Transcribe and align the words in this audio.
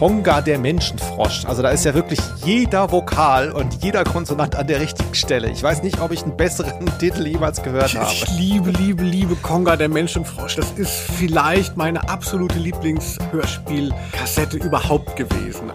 Honga 0.00 0.40
der 0.42 0.58
Menschenfrosch. 0.58 1.44
Also 1.46 1.62
da 1.62 1.70
ist 1.70 1.84
ja 1.84 1.94
wirklich 1.94 2.18
jeder 2.44 2.90
Vokal 2.92 3.50
und 3.52 3.82
jeder 3.82 4.04
Konsonant 4.04 4.54
an 4.54 4.66
der 4.66 4.80
richtigen 4.80 5.14
Stelle. 5.14 5.48
Ich 5.50 5.62
weiß 5.62 5.82
nicht, 5.82 5.98
ob 6.00 6.12
ich 6.12 6.22
einen 6.22 6.36
besseren 6.36 6.86
Titel 6.98 7.26
jemals 7.26 7.62
gehört 7.62 7.94
habe. 7.94 8.12
Ich 8.12 8.28
liebe, 8.38 8.70
liebe, 8.70 9.02
liebe 9.02 9.34
Konga 9.36 9.76
der 9.76 9.88
Menschenfrosch. 9.88 10.56
Das 10.56 10.72
ist 10.72 10.90
vielleicht 10.90 11.78
meine 11.78 12.06
absolute 12.08 12.58
Lieblingshörspielkassette 12.58 14.58
überhaupt 14.58 15.16
gewesen. 15.16 15.72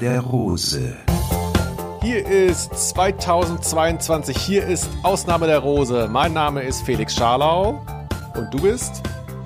Der 0.00 0.20
Rose. 0.20 0.96
Hier 2.02 2.26
ist 2.26 2.74
2022. 2.74 4.36
Hier 4.36 4.66
ist 4.66 4.88
Ausnahme 5.02 5.46
der 5.46 5.60
Rose. 5.60 6.08
Mein 6.10 6.32
Name 6.32 6.62
ist 6.62 6.82
Felix 6.82 7.14
Scharlau. 7.14 7.84
Und 8.34 8.52
du 8.52 8.60
bist? 8.60 9.02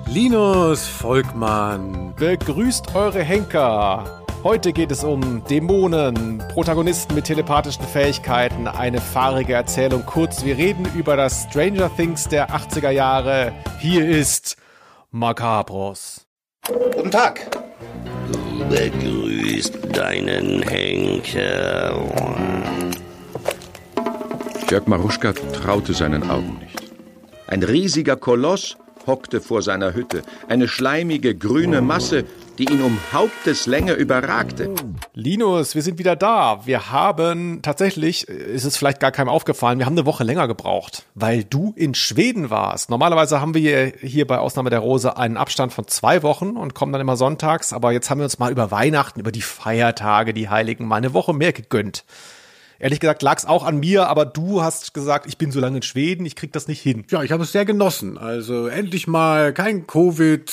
Linus 0.07 0.87
Volkmann. 0.87 2.13
Begrüßt 2.17 2.95
eure 2.95 3.21
Henker. 3.21 4.23
Heute 4.43 4.71
geht 4.73 4.91
es 4.91 5.03
um 5.03 5.43
Dämonen, 5.49 6.41
Protagonisten 6.53 7.13
mit 7.13 7.25
telepathischen 7.25 7.85
Fähigkeiten, 7.85 8.67
eine 8.67 9.01
fahrige 9.01 9.53
Erzählung. 9.53 10.05
Kurz, 10.05 10.45
wir 10.45 10.57
reden 10.57 10.87
über 10.95 11.17
das 11.17 11.43
Stranger 11.43 11.93
Things 11.95 12.27
der 12.29 12.49
80er 12.49 12.91
Jahre. 12.91 13.51
Hier 13.79 14.07
ist 14.07 14.55
Macabros. 15.11 16.25
Guten 16.65 17.11
Tag. 17.11 17.58
Du 18.31 18.65
begrüßt 18.69 19.79
deinen 19.91 20.61
Henker. 20.61 21.95
Jörg 24.69 24.87
Maruschka 24.87 25.33
traute 25.33 25.93
seinen 25.93 26.29
Augen 26.29 26.59
nicht. 26.59 26.91
Ein 27.47 27.63
riesiger 27.63 28.15
Koloss 28.15 28.77
hockte 29.09 29.41
vor 29.41 29.61
seiner 29.61 29.93
Hütte, 29.93 30.21
eine 30.47 30.67
schleimige 30.67 31.35
grüne 31.35 31.81
Masse, 31.81 32.23
die 32.59 32.65
ihn 32.65 32.81
um 32.81 32.97
Haupteslänge 33.11 33.93
überragte. 33.93 34.69
Linus, 35.13 35.75
wir 35.75 35.81
sind 35.81 35.97
wieder 35.97 36.15
da. 36.15 36.61
Wir 36.65 36.91
haben 36.91 37.61
tatsächlich, 37.61 38.27
ist 38.27 38.65
es 38.65 38.77
vielleicht 38.77 38.99
gar 38.99 39.11
keinem 39.11 39.29
aufgefallen, 39.29 39.79
wir 39.79 39.85
haben 39.85 39.97
eine 39.97 40.05
Woche 40.05 40.23
länger 40.23 40.47
gebraucht, 40.47 41.05
weil 41.15 41.43
du 41.43 41.73
in 41.75 41.95
Schweden 41.95 42.49
warst. 42.49 42.89
Normalerweise 42.89 43.41
haben 43.41 43.55
wir 43.55 43.93
hier 43.99 44.27
bei 44.27 44.37
Ausnahme 44.37 44.69
der 44.69 44.79
Rose 44.79 45.17
einen 45.17 45.37
Abstand 45.37 45.73
von 45.73 45.87
zwei 45.87 46.21
Wochen 46.21 46.51
und 46.51 46.75
kommen 46.75 46.91
dann 46.91 47.01
immer 47.01 47.17
sonntags, 47.17 47.73
aber 47.73 47.91
jetzt 47.91 48.09
haben 48.09 48.19
wir 48.19 48.25
uns 48.25 48.39
mal 48.39 48.51
über 48.51 48.69
Weihnachten, 48.71 49.19
über 49.19 49.31
die 49.31 49.41
Feiertage, 49.41 50.33
die 50.33 50.49
Heiligen, 50.49 50.87
mal 50.87 50.97
eine 50.97 51.13
Woche 51.13 51.33
mehr 51.33 51.53
gegönnt. 51.53 52.05
Ehrlich 52.79 53.01
gesagt 53.01 53.21
lag 53.21 53.37
es 53.37 53.45
auch 53.45 53.65
an 53.65 53.79
mir, 53.79 54.07
aber 54.07 54.25
du 54.25 54.61
hast 54.61 54.93
gesagt, 54.93 55.27
ich 55.27 55.37
bin 55.37 55.51
so 55.51 55.59
lange 55.59 55.77
in 55.77 55.83
Schweden, 55.83 56.25
ich 56.25 56.37
krieg 56.37 56.53
das 56.53 56.67
nicht 56.69 56.81
hin. 56.81 57.05
Ja, 57.09 57.23
ich 57.23 57.31
habe 57.31 57.43
es 57.43 57.51
sehr 57.51 57.65
genossen. 57.65 58.17
Also 58.17 58.67
endlich 58.67 59.05
mal 59.05 59.53
kein 59.53 59.85
Covid, 59.85 60.51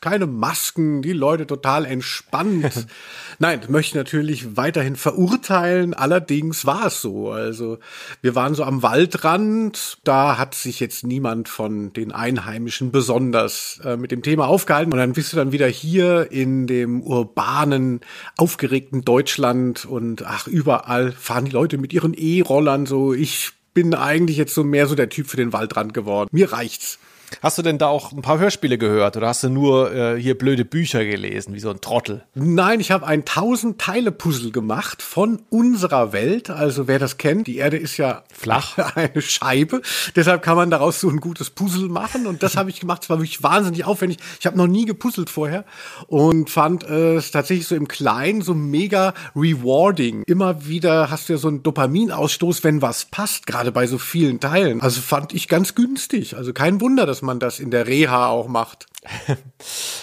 keine 0.00 0.26
Masken, 0.26 1.02
die 1.02 1.12
Leute 1.12 1.46
total 1.46 1.84
entspannt. 1.84 2.86
Nein, 3.38 3.60
möchte 3.68 3.90
ich 3.90 3.94
natürlich 3.94 4.56
weiterhin 4.56 4.96
verurteilen. 4.96 5.94
Allerdings 5.94 6.66
war 6.66 6.86
es 6.86 7.00
so. 7.00 7.30
Also 7.30 7.78
wir 8.22 8.34
waren 8.34 8.54
so 8.54 8.64
am 8.64 8.82
Waldrand. 8.82 9.98
Da 10.04 10.38
hat 10.38 10.54
sich 10.54 10.80
jetzt 10.80 11.04
niemand 11.04 11.48
von 11.48 11.92
den 11.92 12.12
Einheimischen 12.12 12.92
besonders 12.92 13.80
äh, 13.84 13.96
mit 13.96 14.10
dem 14.10 14.22
Thema 14.22 14.46
aufgehalten. 14.46 14.92
Und 14.92 14.98
dann 14.98 15.12
bist 15.12 15.32
du 15.32 15.36
dann 15.36 15.52
wieder 15.52 15.66
hier 15.66 16.30
in 16.30 16.66
dem 16.66 17.02
urbanen, 17.02 18.00
aufgeregten 18.36 19.04
Deutschland 19.04 19.84
und 19.84 20.24
ach, 20.26 20.46
überall 20.46 21.12
fahren 21.12 21.46
die 21.46 21.50
Leute 21.50 21.78
mit 21.78 21.92
ihren 21.92 22.14
E-Rollern 22.14 22.86
so. 22.86 23.12
Ich 23.12 23.52
bin 23.74 23.94
eigentlich 23.94 24.36
jetzt 24.36 24.54
so 24.54 24.64
mehr 24.64 24.86
so 24.86 24.94
der 24.94 25.08
Typ 25.08 25.26
für 25.26 25.36
den 25.36 25.52
Waldrand 25.52 25.92
geworden. 25.92 26.28
Mir 26.32 26.52
reicht's. 26.52 26.98
Hast 27.42 27.58
du 27.58 27.62
denn 27.62 27.78
da 27.78 27.88
auch 27.88 28.12
ein 28.12 28.22
paar 28.22 28.38
Hörspiele 28.38 28.78
gehört 28.78 29.16
oder 29.16 29.28
hast 29.28 29.42
du 29.42 29.48
nur 29.48 29.94
äh, 29.94 30.20
hier 30.20 30.36
blöde 30.36 30.64
Bücher 30.64 31.04
gelesen, 31.04 31.54
wie 31.54 31.60
so 31.60 31.70
ein 31.70 31.80
Trottel? 31.80 32.24
Nein, 32.34 32.80
ich 32.80 32.90
habe 32.90 33.06
ein 33.06 33.24
tausend 33.24 33.80
Teile 33.80 34.12
Puzzle 34.12 34.50
gemacht 34.50 35.02
von 35.02 35.42
unserer 35.50 36.12
Welt. 36.12 36.50
Also 36.50 36.88
wer 36.88 36.98
das 36.98 37.18
kennt, 37.18 37.46
die 37.46 37.56
Erde 37.56 37.76
ist 37.76 37.96
ja 37.96 38.24
Flach. 38.32 38.74
eine 38.94 39.22
Scheibe. 39.22 39.82
Deshalb 40.16 40.42
kann 40.42 40.56
man 40.56 40.70
daraus 40.70 41.00
so 41.00 41.08
ein 41.08 41.18
gutes 41.18 41.50
Puzzle 41.50 41.88
machen. 41.88 42.26
Und 42.26 42.42
das 42.42 42.56
habe 42.56 42.70
ich 42.70 42.80
gemacht. 42.80 43.02
Es 43.04 43.10
war 43.10 43.18
wirklich 43.18 43.42
wahnsinnig 43.42 43.84
aufwendig. 43.84 44.18
Ich 44.40 44.46
habe 44.46 44.56
noch 44.56 44.66
nie 44.66 44.84
gepuzzelt 44.84 45.30
vorher 45.30 45.64
und 46.06 46.50
fand 46.50 46.84
es 46.84 47.30
tatsächlich 47.30 47.66
so 47.66 47.74
im 47.74 47.88
Kleinen 47.88 48.42
so 48.42 48.54
mega 48.54 49.14
rewarding. 49.34 50.22
Immer 50.26 50.66
wieder 50.66 51.10
hast 51.10 51.28
du 51.28 51.34
ja 51.34 51.38
so 51.38 51.48
einen 51.48 51.62
Dopaminausstoß, 51.62 52.64
wenn 52.64 52.82
was 52.82 53.06
passt, 53.06 53.46
gerade 53.46 53.72
bei 53.72 53.86
so 53.86 53.98
vielen 53.98 54.40
Teilen. 54.40 54.80
Also 54.80 55.00
fand 55.00 55.34
ich 55.34 55.48
ganz 55.48 55.74
günstig. 55.74 56.36
Also 56.36 56.52
kein 56.52 56.80
Wunder, 56.80 57.06
dass 57.06 57.22
man 57.24 57.40
das 57.40 57.60
in 57.60 57.70
der 57.70 57.86
Reha 57.86 58.28
auch 58.28 58.48
macht. 58.48 58.86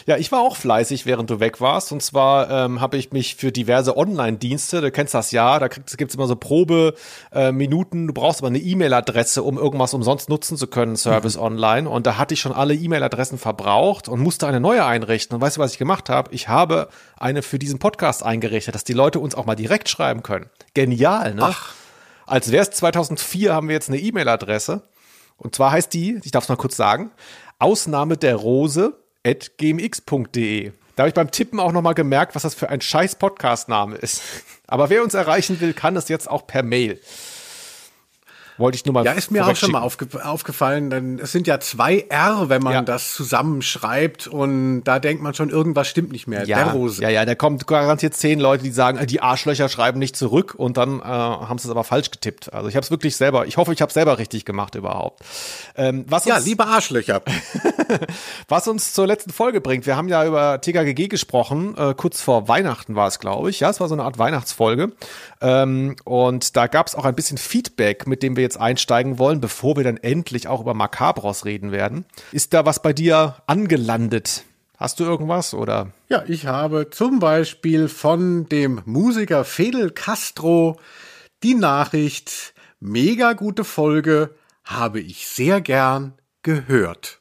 Ja, 0.07 0.17
ich 0.17 0.31
war 0.31 0.41
auch 0.41 0.55
fleißig, 0.55 1.05
während 1.05 1.29
du 1.29 1.39
weg 1.39 1.61
warst. 1.61 1.91
Und 1.91 2.01
zwar 2.01 2.49
ähm, 2.49 2.81
habe 2.81 2.97
ich 2.97 3.11
mich 3.11 3.35
für 3.35 3.51
diverse 3.51 3.95
Online-Dienste, 3.95 4.81
du 4.81 4.91
kennst 4.91 5.13
das 5.13 5.31
ja, 5.31 5.59
da 5.59 5.67
gibt 5.67 5.91
es 5.91 6.15
immer 6.15 6.25
so 6.25 6.35
Probe-Minuten. 6.35 8.07
du 8.07 8.13
brauchst 8.13 8.39
aber 8.39 8.47
eine 8.47 8.57
E-Mail-Adresse, 8.57 9.43
um 9.43 9.59
irgendwas 9.59 9.93
umsonst 9.93 10.27
nutzen 10.27 10.57
zu 10.57 10.65
können, 10.65 10.97
Service 10.97 11.37
mhm. 11.37 11.43
online. 11.43 11.89
Und 11.89 12.07
da 12.07 12.17
hatte 12.17 12.33
ich 12.33 12.41
schon 12.41 12.51
alle 12.51 12.73
E-Mail-Adressen 12.73 13.37
verbraucht 13.37 14.09
und 14.09 14.19
musste 14.19 14.47
eine 14.47 14.59
neue 14.59 14.83
einrichten. 14.83 15.35
Und 15.35 15.41
weißt 15.41 15.57
du, 15.57 15.61
was 15.61 15.73
ich 15.73 15.77
gemacht 15.77 16.09
habe? 16.09 16.33
Ich 16.33 16.47
habe 16.47 16.89
eine 17.17 17.43
für 17.43 17.59
diesen 17.59 17.77
Podcast 17.77 18.23
eingerichtet, 18.23 18.73
dass 18.73 18.83
die 18.83 18.93
Leute 18.93 19.19
uns 19.19 19.35
auch 19.35 19.45
mal 19.45 19.55
direkt 19.55 19.87
schreiben 19.87 20.23
können. 20.23 20.49
Genial, 20.73 21.35
ne? 21.35 21.43
Ach. 21.43 21.73
Als 22.25 22.51
wäre 22.51 22.63
es 22.63 22.71
2004, 22.71 23.53
haben 23.53 23.67
wir 23.67 23.75
jetzt 23.75 23.89
eine 23.89 23.99
E-Mail-Adresse. 23.99 24.81
Und 25.41 25.55
zwar 25.55 25.71
heißt 25.71 25.91
die, 25.93 26.19
ich 26.23 26.31
darf 26.31 26.43
es 26.43 26.49
mal 26.49 26.55
kurz 26.55 26.77
sagen, 26.77 27.09
Ausnahme 27.57 28.15
der 28.15 28.35
Rose 28.35 28.93
at 29.25 29.57
gmx.de. 29.57 30.71
Da 30.95 31.03
habe 31.03 31.09
ich 31.09 31.15
beim 31.15 31.31
Tippen 31.31 31.59
auch 31.59 31.71
nochmal 31.71 31.95
gemerkt, 31.95 32.35
was 32.35 32.43
das 32.43 32.53
für 32.53 32.69
ein 32.69 32.79
scheiß 32.79 33.15
Podcast-Name 33.15 33.95
ist. 33.95 34.21
Aber 34.67 34.91
wer 34.91 35.01
uns 35.01 35.15
erreichen 35.15 35.59
will, 35.59 35.73
kann 35.73 35.95
das 35.95 36.09
jetzt 36.09 36.29
auch 36.29 36.45
per 36.45 36.61
Mail. 36.61 36.99
Wollte 38.61 38.75
ich 38.75 38.85
nur 38.85 38.93
mal 38.93 39.05
Ja, 39.05 39.11
ist 39.11 39.31
mir 39.31 39.45
auch 39.45 39.55
schon 39.55 39.71
mal 39.71 39.81
aufge 39.81 40.07
aufgefallen, 40.23 40.89
denn 40.89 41.19
es 41.19 41.31
sind 41.31 41.47
ja 41.47 41.59
zwei 41.59 42.05
R, 42.09 42.49
wenn 42.49 42.61
man 42.61 42.73
ja. 42.73 42.81
das 42.81 43.13
zusammenschreibt 43.13 44.27
und 44.27 44.83
da 44.83 44.99
denkt 44.99 45.21
man 45.21 45.33
schon, 45.33 45.49
irgendwas 45.49 45.87
stimmt 45.87 46.11
nicht 46.11 46.27
mehr. 46.27 46.45
Ja, 46.45 46.63
der 46.63 46.73
Rose. 46.73 47.01
Ja, 47.01 47.09
ja, 47.09 47.25
da 47.25 47.35
kommt 47.35 47.67
garantiert 47.67 48.13
zehn 48.13 48.39
Leute, 48.39 48.63
die 48.63 48.71
sagen, 48.71 49.05
die 49.07 49.21
Arschlöcher 49.21 49.69
schreiben 49.69 49.99
nicht 49.99 50.15
zurück 50.15 50.53
und 50.55 50.77
dann 50.77 50.99
äh, 50.99 51.03
haben 51.03 51.57
sie 51.57 51.67
es 51.67 51.71
aber 51.71 51.83
falsch 51.83 52.11
getippt. 52.11 52.53
Also 52.53 52.69
ich 52.69 52.75
habe 52.75 52.83
es 52.83 52.91
wirklich 52.91 53.15
selber, 53.15 53.45
ich 53.47 53.57
hoffe, 53.57 53.73
ich 53.73 53.81
habe 53.81 53.91
selber 53.91 54.17
richtig 54.17 54.45
gemacht 54.45 54.75
überhaupt. 54.75 55.21
Ähm, 55.75 56.05
was 56.07 56.25
ja, 56.25 56.37
liebe 56.37 56.65
Arschlöcher. 56.65 57.21
was 58.47 58.67
uns 58.67 58.93
zur 58.93 59.07
letzten 59.07 59.31
Folge 59.31 59.61
bringt, 59.61 59.85
wir 59.85 59.95
haben 59.95 60.07
ja 60.07 60.25
über 60.25 60.61
TKGG 60.61 61.07
gesprochen, 61.07 61.75
äh, 61.77 61.93
kurz 61.95 62.21
vor 62.21 62.47
Weihnachten 62.47 62.95
war 62.95 63.07
es, 63.07 63.19
glaube 63.19 63.49
ich. 63.49 63.59
Ja, 63.59 63.69
es 63.69 63.79
war 63.79 63.87
so 63.87 63.95
eine 63.95 64.03
Art 64.03 64.17
Weihnachtsfolge. 64.17 64.91
Ähm, 65.41 65.95
und 66.03 66.55
da 66.55 66.67
gab 66.67 66.87
es 66.87 66.95
auch 66.95 67.05
ein 67.05 67.15
bisschen 67.15 67.37
Feedback, 67.37 68.07
mit 68.07 68.23
dem 68.23 68.35
wir 68.35 68.43
jetzt 68.43 68.50
einsteigen 68.57 69.19
wollen, 69.19 69.41
bevor 69.41 69.77
wir 69.77 69.83
dann 69.83 69.97
endlich 69.97 70.47
auch 70.47 70.61
über 70.61 70.73
Macabros 70.73 71.45
reden 71.45 71.71
werden. 71.71 72.05
Ist 72.31 72.53
da 72.53 72.65
was 72.65 72.81
bei 72.81 72.93
dir 72.93 73.35
angelandet? 73.47 74.43
Hast 74.77 74.99
du 74.99 75.03
irgendwas 75.03 75.53
oder? 75.53 75.91
Ja, 76.09 76.23
ich 76.27 76.47
habe 76.47 76.89
zum 76.89 77.19
Beispiel 77.19 77.87
von 77.87 78.49
dem 78.49 78.81
Musiker 78.85 79.45
Fidel 79.45 79.91
Castro 79.91 80.79
die 81.43 81.55
Nachricht, 81.55 82.53
mega 82.79 83.33
gute 83.33 83.63
Folge, 83.63 84.35
habe 84.63 84.99
ich 84.99 85.27
sehr 85.27 85.61
gern 85.61 86.13
gehört. 86.43 87.20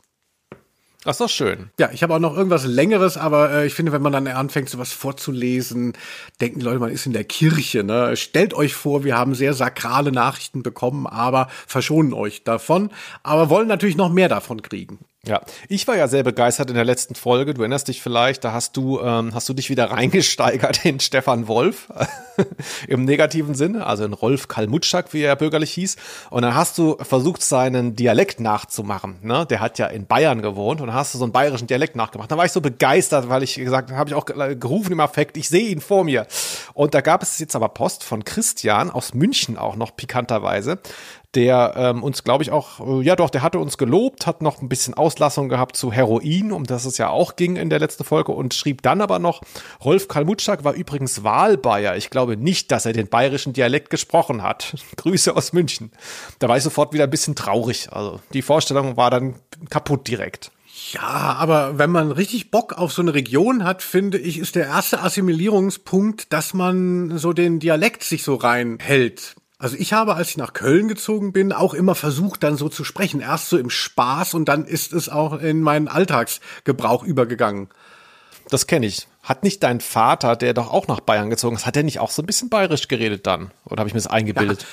Das 1.03 1.15
ist 1.15 1.21
doch 1.21 1.31
schön. 1.31 1.71
Ja, 1.79 1.91
ich 1.93 2.03
habe 2.03 2.15
auch 2.15 2.19
noch 2.19 2.37
irgendwas 2.37 2.67
Längeres, 2.67 3.17
aber 3.17 3.51
äh, 3.51 3.67
ich 3.67 3.73
finde, 3.73 3.93
wenn 3.93 4.03
man 4.03 4.13
dann 4.13 4.27
anfängt, 4.29 4.69
sowas 4.69 4.93
vorzulesen, 4.93 5.95
denken 6.43 6.59
die 6.59 6.65
Leute, 6.65 6.79
man 6.79 6.91
ist 6.91 7.07
in 7.07 7.15
der 7.15 7.25
Kirche. 7.25 7.85
Ne? 7.85 8.17
Stellt 8.19 8.53
euch 8.53 8.75
vor, 8.75 9.03
wir 9.03 9.17
haben 9.17 9.35
sehr 9.35 9.55
sakrale 9.55 10.13
Nachrichten 10.13 10.63
bekommen, 10.63 11.07
aber 11.07 11.49
verschonen 11.67 12.13
euch 12.13 12.45
davon, 12.45 12.91
aber 13.23 13.49
wollen 13.49 13.69
natürlich 13.69 13.97
noch 13.97 14.13
mehr 14.13 14.29
davon 14.29 14.61
kriegen. 14.61 14.99
Ja, 15.27 15.43
ich 15.69 15.87
war 15.87 15.99
ja 15.99 16.09
sehr 16.09 16.23
begeistert 16.23 16.71
in 16.71 16.77
der 16.77 16.85
letzten 16.87 17.15
Folge. 17.15 17.53
Du 17.53 17.61
erinnerst 17.61 17.89
dich 17.89 18.01
vielleicht, 18.01 18.43
da 18.43 18.53
hast 18.53 18.75
du 18.79 19.01
ähm, 19.01 19.35
hast 19.35 19.51
du 19.51 19.53
dich 19.53 19.69
wieder 19.69 19.85
reingesteigert 19.91 20.87
in 20.87 20.99
Stefan 20.99 21.47
Wolf 21.47 21.89
im 22.89 23.05
negativen 23.05 23.55
Sinne, 23.55 23.85
also 23.85 24.05
in 24.07 24.15
Rolf 24.15 24.49
Kalmutschak, 24.49 25.13
wie 25.13 25.21
er 25.21 25.37
bürgerlich 25.37 25.73
hieß. 25.73 25.97
Und 26.31 26.41
dann 26.41 26.55
hast 26.55 26.79
du 26.79 26.97
versucht, 27.03 27.43
seinen 27.43 27.97
Dialekt 27.97 28.41
nachzumachen. 28.41 29.19
Ne? 29.21 29.45
Der 29.45 29.61
hat 29.61 29.79
ja 29.79 29.89
in 29.89 30.07
Bayern 30.07 30.41
gewohnt 30.41 30.81
und 30.81 30.87
dann 30.87 30.97
hast 30.97 31.13
du 31.13 31.19
so 31.19 31.25
einen 31.25 31.35
bayerischen 31.35 31.67
Dialekt 31.67 31.97
nachgemacht. 31.97 32.31
Da 32.31 32.39
war 32.39 32.47
ich 32.47 32.53
so 32.53 32.63
begeistert, 32.63 33.29
weil 33.29 33.43
ich 33.43 33.57
gesagt 33.57 33.93
habe, 33.93 34.09
ich 34.09 34.17
auch 34.17 34.25
gerufen 34.25 34.93
im 34.93 35.01
Affekt, 35.01 35.37
ich 35.37 35.51
sehe 35.51 35.69
ihn 35.69 35.83
vor 35.83 36.03
mir. 36.03 36.27
Und 36.73 36.95
da 36.95 37.03
gab 37.03 37.23
es 37.23 37.39
jetzt 37.39 37.55
aber 37.55 37.69
Post 37.69 38.05
von 38.05 38.25
Christian 38.25 38.89
aus 38.89 39.13
München 39.13 39.59
auch 39.59 39.77
noch 39.77 39.95
pikanterweise, 39.95 40.79
der 41.35 41.75
ähm, 41.77 42.03
uns, 42.03 42.25
glaube 42.25 42.43
ich, 42.43 42.51
auch, 42.51 42.81
äh, 42.81 43.03
ja 43.03 43.15
doch, 43.15 43.31
der 43.31 43.43
hatte 43.43 43.59
uns 43.59 43.79
gelobt, 43.79 44.27
hat 44.27 44.43
noch 44.43 44.61
ein 44.61 44.69
bisschen 44.69 44.95
Auslassung 44.95 45.49
gehabt 45.49 45.77
zu 45.77 45.93
Heroin, 45.93 46.51
um 46.51 46.65
das 46.65 46.85
es 46.85 46.99
ja 46.99 47.09
auch 47.09 47.37
ging 47.37 47.57
in 47.57 47.71
der 47.71 47.79
letzten 47.79 48.05
Folge 48.05 48.33
und 48.33 48.55
schrieb 48.55 48.83
dann 48.83 49.01
aber 49.01 49.19
noch, 49.19 49.43
Rolf 49.85 50.09
Kalmutschak 50.09 50.65
war 50.65 50.75
übrigens 50.75 51.23
Wahlbayer. 51.23 51.97
Ich 51.97 52.11
glaube 52.11 52.37
nicht, 52.37 52.73
dass 52.73 52.87
er 52.87 52.93
den 52.93 53.09
bayerischen 53.09 53.53
Dialekt 53.53 53.91
gesprochen 53.91 54.43
hat. 54.43 54.75
Grüße 54.97 55.37
aus 55.37 55.53
München. 55.53 55.93
Da 56.41 56.49
war 56.49 56.57
ich 56.57 56.65
sofort 56.65 56.93
wieder 56.93 57.05
ein 57.05 57.11
bisschen 57.11 57.37
traurig. 57.37 57.93
Also 57.93 58.21
die 58.33 58.43
Vorstellung 58.43 58.97
war 58.97 59.11
dann 59.11 59.37
kaputt 59.69 60.09
direkt. 60.09 60.51
Ja, 60.93 61.37
aber 61.39 61.79
wenn 61.79 61.91
man 61.91 62.11
richtig 62.11 62.51
Bock 62.51 62.73
auf 62.73 62.93
so 62.93 63.03
eine 63.03 63.15
Region 63.15 63.65
hat, 63.65 63.83
finde 63.83 64.19
ich, 64.19 64.39
ist 64.39 64.57
der 64.57 64.67
erste 64.67 65.03
Assimilierungspunkt, 65.03 66.33
dass 66.33 66.55
man 66.55 67.19
so 67.19 67.33
den 67.33 67.61
Dialekt 67.61 68.03
sich 68.03 68.25
so 68.25 68.35
reinhält. 68.35 69.37
Also 69.61 69.77
ich 69.79 69.93
habe, 69.93 70.17
als 70.17 70.31
ich 70.31 70.37
nach 70.39 70.55
Köln 70.55 70.89
gezogen 70.89 71.35
bin, 71.35 71.53
auch 71.53 71.75
immer 71.75 71.95
versucht, 71.95 72.43
dann 72.43 72.57
so 72.57 72.71
zu 72.71 72.83
sprechen. 72.83 73.21
Erst 73.21 73.51
so 73.51 73.59
im 73.59 73.69
Spaß 73.69 74.33
und 74.33 74.47
dann 74.47 74.65
ist 74.65 74.95
es 74.95 75.11
auch 75.11 75.39
in 75.39 75.61
meinen 75.61 75.87
Alltagsgebrauch 75.87 77.05
übergegangen. 77.05 77.69
Das 78.49 78.67
kenne 78.67 78.87
ich. 78.87 79.07
Hat 79.23 79.43
nicht 79.43 79.63
dein 79.63 79.83
Vater, 79.83 80.35
der 80.35 80.55
doch 80.55 80.73
auch 80.73 80.89
nach 80.89 81.01
Bayern 81.01 81.29
gezogen 81.29 81.57
ist, 81.57 81.67
hat 81.67 81.77
er 81.77 81.83
nicht 81.83 82.01
auch 82.01 82.11
so 82.11 82.23
ein 82.23 82.27
bisschen 82.27 82.49
bayerisch 82.49 82.89
geredet 82.89 83.27
dann? 83.27 83.51
Oder 83.67 83.81
habe 83.81 83.89
ich 83.89 83.95
mir 83.95 84.01
das 84.01 84.11
eingebildet? 84.11 84.63
Ja. 84.63 84.67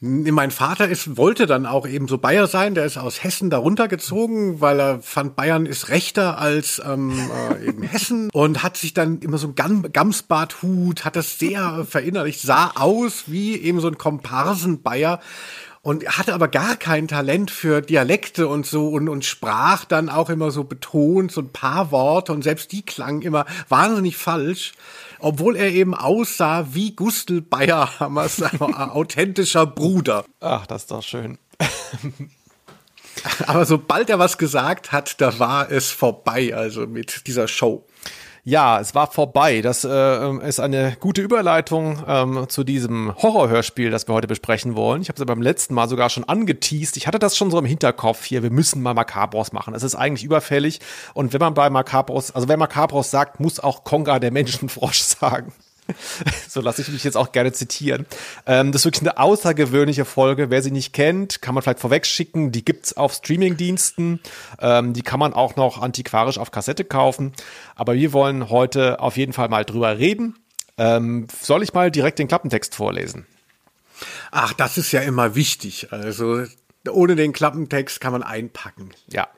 Mein 0.00 0.50
Vater 0.50 0.88
ist, 0.88 1.16
wollte 1.16 1.46
dann 1.46 1.64
auch 1.64 1.88
eben 1.88 2.06
so 2.06 2.18
Bayer 2.18 2.46
sein, 2.46 2.74
der 2.74 2.84
ist 2.84 2.98
aus 2.98 3.24
Hessen 3.24 3.48
da 3.48 3.56
runtergezogen, 3.56 4.60
weil 4.60 4.78
er 4.78 5.00
fand, 5.00 5.36
Bayern 5.36 5.64
ist 5.64 5.88
rechter 5.88 6.38
als 6.38 6.82
ähm, 6.84 7.18
äh, 7.50 7.68
eben 7.68 7.82
Hessen. 7.88 8.28
Und 8.30 8.62
hat 8.62 8.76
sich 8.76 8.92
dann 8.92 9.20
immer 9.20 9.38
so 9.38 9.54
ein 9.56 9.92
Gamsbarthut, 9.92 11.06
hat 11.06 11.16
das 11.16 11.38
sehr 11.38 11.86
verinnerlicht, 11.88 12.42
sah 12.42 12.72
aus 12.74 13.24
wie 13.28 13.56
eben 13.56 13.80
so 13.80 13.88
ein 13.88 13.96
Komparsen-Bayer 13.96 15.18
und 15.80 16.06
hatte 16.18 16.34
aber 16.34 16.48
gar 16.48 16.76
kein 16.76 17.08
Talent 17.08 17.50
für 17.50 17.80
Dialekte 17.80 18.48
und 18.48 18.66
so 18.66 18.88
und, 18.88 19.08
und 19.08 19.24
sprach 19.24 19.86
dann 19.86 20.10
auch 20.10 20.28
immer 20.28 20.50
so 20.50 20.64
betont, 20.64 21.32
so 21.32 21.40
ein 21.40 21.52
paar 21.52 21.90
Worte 21.90 22.32
und 22.32 22.42
selbst 22.42 22.70
die 22.72 22.84
klangen 22.84 23.22
immer 23.22 23.46
wahnsinnig 23.70 24.18
falsch 24.18 24.74
obwohl 25.18 25.56
er 25.56 25.70
eben 25.70 25.94
aussah 25.94 26.66
wie 26.72 26.94
Gustl 26.94 27.40
Bayerhammers 27.40 28.42
authentischer 28.60 29.66
Bruder. 29.66 30.24
Ach, 30.40 30.66
das 30.66 30.82
ist 30.82 30.90
doch 30.90 31.02
schön. 31.02 31.38
Aber 33.46 33.64
sobald 33.64 34.10
er 34.10 34.18
was 34.18 34.38
gesagt 34.38 34.92
hat, 34.92 35.20
da 35.20 35.38
war 35.38 35.70
es 35.70 35.90
vorbei, 35.90 36.54
also 36.54 36.86
mit 36.86 37.26
dieser 37.26 37.48
Show. 37.48 37.86
Ja, 38.48 38.78
es 38.78 38.94
war 38.94 39.10
vorbei. 39.10 39.60
Das 39.60 39.82
äh, 39.82 40.46
ist 40.46 40.60
eine 40.60 40.96
gute 41.00 41.20
Überleitung 41.20 42.04
ähm, 42.06 42.46
zu 42.48 42.62
diesem 42.62 43.12
Horrorhörspiel, 43.16 43.90
das 43.90 44.06
wir 44.06 44.14
heute 44.14 44.28
besprechen 44.28 44.76
wollen. 44.76 45.02
Ich 45.02 45.08
habe 45.08 45.20
es 45.20 45.26
beim 45.26 45.42
letzten 45.42 45.74
Mal 45.74 45.88
sogar 45.88 46.10
schon 46.10 46.22
angeteased. 46.22 46.96
Ich 46.96 47.08
hatte 47.08 47.18
das 47.18 47.36
schon 47.36 47.50
so 47.50 47.58
im 47.58 47.64
Hinterkopf 47.64 48.24
hier. 48.24 48.44
Wir 48.44 48.52
müssen 48.52 48.84
mal 48.84 48.94
Macabros 48.94 49.52
machen. 49.52 49.74
Es 49.74 49.82
ist 49.82 49.96
eigentlich 49.96 50.22
überfällig. 50.22 50.78
Und 51.12 51.32
wenn 51.32 51.40
man 51.40 51.54
bei 51.54 51.68
Macabros, 51.70 52.30
also 52.30 52.46
wer 52.46 52.56
Macabros 52.56 53.10
sagt, 53.10 53.40
muss 53.40 53.58
auch 53.58 53.82
Konga 53.82 54.20
der 54.20 54.30
Menschenfrosch 54.30 55.00
sagen. 55.00 55.52
so 56.48 56.60
lasse 56.60 56.82
ich 56.82 56.88
mich 56.88 57.04
jetzt 57.04 57.16
auch 57.16 57.32
gerne 57.32 57.52
zitieren. 57.52 58.06
Ähm, 58.46 58.72
das 58.72 58.82
ist 58.82 58.86
wirklich 58.86 59.02
eine 59.02 59.18
außergewöhnliche 59.18 60.04
Folge. 60.04 60.50
Wer 60.50 60.62
sie 60.62 60.70
nicht 60.70 60.92
kennt, 60.92 61.42
kann 61.42 61.54
man 61.54 61.62
vielleicht 61.62 61.80
vorwegschicken. 61.80 62.52
Die 62.52 62.64
gibt's 62.64 62.96
auf 62.96 63.14
Streamingdiensten. 63.14 64.20
Ähm, 64.60 64.92
die 64.92 65.02
kann 65.02 65.20
man 65.20 65.32
auch 65.32 65.56
noch 65.56 65.80
antiquarisch 65.80 66.38
auf 66.38 66.50
Kassette 66.50 66.84
kaufen. 66.84 67.32
Aber 67.74 67.94
wir 67.94 68.12
wollen 68.12 68.50
heute 68.50 69.00
auf 69.00 69.16
jeden 69.16 69.32
Fall 69.32 69.48
mal 69.48 69.64
drüber 69.64 69.98
reden. 69.98 70.36
Ähm, 70.78 71.26
soll 71.40 71.62
ich 71.62 71.72
mal 71.72 71.90
direkt 71.90 72.18
den 72.18 72.28
Klappentext 72.28 72.74
vorlesen? 72.74 73.26
Ach, 74.30 74.52
das 74.52 74.76
ist 74.76 74.92
ja 74.92 75.00
immer 75.00 75.34
wichtig. 75.34 75.92
Also 75.92 76.44
ohne 76.88 77.16
den 77.16 77.32
Klappentext 77.32 78.00
kann 78.00 78.12
man 78.12 78.22
einpacken. 78.22 78.90
Ja. 79.08 79.28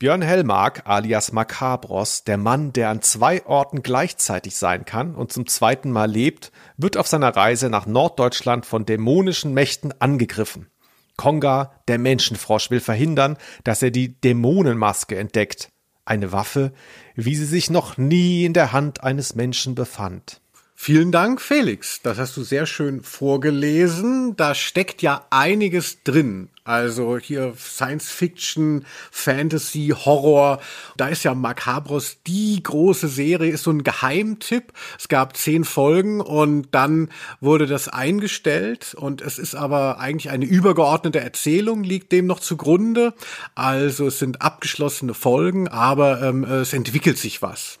Björn 0.00 0.22
Hellmark 0.22 0.84
alias 0.86 1.30
Macabros, 1.30 2.24
der 2.24 2.38
Mann, 2.38 2.72
der 2.72 2.88
an 2.88 3.02
zwei 3.02 3.44
Orten 3.44 3.82
gleichzeitig 3.82 4.56
sein 4.56 4.86
kann 4.86 5.14
und 5.14 5.30
zum 5.30 5.46
zweiten 5.46 5.90
Mal 5.90 6.10
lebt, 6.10 6.52
wird 6.78 6.96
auf 6.96 7.06
seiner 7.06 7.36
Reise 7.36 7.68
nach 7.68 7.84
Norddeutschland 7.84 8.64
von 8.64 8.86
dämonischen 8.86 9.52
Mächten 9.52 9.92
angegriffen. 10.00 10.70
Konga, 11.18 11.74
der 11.86 11.98
Menschenfrosch, 11.98 12.70
will 12.70 12.80
verhindern, 12.80 13.36
dass 13.62 13.82
er 13.82 13.90
die 13.90 14.18
Dämonenmaske 14.18 15.18
entdeckt. 15.18 15.68
Eine 16.06 16.32
Waffe, 16.32 16.72
wie 17.14 17.34
sie 17.34 17.44
sich 17.44 17.68
noch 17.68 17.98
nie 17.98 18.46
in 18.46 18.54
der 18.54 18.72
Hand 18.72 19.04
eines 19.04 19.34
Menschen 19.34 19.74
befand. 19.74 20.39
Vielen 20.82 21.12
Dank, 21.12 21.42
Felix. 21.42 22.00
Das 22.00 22.16
hast 22.16 22.38
du 22.38 22.42
sehr 22.42 22.64
schön 22.64 23.02
vorgelesen. 23.02 24.34
Da 24.36 24.54
steckt 24.54 25.02
ja 25.02 25.26
einiges 25.28 26.02
drin. 26.04 26.48
Also 26.64 27.18
hier 27.18 27.52
Science 27.58 28.10
Fiction, 28.10 28.86
Fantasy, 29.10 29.92
Horror. 29.94 30.58
Da 30.96 31.08
ist 31.08 31.22
ja 31.22 31.34
Macabros 31.34 32.16
die 32.26 32.62
große 32.62 33.08
Serie, 33.08 33.52
ist 33.52 33.64
so 33.64 33.70
ein 33.72 33.84
Geheimtipp. 33.84 34.72
Es 34.98 35.08
gab 35.08 35.36
zehn 35.36 35.64
Folgen 35.64 36.22
und 36.22 36.68
dann 36.70 37.10
wurde 37.40 37.66
das 37.66 37.88
eingestellt 37.88 38.94
und 38.94 39.20
es 39.20 39.38
ist 39.38 39.54
aber 39.54 39.98
eigentlich 39.98 40.30
eine 40.30 40.46
übergeordnete 40.46 41.20
Erzählung, 41.20 41.84
liegt 41.84 42.10
dem 42.10 42.26
noch 42.26 42.40
zugrunde. 42.40 43.12
Also 43.54 44.06
es 44.06 44.18
sind 44.18 44.40
abgeschlossene 44.40 45.12
Folgen, 45.12 45.68
aber 45.68 46.22
ähm, 46.22 46.42
es 46.44 46.72
entwickelt 46.72 47.18
sich 47.18 47.42
was. 47.42 47.78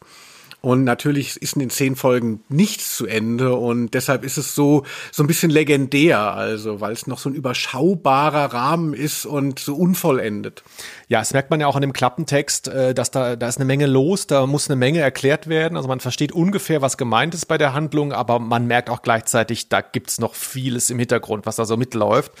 Und 0.62 0.84
natürlich 0.84 1.40
ist 1.40 1.54
in 1.54 1.60
den 1.60 1.70
zehn 1.70 1.96
Folgen 1.96 2.42
nichts 2.50 2.96
zu 2.96 3.06
Ende 3.06 3.54
und 3.54 3.94
deshalb 3.94 4.24
ist 4.24 4.36
es 4.36 4.54
so, 4.54 4.84
so 5.10 5.22
ein 5.22 5.26
bisschen 5.26 5.50
legendär, 5.50 6.34
also, 6.34 6.80
weil 6.82 6.92
es 6.92 7.06
noch 7.06 7.18
so 7.18 7.30
ein 7.30 7.34
überschaubarer 7.34 8.52
Rahmen 8.52 8.92
ist 8.92 9.24
und 9.24 9.58
so 9.58 9.74
unvollendet. 9.74 10.62
Ja, 11.08 11.22
es 11.22 11.32
merkt 11.32 11.50
man 11.50 11.60
ja 11.60 11.66
auch 11.66 11.76
an 11.76 11.80
dem 11.80 11.94
Klappentext, 11.94 12.68
äh, 12.68 12.92
dass 12.94 13.10
da, 13.10 13.36
da 13.36 13.48
ist 13.48 13.56
eine 13.56 13.64
Menge 13.64 13.86
los, 13.86 14.26
da 14.26 14.46
muss 14.46 14.68
eine 14.68 14.76
Menge 14.76 15.00
erklärt 15.00 15.48
werden. 15.48 15.76
Also 15.76 15.88
man 15.88 16.00
versteht 16.00 16.32
ungefähr, 16.32 16.82
was 16.82 16.98
gemeint 16.98 17.34
ist 17.34 17.46
bei 17.46 17.56
der 17.56 17.72
Handlung, 17.72 18.12
aber 18.12 18.38
man 18.38 18.66
merkt 18.66 18.90
auch 18.90 19.00
gleichzeitig, 19.00 19.70
da 19.70 19.80
gibt's 19.80 20.20
noch 20.20 20.34
vieles 20.34 20.90
im 20.90 20.98
Hintergrund, 20.98 21.46
was 21.46 21.56
da 21.56 21.64
so 21.64 21.78
mitläuft. 21.78 22.32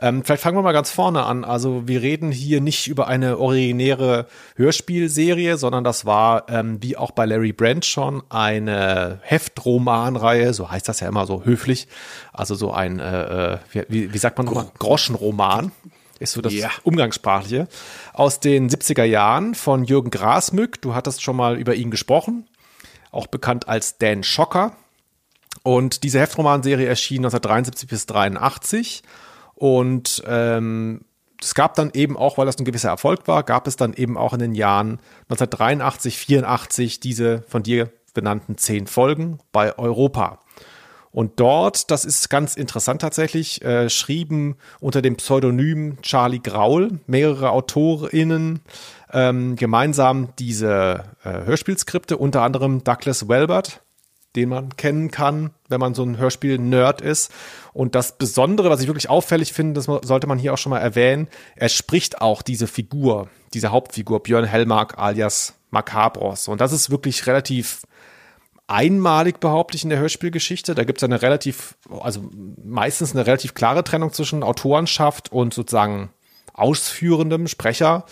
Ähm, 0.00 0.24
vielleicht 0.24 0.42
fangen 0.42 0.56
wir 0.56 0.62
mal 0.62 0.72
ganz 0.72 0.90
vorne 0.90 1.24
an. 1.24 1.44
Also 1.44 1.88
wir 1.88 2.02
reden 2.02 2.30
hier 2.30 2.60
nicht 2.60 2.86
über 2.86 3.06
eine 3.06 3.38
originäre 3.38 4.26
Hörspielserie, 4.56 5.56
sondern 5.56 5.84
das 5.84 6.04
war, 6.04 6.48
ähm, 6.48 6.82
wie 6.82 6.96
auch 6.96 7.12
bei 7.12 7.24
Larry 7.24 7.52
Brand 7.52 7.84
schon, 7.84 8.22
eine 8.28 9.20
Heftromanreihe, 9.22 10.52
so 10.52 10.70
heißt 10.70 10.88
das 10.88 11.00
ja 11.00 11.08
immer 11.08 11.26
so 11.26 11.44
höflich. 11.44 11.88
Also 12.32 12.54
so 12.54 12.72
ein, 12.72 12.98
äh, 12.98 13.54
äh 13.54 13.58
wie, 13.88 14.12
wie 14.12 14.18
sagt 14.18 14.36
man 14.36 14.46
nochmal, 14.46 14.70
Groschenroman 14.78 15.72
ist 16.18 16.32
so 16.32 16.40
das 16.40 16.52
yeah. 16.52 16.70
Umgangssprachliche, 16.82 17.68
aus 18.12 18.40
den 18.40 18.70
70er 18.70 19.04
Jahren 19.04 19.54
von 19.54 19.84
Jürgen 19.84 20.10
Grasmück. 20.10 20.80
Du 20.80 20.94
hattest 20.94 21.22
schon 21.22 21.36
mal 21.36 21.56
über 21.56 21.74
ihn 21.74 21.90
gesprochen, 21.90 22.46
auch 23.10 23.26
bekannt 23.26 23.68
als 23.68 23.98
Dan 23.98 24.22
Schocker. 24.22 24.76
Und 25.62 26.04
diese 26.04 26.20
Heftromanserie 26.20 26.86
erschien 26.86 27.18
1973 27.18 27.88
bis 27.88 28.02
1983 28.02 29.02
und 29.56 30.22
ähm, 30.26 31.00
es 31.42 31.54
gab 31.54 31.74
dann 31.74 31.90
eben 31.92 32.16
auch, 32.16 32.38
weil 32.38 32.46
das 32.46 32.58
ein 32.58 32.64
gewisser 32.64 32.90
Erfolg 32.90 33.26
war, 33.26 33.42
gab 33.42 33.66
es 33.66 33.76
dann 33.76 33.94
eben 33.94 34.16
auch 34.16 34.32
in 34.32 34.38
den 34.38 34.54
Jahren 34.54 35.00
1983, 35.28 36.16
84 36.18 37.00
diese 37.00 37.42
von 37.48 37.62
dir 37.62 37.90
benannten 38.14 38.56
zehn 38.56 38.86
Folgen 38.86 39.38
bei 39.52 39.76
Europa. 39.78 40.40
Und 41.10 41.40
dort, 41.40 41.90
das 41.90 42.04
ist 42.04 42.28
ganz 42.28 42.56
interessant 42.56 43.00
tatsächlich, 43.00 43.62
äh, 43.64 43.88
schrieben 43.88 44.56
unter 44.80 45.00
dem 45.00 45.16
Pseudonym 45.16 46.02
Charlie 46.02 46.40
Graul 46.40 47.00
mehrere 47.06 47.50
AutorInnen 47.50 48.60
ähm, 49.12 49.56
gemeinsam 49.56 50.28
diese 50.38 51.04
äh, 51.24 51.44
Hörspielskripte, 51.44 52.18
unter 52.18 52.42
anderem 52.42 52.84
Douglas 52.84 53.30
Welbert, 53.30 53.85
den 54.36 54.50
man 54.50 54.76
kennen 54.76 55.10
kann, 55.10 55.50
wenn 55.68 55.80
man 55.80 55.94
so 55.94 56.02
ein 56.02 56.18
Hörspiel-Nerd 56.18 57.00
ist. 57.00 57.32
Und 57.72 57.94
das 57.94 58.18
Besondere, 58.18 58.70
was 58.70 58.80
ich 58.80 58.86
wirklich 58.86 59.08
auffällig 59.08 59.52
finde, 59.52 59.74
das 59.74 59.86
sollte 59.86 60.26
man 60.26 60.38
hier 60.38 60.52
auch 60.52 60.58
schon 60.58 60.70
mal 60.70 60.78
erwähnen, 60.78 61.28
er 61.56 61.68
spricht 61.68 62.20
auch 62.20 62.42
diese 62.42 62.66
Figur, 62.66 63.28
diese 63.54 63.70
Hauptfigur, 63.70 64.22
Björn 64.22 64.44
Hellmark 64.44 64.98
alias 64.98 65.54
Macabros. 65.70 66.48
Und 66.48 66.60
das 66.60 66.72
ist 66.72 66.90
wirklich 66.90 67.26
relativ 67.26 67.82
einmalig, 68.66 69.40
behaupte 69.40 69.76
ich, 69.76 69.84
in 69.84 69.90
der 69.90 69.98
Hörspielgeschichte. 69.98 70.74
Da 70.74 70.84
gibt 70.84 70.98
es 70.98 71.04
eine 71.04 71.22
relativ, 71.22 71.76
also 72.00 72.28
meistens 72.62 73.14
eine 73.14 73.26
relativ 73.26 73.54
klare 73.54 73.84
Trennung 73.84 74.12
zwischen 74.12 74.42
Autorenschaft 74.42 75.32
und 75.32 75.54
sozusagen 75.54 76.10
ausführendem 76.52 77.48
Sprecher. 77.48 78.06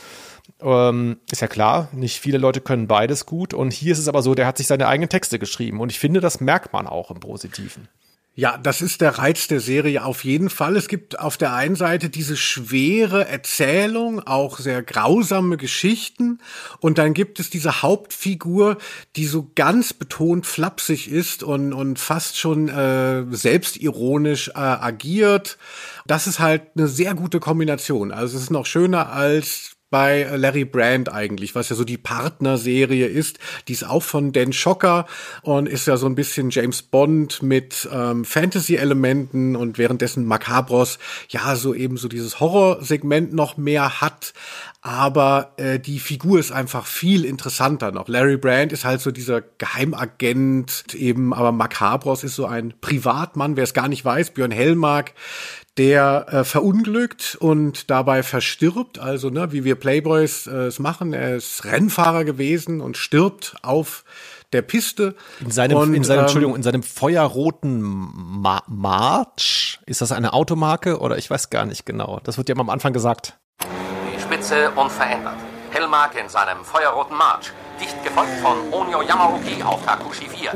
Ähm, 0.61 1.19
ist 1.31 1.43
ja 1.43 1.49
klar, 1.49 1.89
nicht 1.93 2.21
viele 2.21 2.39
Leute 2.39 2.61
können 2.61 2.87
beides 2.87 3.27
gut. 3.27 3.55
Und 3.55 3.73
hier 3.73 3.93
ist 3.93 3.99
es 3.99 4.09
aber 4.09 4.23
so, 4.23 4.35
der 4.35 4.47
hat 4.47 4.59
sich 4.59 4.67
seine 4.67 4.87
eigenen 4.89 5.09
Texte 5.09 5.39
geschrieben. 5.39 5.81
Und 5.81 5.91
ich 5.91 5.99
finde, 5.99 6.21
das 6.21 6.41
merkt 6.41 6.73
man 6.73 6.87
auch 6.87 7.11
im 7.11 7.21
Positiven. 7.21 7.89
Ja, 8.37 8.59
das 8.59 8.83
ist 8.83 9.01
der 9.01 9.19
Reiz 9.19 9.47
der 9.47 9.61
Serie 9.61 10.05
auf 10.05 10.25
jeden 10.25 10.51
Fall. 10.51 10.75
Es 10.75 10.89
gibt 10.89 11.21
auf 11.21 11.37
der 11.37 11.55
einen 11.55 11.77
Seite 11.77 12.11
diese 12.11 12.37
schwere 12.37 13.29
Erzählung, 13.29 14.19
auch 14.27 14.59
sehr 14.59 14.83
grausame 14.83 15.57
Geschichten. 15.57 16.41
Und 16.81 16.99
dann 16.99 17.15
gibt 17.15 17.39
es 17.39 17.49
diese 17.49 17.83
Hauptfigur, 17.83 18.79
die 19.15 19.27
so 19.27 19.53
ganz 19.55 19.93
betont 19.93 20.47
flapsig 20.47 21.09
ist 21.09 21.45
und, 21.45 21.73
und 21.73 22.01
fast 22.01 22.37
schon 22.37 22.69
äh, 22.69 23.25
selbstironisch 23.31 24.49
äh, 24.49 24.59
agiert. 24.59 25.57
Das 26.05 26.27
ist 26.27 26.41
halt 26.41 26.63
eine 26.77 26.89
sehr 26.89 27.15
gute 27.15 27.39
Kombination. 27.39 28.11
Also 28.11 28.37
es 28.37 28.45
ist 28.45 28.51
noch 28.51 28.67
schöner 28.67 29.13
als 29.13 29.74
bei 29.91 30.25
Larry 30.37 30.65
Brand 30.65 31.13
eigentlich, 31.13 31.55
was 31.55 31.69
ja 31.69 31.77
so 31.77 31.85
die 31.85 31.99
Partnerserie 31.99 33.07
ist. 33.07 33.39
Die 33.69 33.73
ist 33.73 33.85
auch 33.85 34.03
von 34.03 34.33
Dan 34.33 34.53
Schocker 34.53 35.07
und 35.43 35.69
ist 35.69 35.87
ja 35.87 35.97
so 35.97 36.07
ein 36.07 36.15
bisschen 36.15 36.51
James 36.51 36.83
Bond 36.83 37.43
mit 37.43 37.89
ähm, 37.93 38.25
Fantasy-Elementen 38.25 39.55
und 39.55 39.79
währenddessen 39.79 40.25
Macabros 40.25 40.99
ja 41.29 41.55
so 41.55 41.75
eben 41.75 41.97
so 41.97 42.09
dieses 42.09 42.41
Horrorsegment 42.41 43.33
noch 43.33 43.57
mehr 43.57 44.01
hat. 44.01 44.35
Aber 44.81 45.55
äh, 45.57 45.79
die 45.79 45.99
Figur 45.99 46.39
ist 46.39 46.53
einfach 46.53 46.85
viel 46.87 47.25
interessanter 47.25 47.91
noch. 47.91 48.07
Larry 48.07 48.37
Brand 48.37 48.71
ist 48.71 48.85
halt 48.85 49.01
so 49.01 49.13
dieser 49.13 49.41
Geheimagent 49.41 50.95
eben, 50.95 51.33
aber 51.33 51.53
Macabros 51.53 52.23
ist 52.23 52.35
so 52.35 52.45
ein 52.45 52.75
Privatmann, 52.83 53.57
wer 53.57 53.65
es 53.65 53.73
gar 53.73 53.89
nicht 53.89 54.05
weiß, 54.05 54.33
Björn 54.33 54.51
Hellmark, 54.51 55.15
der 55.77 56.27
äh, 56.29 56.45
verunglückt 56.45 57.37
und 57.41 57.91
dabei 57.91 58.23
verstirbt, 58.23 58.99
also 58.99 59.31
ne, 59.31 59.51
wie 59.53 59.65
wir 59.65 59.75
Playboys 59.75 60.47
äh, 60.47 60.67
es 60.67 60.79
machen. 60.79 61.13
Er 61.13 61.37
ist 61.37 61.65
Rennfahrer 61.65 62.25
gewesen 62.25 62.81
und 62.81 62.97
stirbt 62.97 63.57
auf 63.63 64.05
der 64.53 64.63
Piste. 64.63 65.17
In 65.41 65.51
seinem, 65.51 65.77
und, 65.77 65.95
in 65.95 66.05
seinem, 66.05 66.19
ähm, 66.19 66.25
Entschuldigung, 66.25 66.57
in 66.57 66.63
seinem 66.63 66.83
feuerroten 66.85 67.83
Ma 67.83 68.63
March, 68.69 69.81
ist 69.87 70.01
das 70.01 70.13
eine 70.13 70.33
Automarke 70.33 71.01
oder 71.01 71.19
ich 71.19 71.29
weiß 71.29 71.51
gar 71.51 71.65
nicht 71.65 71.85
genau. 71.85 72.21
Das 72.23 72.39
wird 72.39 72.49
ja 72.49 72.55
am 72.57 72.71
Anfang 72.71 72.93
gesagt. 72.93 73.37
Die 73.61 74.21
Spitze 74.21 74.71
unverändert. 74.71 75.37
Hellmark 75.73 76.17
in 76.21 76.29
seinem 76.29 76.65
feuerroten 76.65 77.17
March. 77.17 77.51
Dicht 77.81 78.01
gefolgt 78.05 78.31
von 78.41 78.73
Onyo 78.73 79.03
Yamaoki 79.03 79.61
auf 79.65 79.85
Takushi 79.85 80.29
4 80.29 80.53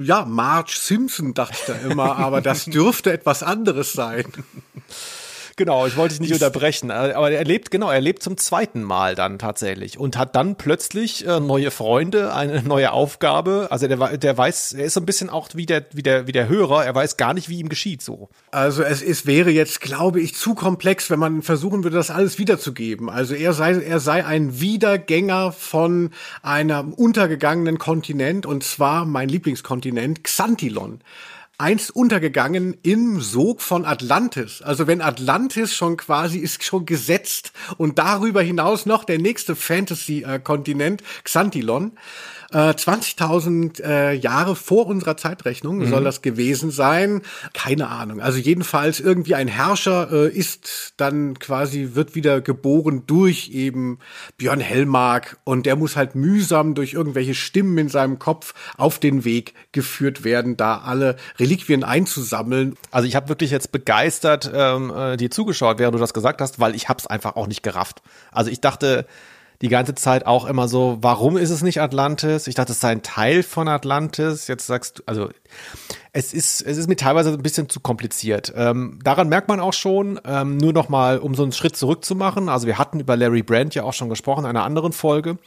ja, 0.00 0.24
Marge 0.24 0.72
Simpson 0.76 1.34
dachte 1.34 1.54
ich 1.54 1.66
da 1.66 1.74
immer, 1.90 2.16
aber 2.16 2.40
das 2.40 2.64
dürfte 2.66 3.12
etwas 3.12 3.42
anderes 3.42 3.92
sein. 3.92 4.24
Genau, 5.56 5.86
ich 5.86 5.96
wollte 5.96 6.14
dich 6.14 6.20
nicht 6.20 6.32
unterbrechen, 6.32 6.90
äh, 6.90 7.12
aber 7.14 7.30
er 7.30 7.44
lebt, 7.44 7.70
genau, 7.70 7.90
er 7.90 8.00
lebt 8.00 8.22
zum 8.22 8.36
zweiten 8.36 8.82
Mal 8.82 9.14
dann 9.14 9.38
tatsächlich 9.38 9.98
und 9.98 10.16
hat 10.16 10.34
dann 10.34 10.56
plötzlich 10.56 11.26
äh, 11.26 11.40
neue 11.40 11.70
Freunde, 11.70 12.34
eine 12.34 12.62
neue 12.64 12.92
Aufgabe. 12.92 13.68
Also 13.70 13.86
der, 13.86 14.16
der 14.16 14.38
weiß, 14.38 14.72
er 14.72 14.84
ist 14.84 14.94
so 14.94 15.00
ein 15.00 15.06
bisschen 15.06 15.28
auch 15.28 15.48
wie 15.54 15.66
der, 15.66 15.84
wie 15.92 16.02
der, 16.02 16.26
wie 16.26 16.32
der 16.32 16.48
Hörer, 16.48 16.84
er 16.84 16.94
weiß 16.94 17.16
gar 17.16 17.34
nicht, 17.34 17.48
wie 17.48 17.58
ihm 17.58 17.68
geschieht 17.68 18.02
so. 18.02 18.30
Also 18.50 18.82
es, 18.82 19.02
es 19.02 19.26
wäre 19.26 19.50
jetzt, 19.50 19.80
glaube 19.80 20.20
ich, 20.20 20.34
zu 20.34 20.54
komplex, 20.54 21.10
wenn 21.10 21.18
man 21.18 21.42
versuchen 21.42 21.84
würde, 21.84 21.96
das 21.96 22.10
alles 22.10 22.38
wiederzugeben. 22.38 23.10
Also 23.10 23.34
er 23.34 23.52
sei, 23.52 23.74
er 23.74 24.00
sei 24.00 24.24
ein 24.24 24.60
Wiedergänger 24.60 25.52
von 25.52 26.10
einem 26.42 26.92
untergegangenen 26.94 27.78
Kontinent 27.78 28.46
und 28.46 28.64
zwar 28.64 29.04
mein 29.04 29.28
Lieblingskontinent, 29.28 30.24
Xantilon 30.24 31.00
einst 31.62 31.94
untergegangen 31.94 32.76
im 32.82 33.20
Sog 33.20 33.62
von 33.62 33.84
Atlantis. 33.84 34.62
Also 34.62 34.88
wenn 34.88 35.00
Atlantis 35.00 35.72
schon 35.72 35.96
quasi 35.96 36.38
ist 36.38 36.64
schon 36.64 36.86
gesetzt 36.86 37.52
und 37.76 38.00
darüber 38.00 38.42
hinaus 38.42 38.84
noch 38.84 39.04
der 39.04 39.18
nächste 39.18 39.54
Fantasy-Kontinent, 39.54 41.04
Xantilon. 41.22 41.92
20.000 42.58 43.82
äh, 43.82 44.12
Jahre 44.14 44.56
vor 44.56 44.86
unserer 44.86 45.16
Zeitrechnung 45.16 45.78
mhm. 45.78 45.88
soll 45.88 46.04
das 46.04 46.22
gewesen 46.22 46.70
sein. 46.70 47.22
Keine 47.54 47.88
Ahnung. 47.88 48.20
Also 48.20 48.38
jedenfalls 48.38 49.00
irgendwie 49.00 49.34
ein 49.34 49.48
Herrscher 49.48 50.10
äh, 50.12 50.28
ist 50.28 50.94
dann 50.96 51.38
quasi, 51.38 51.90
wird 51.94 52.14
wieder 52.14 52.40
geboren 52.40 53.04
durch 53.06 53.50
eben 53.50 53.98
Björn 54.36 54.60
Hellmark 54.60 55.38
und 55.44 55.66
der 55.66 55.76
muss 55.76 55.96
halt 55.96 56.14
mühsam 56.14 56.74
durch 56.74 56.92
irgendwelche 56.92 57.34
Stimmen 57.34 57.78
in 57.78 57.88
seinem 57.88 58.18
Kopf 58.18 58.54
auf 58.76 58.98
den 58.98 59.24
Weg 59.24 59.54
geführt 59.72 60.24
werden, 60.24 60.56
da 60.56 60.78
alle 60.78 61.16
Reliquien 61.38 61.84
einzusammeln. 61.84 62.76
Also 62.90 63.08
ich 63.08 63.16
habe 63.16 63.28
wirklich 63.28 63.50
jetzt 63.50 63.72
begeistert 63.72 64.50
ähm, 64.54 64.92
äh, 64.94 65.16
dir 65.16 65.30
zugeschaut, 65.30 65.78
während 65.78 65.94
du 65.94 65.98
das 65.98 66.14
gesagt 66.14 66.40
hast, 66.40 66.60
weil 66.60 66.74
ich 66.74 66.88
hab's 66.88 67.06
einfach 67.06 67.36
auch 67.36 67.46
nicht 67.46 67.62
gerafft. 67.62 68.02
Also 68.30 68.50
ich 68.50 68.60
dachte, 68.60 69.06
die 69.62 69.68
ganze 69.68 69.94
Zeit 69.94 70.26
auch 70.26 70.44
immer 70.44 70.66
so, 70.66 70.98
warum 71.00 71.36
ist 71.36 71.50
es 71.50 71.62
nicht 71.62 71.80
Atlantis? 71.80 72.48
Ich 72.48 72.56
dachte, 72.56 72.72
es 72.72 72.80
sei 72.80 72.90
ein 72.90 73.02
Teil 73.02 73.44
von 73.44 73.68
Atlantis. 73.68 74.48
Jetzt 74.48 74.66
sagst 74.66 74.98
du, 74.98 75.02
also 75.06 75.30
es 76.12 76.34
ist, 76.34 76.60
es 76.62 76.76
ist 76.76 76.88
mir 76.88 76.96
teilweise 76.96 77.32
ein 77.32 77.42
bisschen 77.42 77.68
zu 77.68 77.78
kompliziert. 77.78 78.52
Ähm, 78.56 78.98
daran 79.04 79.28
merkt 79.28 79.46
man 79.46 79.60
auch 79.60 79.72
schon, 79.72 80.20
ähm, 80.24 80.56
nur 80.56 80.72
noch 80.72 80.88
mal, 80.88 81.18
um 81.18 81.36
so 81.36 81.44
einen 81.44 81.52
Schritt 81.52 81.76
zurück 81.76 82.04
zu 82.04 82.16
machen. 82.16 82.48
Also 82.48 82.66
wir 82.66 82.76
hatten 82.76 82.98
über 82.98 83.16
Larry 83.16 83.44
Brand 83.44 83.74
ja 83.76 83.84
auch 83.84 83.92
schon 83.92 84.08
gesprochen, 84.08 84.40
in 84.40 84.50
einer 84.50 84.64
anderen 84.64 84.92
Folge, 84.92 85.38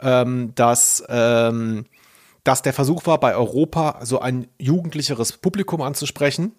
ähm, 0.00 0.52
dass 0.54 1.02
ähm, 1.08 1.86
dass 2.44 2.62
der 2.62 2.72
Versuch 2.72 3.06
war, 3.06 3.18
bei 3.18 3.34
Europa 3.34 3.98
so 4.02 4.20
ein 4.20 4.46
jugendlicheres 4.56 5.32
Publikum 5.32 5.82
anzusprechen 5.82 6.52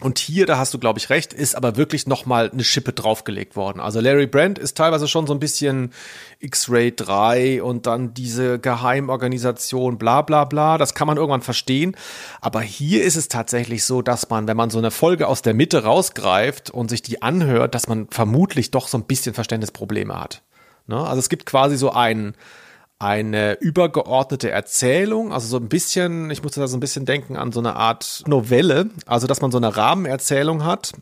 und 0.00 0.20
hier, 0.20 0.46
da 0.46 0.58
hast 0.58 0.72
du, 0.72 0.78
glaube 0.78 1.00
ich, 1.00 1.10
recht, 1.10 1.32
ist 1.32 1.56
aber 1.56 1.76
wirklich 1.76 2.06
nochmal 2.06 2.50
eine 2.50 2.62
Schippe 2.62 2.92
draufgelegt 2.92 3.56
worden. 3.56 3.80
Also 3.80 3.98
Larry 3.98 4.28
Brand 4.28 4.56
ist 4.56 4.76
teilweise 4.76 5.08
schon 5.08 5.26
so 5.26 5.32
ein 5.32 5.40
bisschen 5.40 5.92
X-Ray 6.38 6.94
3 6.94 7.64
und 7.64 7.86
dann 7.86 8.14
diese 8.14 8.60
Geheimorganisation, 8.60 9.98
bla 9.98 10.22
bla 10.22 10.44
bla. 10.44 10.78
Das 10.78 10.94
kann 10.94 11.08
man 11.08 11.16
irgendwann 11.16 11.42
verstehen. 11.42 11.96
Aber 12.40 12.60
hier 12.60 13.02
ist 13.02 13.16
es 13.16 13.26
tatsächlich 13.26 13.84
so, 13.84 14.00
dass 14.00 14.30
man, 14.30 14.46
wenn 14.46 14.56
man 14.56 14.70
so 14.70 14.78
eine 14.78 14.92
Folge 14.92 15.26
aus 15.26 15.42
der 15.42 15.54
Mitte 15.54 15.82
rausgreift 15.82 16.70
und 16.70 16.90
sich 16.90 17.02
die 17.02 17.20
anhört, 17.20 17.74
dass 17.74 17.88
man 17.88 18.06
vermutlich 18.08 18.70
doch 18.70 18.86
so 18.86 18.98
ein 18.98 19.04
bisschen 19.04 19.34
Verständnisprobleme 19.34 20.16
hat. 20.16 20.42
Ne? 20.86 20.96
Also 20.96 21.18
es 21.18 21.28
gibt 21.28 21.44
quasi 21.44 21.76
so 21.76 21.90
einen 21.90 22.34
eine 22.98 23.54
übergeordnete 23.60 24.50
Erzählung, 24.50 25.32
also 25.32 25.46
so 25.46 25.56
ein 25.58 25.68
bisschen, 25.68 26.30
ich 26.30 26.42
musste 26.42 26.60
da 26.60 26.66
so 26.66 26.76
ein 26.76 26.80
bisschen 26.80 27.06
denken 27.06 27.36
an 27.36 27.52
so 27.52 27.60
eine 27.60 27.76
Art 27.76 28.24
Novelle, 28.26 28.90
also 29.06 29.26
dass 29.26 29.40
man 29.40 29.52
so 29.52 29.58
eine 29.58 29.76
Rahmenerzählung 29.76 30.64
hat, 30.64 30.92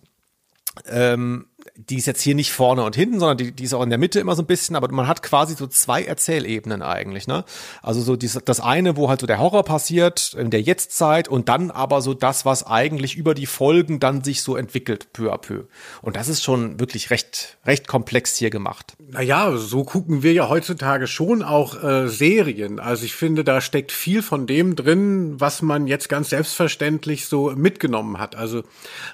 ähm, 0.86 1.46
die 1.76 1.96
ist 1.96 2.06
jetzt 2.06 2.22
hier 2.22 2.34
nicht 2.34 2.52
vorne 2.52 2.82
und 2.82 2.96
hinten, 2.96 3.20
sondern 3.20 3.38
die, 3.38 3.52
die 3.52 3.64
ist 3.64 3.74
auch 3.74 3.82
in 3.82 3.90
der 3.90 3.98
Mitte 3.98 4.18
immer 4.18 4.34
so 4.34 4.42
ein 4.42 4.46
bisschen, 4.46 4.76
aber 4.76 4.90
man 4.92 5.06
hat 5.06 5.22
quasi 5.22 5.54
so 5.54 5.66
zwei 5.66 6.02
Erzählebenen 6.02 6.82
eigentlich, 6.82 7.26
ne? 7.26 7.44
Also 7.82 8.00
so 8.00 8.16
dieses, 8.16 8.42
das 8.44 8.60
eine, 8.60 8.96
wo 8.96 9.08
halt 9.08 9.20
so 9.20 9.26
der 9.26 9.38
Horror 9.38 9.64
passiert 9.64 10.34
in 10.34 10.50
der 10.50 10.62
Jetztzeit 10.62 11.28
und 11.28 11.48
dann 11.48 11.70
aber 11.70 12.00
so 12.00 12.14
das, 12.14 12.44
was 12.44 12.66
eigentlich 12.66 13.16
über 13.16 13.34
die 13.34 13.46
Folgen 13.46 14.00
dann 14.00 14.24
sich 14.24 14.42
so 14.42 14.56
entwickelt, 14.56 15.12
peu 15.12 15.32
à 15.32 15.38
peu. 15.38 15.64
Und 16.02 16.16
das 16.16 16.28
ist 16.28 16.42
schon 16.42 16.80
wirklich 16.80 17.10
recht, 17.10 17.58
recht 17.66 17.86
komplex 17.86 18.36
hier 18.36 18.50
gemacht. 18.50 18.94
Naja, 18.98 19.56
so 19.56 19.84
gucken 19.84 20.22
wir 20.22 20.32
ja 20.32 20.48
heutzutage 20.48 21.06
schon 21.06 21.42
auch 21.42 21.82
äh, 21.82 22.08
Serien. 22.08 22.80
Also 22.80 23.04
ich 23.04 23.14
finde, 23.14 23.44
da 23.44 23.60
steckt 23.60 23.92
viel 23.92 24.22
von 24.22 24.46
dem 24.46 24.76
drin, 24.76 25.34
was 25.38 25.62
man 25.62 25.86
jetzt 25.86 26.08
ganz 26.08 26.30
selbstverständlich 26.30 27.26
so 27.26 27.50
mitgenommen 27.50 28.18
hat. 28.18 28.34
Also, 28.34 28.62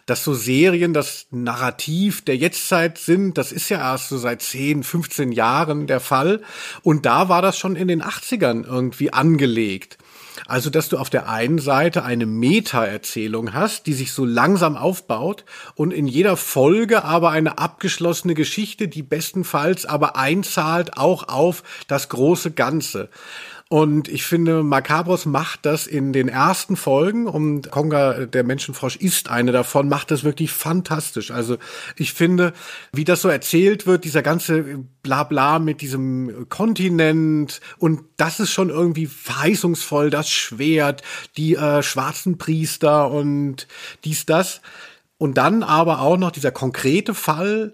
dass 0.06 0.24
so 0.24 0.34
Serien, 0.34 0.94
das 0.94 1.26
Narrativ 1.30 2.22
der 2.24 2.36
Jetztzeit 2.52 2.98
sind, 2.98 3.38
das 3.38 3.50
ist 3.50 3.70
ja 3.70 3.78
erst 3.78 4.10
so 4.10 4.18
seit 4.18 4.42
10, 4.42 4.82
15 4.82 5.32
Jahren 5.32 5.86
der 5.86 6.00
Fall. 6.00 6.42
Und 6.82 7.06
da 7.06 7.30
war 7.30 7.40
das 7.40 7.56
schon 7.56 7.76
in 7.76 7.88
den 7.88 8.02
80ern 8.02 8.66
irgendwie 8.66 9.10
angelegt. 9.10 9.96
Also, 10.46 10.68
dass 10.68 10.90
du 10.90 10.98
auf 10.98 11.08
der 11.08 11.28
einen 11.28 11.58
Seite 11.58 12.04
eine 12.04 12.26
Meta-Erzählung 12.26 13.54
hast, 13.54 13.86
die 13.86 13.94
sich 13.94 14.12
so 14.12 14.26
langsam 14.26 14.76
aufbaut 14.76 15.44
und 15.74 15.92
in 15.92 16.06
jeder 16.06 16.36
Folge 16.36 17.04
aber 17.04 17.30
eine 17.30 17.58
abgeschlossene 17.58 18.34
Geschichte, 18.34 18.88
die 18.88 19.02
bestenfalls 19.02 19.86
aber 19.86 20.16
einzahlt 20.16 20.98
auch 20.98 21.28
auf 21.28 21.62
das 21.86 22.10
große 22.10 22.50
Ganze. 22.50 23.08
Und 23.72 24.08
ich 24.08 24.24
finde, 24.24 24.62
Macabros 24.62 25.24
macht 25.24 25.64
das 25.64 25.86
in 25.86 26.12
den 26.12 26.28
ersten 26.28 26.76
Folgen 26.76 27.26
und 27.26 27.70
Konga, 27.70 28.26
der 28.26 28.44
Menschenfrosch, 28.44 28.96
ist 28.96 29.30
eine 29.30 29.50
davon, 29.50 29.88
macht 29.88 30.10
das 30.10 30.24
wirklich 30.24 30.52
fantastisch. 30.52 31.30
Also 31.30 31.56
ich 31.96 32.12
finde, 32.12 32.52
wie 32.92 33.04
das 33.04 33.22
so 33.22 33.30
erzählt 33.30 33.86
wird, 33.86 34.04
dieser 34.04 34.20
ganze 34.20 34.84
Blabla 35.02 35.58
mit 35.58 35.80
diesem 35.80 36.50
Kontinent 36.50 37.62
und 37.78 38.02
das 38.18 38.40
ist 38.40 38.50
schon 38.50 38.68
irgendwie 38.68 39.06
verheißungsvoll, 39.06 40.10
das 40.10 40.28
Schwert, 40.28 41.00
die 41.38 41.54
äh, 41.54 41.82
schwarzen 41.82 42.36
Priester 42.36 43.10
und 43.10 43.68
dies, 44.04 44.26
das. 44.26 44.60
Und 45.16 45.38
dann 45.38 45.62
aber 45.62 46.02
auch 46.02 46.18
noch 46.18 46.32
dieser 46.32 46.50
konkrete 46.50 47.14
Fall 47.14 47.72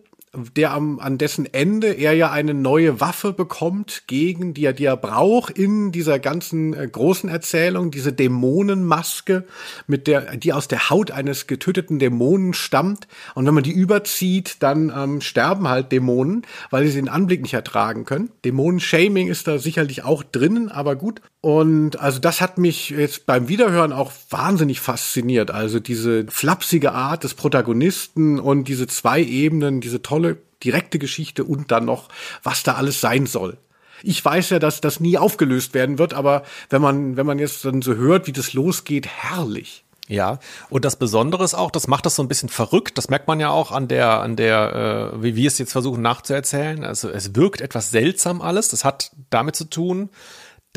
der 0.56 0.72
am, 0.72 0.98
an 0.98 1.18
dessen 1.18 1.46
Ende 1.52 1.88
er 1.88 2.12
ja 2.12 2.30
eine 2.30 2.54
neue 2.54 3.00
Waffe 3.00 3.32
bekommt, 3.32 4.04
gegen 4.06 4.54
die 4.54 4.64
er, 4.64 4.72
die 4.72 4.84
er 4.84 4.96
braucht 4.96 5.58
in 5.58 5.92
dieser 5.92 6.18
ganzen 6.18 6.74
äh, 6.74 6.86
großen 6.86 7.28
Erzählung, 7.28 7.90
diese 7.90 8.12
Dämonenmaske, 8.12 9.44
mit 9.86 10.06
der, 10.06 10.36
die 10.36 10.52
aus 10.52 10.68
der 10.68 10.90
Haut 10.90 11.10
eines 11.10 11.46
getöteten 11.46 11.98
Dämonen 11.98 12.54
stammt. 12.54 13.08
Und 13.34 13.46
wenn 13.46 13.54
man 13.54 13.64
die 13.64 13.72
überzieht, 13.72 14.62
dann 14.62 14.92
ähm, 14.94 15.20
sterben 15.20 15.68
halt 15.68 15.92
Dämonen, 15.92 16.42
weil 16.70 16.86
sie 16.86 16.94
den 16.94 17.08
Anblick 17.08 17.42
nicht 17.42 17.54
ertragen 17.54 18.04
können. 18.04 18.30
Dämonenshaming 18.44 19.28
ist 19.28 19.46
da 19.46 19.58
sicherlich 19.58 20.04
auch 20.04 20.22
drinnen, 20.22 20.68
aber 20.70 20.96
gut. 20.96 21.20
Und 21.40 22.00
also 22.00 22.18
das 22.18 22.40
hat 22.40 22.58
mich 22.58 22.90
jetzt 22.90 23.26
beim 23.26 23.48
Wiederhören 23.48 23.92
auch 23.92 24.10
wahnsinnig 24.30 24.80
fasziniert. 24.80 25.50
Also 25.52 25.78
diese 25.78 26.26
flapsige 26.26 26.92
Art 26.92 27.22
des 27.22 27.34
Protagonisten 27.34 28.40
und 28.40 28.64
diese 28.66 28.88
zwei 28.88 29.22
Ebenen, 29.22 29.80
diese 29.80 30.02
tolle 30.02 30.38
direkte 30.64 30.98
Geschichte 30.98 31.44
und 31.44 31.70
dann 31.70 31.84
noch, 31.84 32.08
was 32.42 32.64
da 32.64 32.74
alles 32.74 33.00
sein 33.00 33.26
soll. 33.26 33.56
Ich 34.02 34.24
weiß 34.24 34.50
ja, 34.50 34.58
dass 34.58 34.80
das 34.80 35.00
nie 35.00 35.18
aufgelöst 35.18 35.74
werden 35.74 35.98
wird, 35.98 36.14
aber 36.14 36.42
wenn 36.70 36.82
man, 36.82 37.16
wenn 37.16 37.26
man 37.26 37.38
jetzt 37.38 37.64
dann 37.64 37.82
so 37.82 37.94
hört, 37.94 38.26
wie 38.26 38.32
das 38.32 38.52
losgeht, 38.52 39.06
herrlich. 39.06 39.84
Ja, 40.08 40.38
und 40.70 40.86
das 40.86 40.96
Besondere 40.96 41.44
ist 41.44 41.54
auch, 41.54 41.70
das 41.70 41.86
macht 41.86 42.06
das 42.06 42.16
so 42.16 42.22
ein 42.22 42.28
bisschen 42.28 42.48
verrückt. 42.48 42.96
Das 42.96 43.10
merkt 43.10 43.28
man 43.28 43.40
ja 43.40 43.50
auch 43.50 43.72
an 43.72 43.88
der, 43.88 44.20
an 44.20 44.36
der, 44.36 45.12
äh, 45.14 45.22
wie 45.22 45.36
wir 45.36 45.48
es 45.48 45.58
jetzt 45.58 45.72
versuchen 45.72 46.00
nachzuerzählen. 46.00 46.82
Also 46.82 47.10
es 47.10 47.36
wirkt 47.36 47.60
etwas 47.60 47.90
seltsam 47.90 48.40
alles. 48.40 48.68
Das 48.68 48.84
hat 48.84 49.10
damit 49.28 49.54
zu 49.54 49.64
tun, 49.64 50.08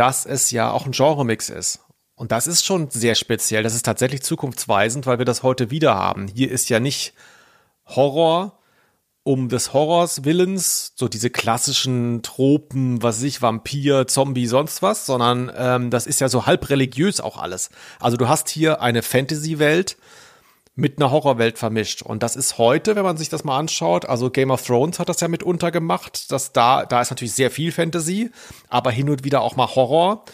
dass 0.01 0.25
es 0.25 0.49
ja 0.49 0.71
auch 0.71 0.87
ein 0.87 0.93
Genremix 0.93 1.51
ist. 1.51 1.81
Und 2.15 2.31
das 2.31 2.47
ist 2.47 2.65
schon 2.65 2.89
sehr 2.89 3.13
speziell. 3.13 3.61
Das 3.61 3.75
ist 3.75 3.85
tatsächlich 3.85 4.23
zukunftsweisend, 4.23 5.05
weil 5.05 5.19
wir 5.19 5.25
das 5.25 5.43
heute 5.43 5.69
wieder 5.69 5.93
haben. 5.93 6.27
Hier 6.27 6.49
ist 6.49 6.69
ja 6.69 6.79
nicht 6.79 7.13
Horror 7.85 8.57
um 9.21 9.47
des 9.47 9.73
Horrors 9.73 10.23
Willens, 10.23 10.93
so 10.95 11.07
diese 11.07 11.29
klassischen 11.29 12.23
Tropen, 12.23 13.03
was 13.03 13.21
ich, 13.21 13.43
Vampir, 13.43 14.07
Zombie, 14.07 14.47
sonst 14.47 14.81
was, 14.81 15.05
sondern 15.05 15.51
ähm, 15.55 15.91
das 15.91 16.07
ist 16.07 16.19
ja 16.19 16.29
so 16.29 16.47
halb 16.47 16.71
religiös 16.71 17.21
auch 17.21 17.37
alles. 17.37 17.69
Also 17.99 18.17
du 18.17 18.27
hast 18.27 18.49
hier 18.49 18.81
eine 18.81 19.03
Fantasy-Welt 19.03 19.97
mit 20.81 20.97
einer 20.97 21.11
Horrorwelt 21.11 21.59
vermischt. 21.59 22.01
Und 22.01 22.23
das 22.23 22.35
ist 22.35 22.57
heute, 22.57 22.95
wenn 22.95 23.03
man 23.03 23.15
sich 23.15 23.29
das 23.29 23.43
mal 23.43 23.57
anschaut, 23.57 24.05
also 24.05 24.31
Game 24.31 24.49
of 24.49 24.65
Thrones 24.65 24.97
hat 24.97 25.09
das 25.09 25.21
ja 25.21 25.27
mitunter 25.27 25.69
gemacht, 25.69 26.31
dass 26.31 26.53
da, 26.53 26.85
da 26.85 27.01
ist 27.01 27.11
natürlich 27.11 27.33
sehr 27.33 27.51
viel 27.51 27.71
Fantasy, 27.71 28.31
aber 28.67 28.89
hin 28.89 29.09
und 29.09 29.23
wieder 29.23 29.41
auch 29.41 29.55
mal 29.55 29.67
Horror. 29.67 30.25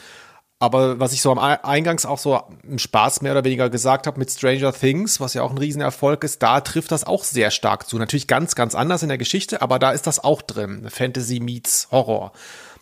Aber 0.59 0.99
was 0.99 1.13
ich 1.13 1.21
so 1.21 1.31
am 1.31 1.37
Eingangs 1.37 2.05
auch 2.05 2.17
so 2.17 2.41
im 2.63 2.79
Spaß 2.79 3.21
mehr 3.21 3.33
oder 3.33 3.43
weniger 3.43 3.69
gesagt 3.69 4.07
habe 4.07 4.17
mit 4.17 4.31
Stranger 4.31 4.73
Things, 4.73 5.19
was 5.19 5.35
ja 5.35 5.43
auch 5.43 5.51
ein 5.51 5.57
Riesenerfolg 5.57 6.23
ist, 6.23 6.41
da 6.41 6.61
trifft 6.61 6.91
das 6.91 7.03
auch 7.03 7.25
sehr 7.25 7.51
stark 7.51 7.87
zu. 7.87 7.99
Natürlich 7.99 8.27
ganz, 8.27 8.55
ganz 8.55 8.73
anders 8.73 9.03
in 9.03 9.09
der 9.09 9.19
Geschichte, 9.19 9.61
aber 9.61 9.77
da 9.77 9.91
ist 9.91 10.07
das 10.07 10.23
auch 10.23 10.41
drin. 10.41 10.87
Fantasy 10.89 11.41
meets 11.41 11.89
Horror. 11.91 12.31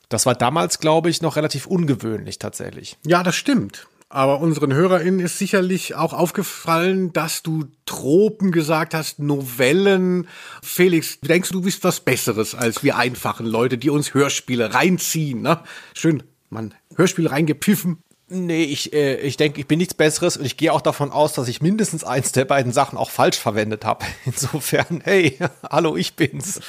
Das 0.07 0.27
war 0.27 0.35
damals, 0.35 0.79
glaube 0.79 1.09
ich, 1.09 1.23
noch 1.23 1.35
relativ 1.35 1.65
ungewöhnlich 1.65 2.37
tatsächlich. 2.37 2.95
Ja, 3.05 3.23
das 3.23 3.35
stimmt. 3.35 3.87
Aber 4.09 4.39
unseren 4.39 4.73
HörerInnen 4.73 5.19
ist 5.19 5.39
sicherlich 5.39 5.95
auch 5.95 6.13
aufgefallen, 6.13 7.11
dass 7.11 7.41
du 7.43 7.65
Tropen 7.85 8.51
gesagt 8.51 8.93
hast, 8.93 9.19
Novellen. 9.19 10.27
Felix, 10.61 11.19
denkst 11.21 11.49
du, 11.49 11.55
du 11.55 11.61
bist 11.63 11.83
was 11.83 11.99
Besseres 11.99 12.55
als 12.55 12.83
wir 12.83 12.97
einfachen 12.97 13.45
Leute, 13.45 13.77
die 13.77 13.89
uns 13.89 14.13
Hörspiele 14.13 14.73
reinziehen, 14.73 15.41
ne? 15.41 15.59
Schön 15.93 16.23
man 16.49 16.73
Hörspiel 16.95 17.27
reingepfiffen. 17.27 17.99
Nee, 18.27 18.63
ich, 18.63 18.91
äh, 18.91 19.17
ich 19.17 19.37
denke, 19.37 19.59
ich 19.59 19.67
bin 19.67 19.77
nichts 19.77 19.93
Besseres 19.93 20.35
und 20.35 20.45
ich 20.45 20.57
gehe 20.57 20.73
auch 20.73 20.81
davon 20.81 21.11
aus, 21.11 21.33
dass 21.33 21.47
ich 21.47 21.61
mindestens 21.61 22.03
eins 22.03 22.31
der 22.31 22.45
beiden 22.45 22.71
Sachen 22.71 22.97
auch 22.97 23.11
falsch 23.11 23.37
verwendet 23.37 23.85
habe. 23.85 24.03
Insofern, 24.25 25.01
hey, 25.03 25.37
hallo, 25.69 25.95
ich 25.95 26.15
bin's. 26.15 26.59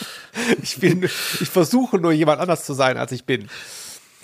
Ich 0.63 0.77
bin, 0.77 1.05
ich 1.05 1.49
versuche 1.49 1.97
nur 1.99 2.13
jemand 2.13 2.41
anders 2.41 2.67
zu 2.67 2.75
sein, 2.75 2.99
als 2.99 3.13
ich 3.13 3.25
bin. 3.25 3.49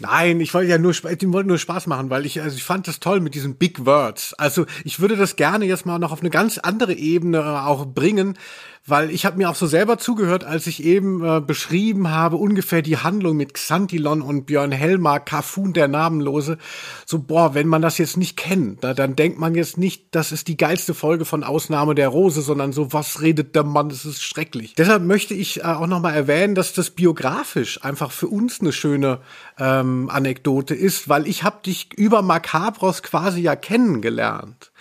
Nein, 0.02 0.40
ich 0.40 0.52
wollte 0.52 0.68
ja 0.68 0.78
nur, 0.78 0.90
ich 0.90 1.04
wollte 1.04 1.48
nur 1.48 1.58
Spaß 1.58 1.86
machen, 1.86 2.10
weil 2.10 2.26
ich, 2.26 2.42
also 2.42 2.56
ich 2.56 2.64
fand 2.64 2.88
das 2.88 2.98
toll 2.98 3.20
mit 3.20 3.36
diesen 3.36 3.54
Big 3.54 3.86
Words. 3.86 4.34
Also 4.34 4.66
ich 4.84 4.98
würde 4.98 5.14
das 5.14 5.36
gerne 5.36 5.64
jetzt 5.64 5.86
mal 5.86 6.00
noch 6.00 6.10
auf 6.10 6.20
eine 6.20 6.30
ganz 6.30 6.58
andere 6.58 6.92
Ebene 6.92 7.64
auch 7.64 7.86
bringen, 7.86 8.36
weil 8.84 9.10
ich 9.10 9.24
habe 9.24 9.36
mir 9.36 9.48
auch 9.48 9.54
so 9.54 9.66
selber 9.66 9.98
zugehört, 9.98 10.42
als 10.42 10.66
ich 10.66 10.82
eben 10.82 11.24
äh, 11.24 11.40
beschrieben 11.40 12.10
habe, 12.10 12.36
ungefähr 12.36 12.82
die 12.82 12.96
Handlung 12.96 13.36
mit 13.36 13.54
Xantilon 13.54 14.22
und 14.22 14.46
Björn 14.46 14.72
Helmar, 14.72 15.20
Kafun 15.20 15.72
der 15.72 15.86
Namenlose. 15.86 16.58
So, 17.06 17.20
boah, 17.20 17.54
wenn 17.54 17.68
man 17.68 17.80
das 17.80 17.98
jetzt 17.98 18.16
nicht 18.16 18.36
kennt, 18.36 18.82
da, 18.82 18.92
dann 18.92 19.14
denkt 19.14 19.38
man 19.38 19.54
jetzt 19.54 19.78
nicht, 19.78 20.06
das 20.10 20.32
ist 20.32 20.48
die 20.48 20.56
geilste 20.56 20.94
Folge 20.94 21.24
von 21.24 21.44
Ausnahme 21.44 21.94
der 21.94 22.08
Rose, 22.08 22.42
sondern 22.42 22.72
so, 22.72 22.92
was 22.92 23.20
redet 23.20 23.54
der 23.54 23.62
Mann, 23.62 23.88
das 23.88 24.04
ist 24.04 24.22
schrecklich. 24.22 24.74
Deshalb 24.74 25.04
möchte 25.04 25.34
ich 25.34 25.60
äh, 25.60 25.62
auch 25.62 25.86
nochmal 25.86 26.14
erwähnen, 26.14 26.56
dass 26.56 26.72
das 26.72 26.90
biografisch 26.90 27.84
einfach 27.84 28.10
für 28.10 28.26
uns 28.26 28.60
eine 28.60 28.72
schöne 28.72 29.20
ähm, 29.58 30.10
Anekdote 30.10 30.74
ist, 30.74 31.08
weil 31.08 31.28
ich 31.28 31.44
habe 31.44 31.62
dich 31.64 31.96
über 31.96 32.22
Macabros 32.22 33.04
quasi 33.04 33.42
ja 33.42 33.54
kennengelernt. 33.54 34.71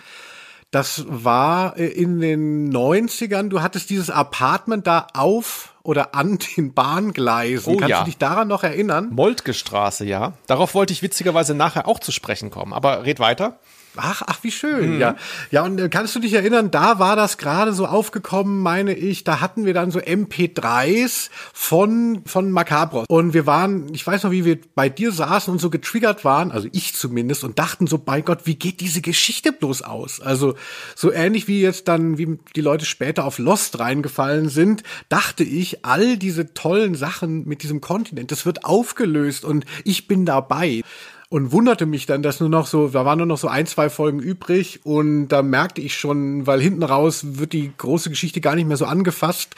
Das 0.72 1.04
war 1.06 1.76
äh, 1.76 1.86
in 1.86 2.18
den 2.20 2.72
90ern. 2.72 3.50
Du 3.50 3.60
hattest 3.60 3.90
dieses 3.90 4.08
Apartment 4.10 4.86
da 4.86 5.06
auf 5.12 5.74
oder 5.82 6.14
an 6.14 6.38
den 6.56 6.72
Bahngleisen. 6.72 7.74
Oh, 7.74 7.76
Kannst 7.76 7.90
ja. 7.90 7.98
du 8.00 8.06
dich 8.06 8.18
daran 8.18 8.48
noch 8.48 8.64
erinnern? 8.64 9.10
Moltke 9.12 9.54
Straße, 9.54 10.04
ja. 10.06 10.32
Darauf 10.46 10.74
wollte 10.74 10.94
ich 10.94 11.02
witzigerweise 11.02 11.54
nachher 11.54 11.86
auch 11.86 12.00
zu 12.00 12.10
sprechen 12.10 12.50
kommen. 12.50 12.72
Aber 12.72 13.04
red 13.04 13.20
weiter. 13.20 13.58
Ach, 13.96 14.22
ach, 14.26 14.38
wie 14.42 14.50
schön, 14.50 14.98
ja. 14.98 15.16
Ja, 15.50 15.64
und 15.64 15.78
äh, 15.78 15.90
kannst 15.90 16.16
du 16.16 16.20
dich 16.20 16.32
erinnern, 16.32 16.70
da 16.70 16.98
war 16.98 17.14
das 17.14 17.36
gerade 17.36 17.74
so 17.74 17.86
aufgekommen, 17.86 18.60
meine 18.60 18.94
ich, 18.94 19.22
da 19.22 19.40
hatten 19.40 19.66
wir 19.66 19.74
dann 19.74 19.90
so 19.90 19.98
MP3s 19.98 21.28
von, 21.52 22.22
von 22.24 22.50
Macabros. 22.50 23.04
Und 23.08 23.34
wir 23.34 23.44
waren, 23.44 23.92
ich 23.92 24.06
weiß 24.06 24.22
noch, 24.22 24.30
wie 24.30 24.46
wir 24.46 24.58
bei 24.74 24.88
dir 24.88 25.12
saßen 25.12 25.52
und 25.52 25.60
so 25.60 25.68
getriggert 25.68 26.24
waren, 26.24 26.52
also 26.52 26.68
ich 26.72 26.94
zumindest, 26.94 27.44
und 27.44 27.58
dachten 27.58 27.86
so, 27.86 27.98
bei 27.98 28.22
Gott, 28.22 28.40
wie 28.44 28.54
geht 28.54 28.80
diese 28.80 29.02
Geschichte 29.02 29.52
bloß 29.52 29.82
aus? 29.82 30.20
Also, 30.20 30.54
so 30.94 31.12
ähnlich 31.12 31.46
wie 31.46 31.60
jetzt 31.60 31.86
dann, 31.88 32.16
wie 32.16 32.38
die 32.56 32.62
Leute 32.62 32.86
später 32.86 33.26
auf 33.26 33.38
Lost 33.38 33.78
reingefallen 33.78 34.48
sind, 34.48 34.84
dachte 35.10 35.44
ich, 35.44 35.84
all 35.84 36.16
diese 36.16 36.54
tollen 36.54 36.94
Sachen 36.94 37.46
mit 37.46 37.62
diesem 37.62 37.82
Kontinent, 37.82 38.32
das 38.32 38.46
wird 38.46 38.64
aufgelöst 38.64 39.44
und 39.44 39.66
ich 39.84 40.08
bin 40.08 40.24
dabei 40.24 40.82
und 41.32 41.50
wunderte 41.50 41.86
mich 41.86 42.04
dann, 42.04 42.22
dass 42.22 42.40
nur 42.40 42.50
noch 42.50 42.66
so, 42.66 42.88
da 42.88 43.06
waren 43.06 43.16
nur 43.16 43.26
noch 43.26 43.38
so 43.38 43.48
ein, 43.48 43.64
zwei 43.64 43.88
Folgen 43.88 44.18
übrig 44.18 44.80
und 44.84 45.28
da 45.28 45.40
merkte 45.40 45.80
ich 45.80 45.96
schon, 45.96 46.46
weil 46.46 46.60
hinten 46.60 46.82
raus 46.82 47.38
wird 47.38 47.54
die 47.54 47.72
große 47.74 48.10
Geschichte 48.10 48.42
gar 48.42 48.54
nicht 48.54 48.68
mehr 48.68 48.76
so 48.76 48.84
angefasst 48.84 49.54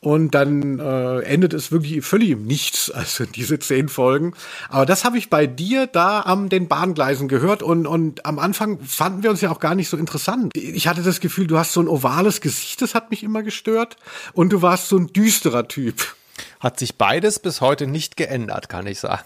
und 0.00 0.34
dann 0.34 0.80
äh, 0.80 1.20
endet 1.20 1.54
es 1.54 1.70
wirklich 1.70 2.04
völlig 2.04 2.30
im 2.30 2.42
Nichts, 2.42 2.90
also 2.94 3.24
diese 3.24 3.60
zehn 3.60 3.88
Folgen. 3.88 4.34
Aber 4.68 4.84
das 4.84 5.04
habe 5.04 5.16
ich 5.16 5.30
bei 5.30 5.46
dir 5.46 5.86
da 5.86 6.22
am 6.22 6.48
den 6.48 6.66
Bahngleisen 6.66 7.28
gehört 7.28 7.62
und, 7.62 7.86
und 7.86 8.26
am 8.26 8.40
Anfang 8.40 8.80
fanden 8.80 9.22
wir 9.22 9.30
uns 9.30 9.42
ja 9.42 9.52
auch 9.52 9.60
gar 9.60 9.76
nicht 9.76 9.90
so 9.90 9.96
interessant. 9.96 10.50
Ich 10.56 10.88
hatte 10.88 11.04
das 11.04 11.20
Gefühl, 11.20 11.46
du 11.46 11.56
hast 11.56 11.72
so 11.72 11.80
ein 11.80 11.86
ovales 11.86 12.40
Gesicht, 12.40 12.82
das 12.82 12.96
hat 12.96 13.12
mich 13.12 13.22
immer 13.22 13.44
gestört 13.44 13.96
und 14.32 14.52
du 14.52 14.60
warst 14.60 14.88
so 14.88 14.96
ein 14.96 15.12
düsterer 15.12 15.68
Typ. 15.68 16.16
Hat 16.58 16.80
sich 16.80 16.96
beides 16.96 17.38
bis 17.38 17.60
heute 17.60 17.86
nicht 17.86 18.16
geändert, 18.16 18.68
kann 18.68 18.88
ich 18.88 18.98
sagen. 18.98 19.22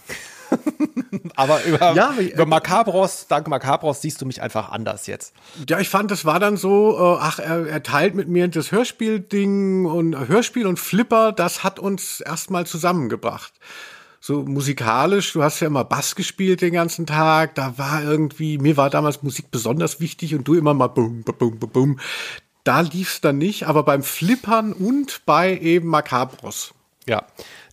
Aber 1.37 1.64
über, 1.64 1.94
Ja, 1.94 2.14
über 2.14 2.46
Macabros, 2.46 3.26
dank 3.29 3.48
Macabros 3.48 4.02
siehst 4.02 4.20
du 4.20 4.26
mich 4.26 4.42
einfach 4.42 4.70
anders 4.70 5.07
jetzt. 5.07 5.35
Ja, 5.68 5.79
ich 5.79 5.88
fand, 5.88 6.11
das 6.11 6.24
war 6.24 6.40
dann 6.40 6.57
so, 6.57 6.96
äh, 6.98 7.18
ach, 7.20 7.38
er, 7.38 7.66
er 7.66 7.83
teilt 7.83 8.14
mit 8.14 8.29
mir 8.29 8.48
das 8.48 8.72
Hörspielding 8.72 9.87
und 9.87 10.14
äh, 10.14 10.29
Hörspiel 10.29 10.66
und 10.66 10.79
Flipper, 10.79 11.33
das 11.33 11.64
hat 11.64 11.79
uns 11.79 12.20
erstmal 12.20 12.66
zusammengebracht. 12.66 13.52
So 14.20 14.42
musikalisch, 14.42 15.35
du 15.35 15.42
hast 15.42 15.61
ja 15.61 15.68
immer 15.68 15.85
Bass 15.85 16.16
gespielt 16.16 16.61
den 16.61 16.72
ganzen 16.72 17.07
Tag, 17.07 17.55
da 17.55 17.79
war 17.79 18.02
irgendwie, 18.02 18.59
mir 18.59 18.76
war 18.76 18.90
damals 18.90 19.22
Musik 19.22 19.50
besonders 19.50 20.00
wichtig 20.00 20.35
und 20.35 20.48
du 20.48 20.55
immer 20.55 20.74
mal 20.74 20.88
bum, 20.88 21.22
bum, 21.22 21.37
bum, 21.38 21.59
bum, 21.59 21.70
bum. 21.70 22.00
Da 22.64 22.81
lief's 22.81 23.20
dann 23.20 23.38
nicht, 23.38 23.68
aber 23.68 23.85
beim 23.85 24.02
Flippern 24.02 24.72
und 24.72 25.22
bei 25.26 25.57
eben 25.57 25.88
Macabros. 25.88 26.74
Ja. 27.07 27.24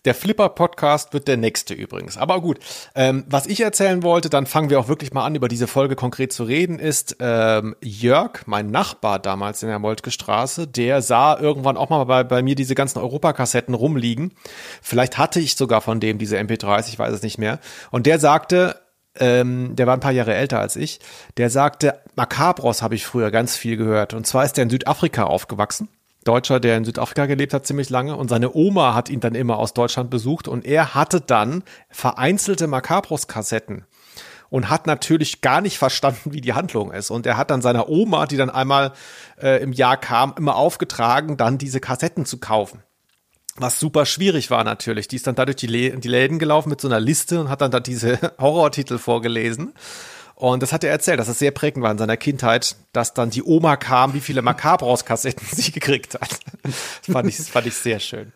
Der 0.06 0.14
Flipper-Podcast 0.14 1.14
wird 1.14 1.28
der 1.28 1.38
nächste 1.38 1.74
übrigens. 1.74 2.18
Aber 2.18 2.42
gut, 2.42 2.60
ähm, 2.94 3.24
was 3.28 3.46
ich 3.46 3.62
erzählen 3.62 4.04
wollte, 4.04 4.30
dann 4.30 4.46
fangen 4.46 4.70
wir 4.70 4.80
auch 4.80 4.88
wirklich 4.88 5.14
mal 5.14 5.26
an, 5.26 5.36
über 5.36 5.48
diese 5.48 5.68
Folge 5.68 5.96
konkret 5.96 6.34
zu 6.34 6.44
reden, 6.44 6.78
ist 6.78 7.18
ähm, 7.20 7.76
Jörg, 7.82 8.46
mein 8.46 8.70
Nachbar 8.70 9.20
damals 9.20 9.64
in 9.64 9.70
der 9.70 9.80
Moltke 9.80 10.12
Straße, 10.12 10.68
der 10.68 11.02
sah 11.02 11.40
irgendwann 11.40 11.78
auch 11.78 11.90
mal 11.90 12.04
bei, 12.04 12.24
bei 12.24 12.42
mir 12.42 12.56
diese 12.56 12.76
ganzen 12.76 13.00
Europakassetten 13.00 13.74
rumliegen. 13.74 14.34
Vielleicht 14.82 15.18
hatte 15.18 15.40
ich 15.40 15.56
sogar 15.56 15.82
von 15.82 16.00
dem 16.00 16.18
diese 16.18 16.38
MP3s, 16.38 16.90
ich 16.90 17.00
weiß 17.00 17.14
es 17.14 17.22
nicht 17.22 17.38
mehr. 17.38 17.60
Und 17.92 18.06
der 18.06 18.20
sagte, 18.20 18.76
ähm, 19.20 19.76
der 19.76 19.88
war 19.88 19.96
ein 19.96 20.00
paar 20.00 20.12
Jahre 20.12 20.34
älter 20.34 20.60
als 20.60 20.76
ich, 20.76 21.00
der 21.38 21.50
sagte, 21.50 22.00
Macabros 22.16 22.82
habe 22.82 22.96
ich 22.96 23.06
früher 23.06 23.32
ganz 23.32 23.56
viel 23.56 23.78
gehört. 23.78 24.14
Und 24.14 24.26
zwar 24.28 24.44
ist 24.44 24.58
der 24.58 24.64
in 24.64 24.70
Südafrika 24.70 25.24
aufgewachsen. 25.24 25.88
Deutscher, 26.24 26.60
der 26.60 26.78
in 26.78 26.86
Südafrika 26.86 27.26
gelebt 27.26 27.54
hat, 27.54 27.66
ziemlich 27.66 27.90
lange. 27.90 28.16
Und 28.16 28.30
seine 28.30 28.54
Oma 28.54 28.94
hat 28.94 29.10
ihn 29.10 29.20
dann 29.20 29.36
immer 29.36 29.58
aus 29.58 29.74
Deutschland 29.74 30.10
besucht. 30.10 30.48
Und 30.48 30.66
er 30.66 30.94
hatte 30.96 31.22
dann 31.22 31.64
vereinzelte 31.90 32.68
Macabros-Kassetten 32.68 33.86
und 34.54 34.70
hat 34.70 34.86
natürlich 34.86 35.42
gar 35.42 35.62
nicht 35.62 35.80
verstanden, 35.80 36.32
wie 36.32 36.40
die 36.40 36.54
Handlung 36.54 36.92
ist. 36.92 37.10
Und 37.10 37.26
er 37.26 37.38
hat 37.38 37.50
dann 37.50 37.64
seiner 37.64 37.90
Oma, 37.90 38.28
die 38.28 38.38
dann 38.38 38.52
einmal 38.52 38.94
äh, 39.42 39.62
im 39.64 39.74
Jahr 39.74 39.98
kam, 39.98 40.36
immer 40.38 40.56
aufgetragen, 40.56 41.38
dann 41.38 41.58
diese 41.58 41.80
Kassetten 41.80 42.26
zu 42.26 42.38
kaufen. 42.38 42.84
was 43.56 43.80
super 43.80 44.06
schwierig 44.06 44.52
war 44.52 44.64
natürlich. 44.64 45.08
Die 45.08 45.16
ist 45.16 45.26
dann 45.26 45.34
dadurch 45.34 45.56
die, 45.58 45.66
Lä 45.66 45.98
die 45.98 46.08
Läden 46.08 46.38
gelaufen 46.38 46.70
mit 46.70 46.82
so 46.82 46.88
einer 46.88 47.00
Liste 47.00 47.40
und 47.40 47.50
hat 47.50 47.62
dann 47.62 47.72
da 47.72 47.80
diese 47.80 48.20
Horrortitel 48.40 49.00
vorgelesen. 49.00 49.74
Und 50.36 50.64
das 50.64 50.74
hat 50.74 50.84
er 50.84 50.92
erzählt, 50.92 51.20
dass 51.20 51.28
es 51.28 51.40
sehr 51.40 51.52
prägend 51.52 51.84
war 51.84 51.92
in 51.92 51.98
seiner 51.98 52.18
Kindheit, 52.18 52.76
dass 52.92 53.14
dann 53.14 53.30
die 53.30 53.44
Oma 53.44 53.76
kam, 53.78 54.14
wie 54.14 54.20
viele 54.20 54.42
Macabros-Kassetten 54.42 55.46
sie 55.52 55.72
gekriegt 55.72 56.16
hat. 56.16 56.40
Das 56.64 57.14
fand 57.14 57.30
ich, 57.30 57.38
das 57.38 57.50
fand 57.50 57.68
ich 57.68 57.76
sehr 57.76 58.00
schön. 58.00 58.32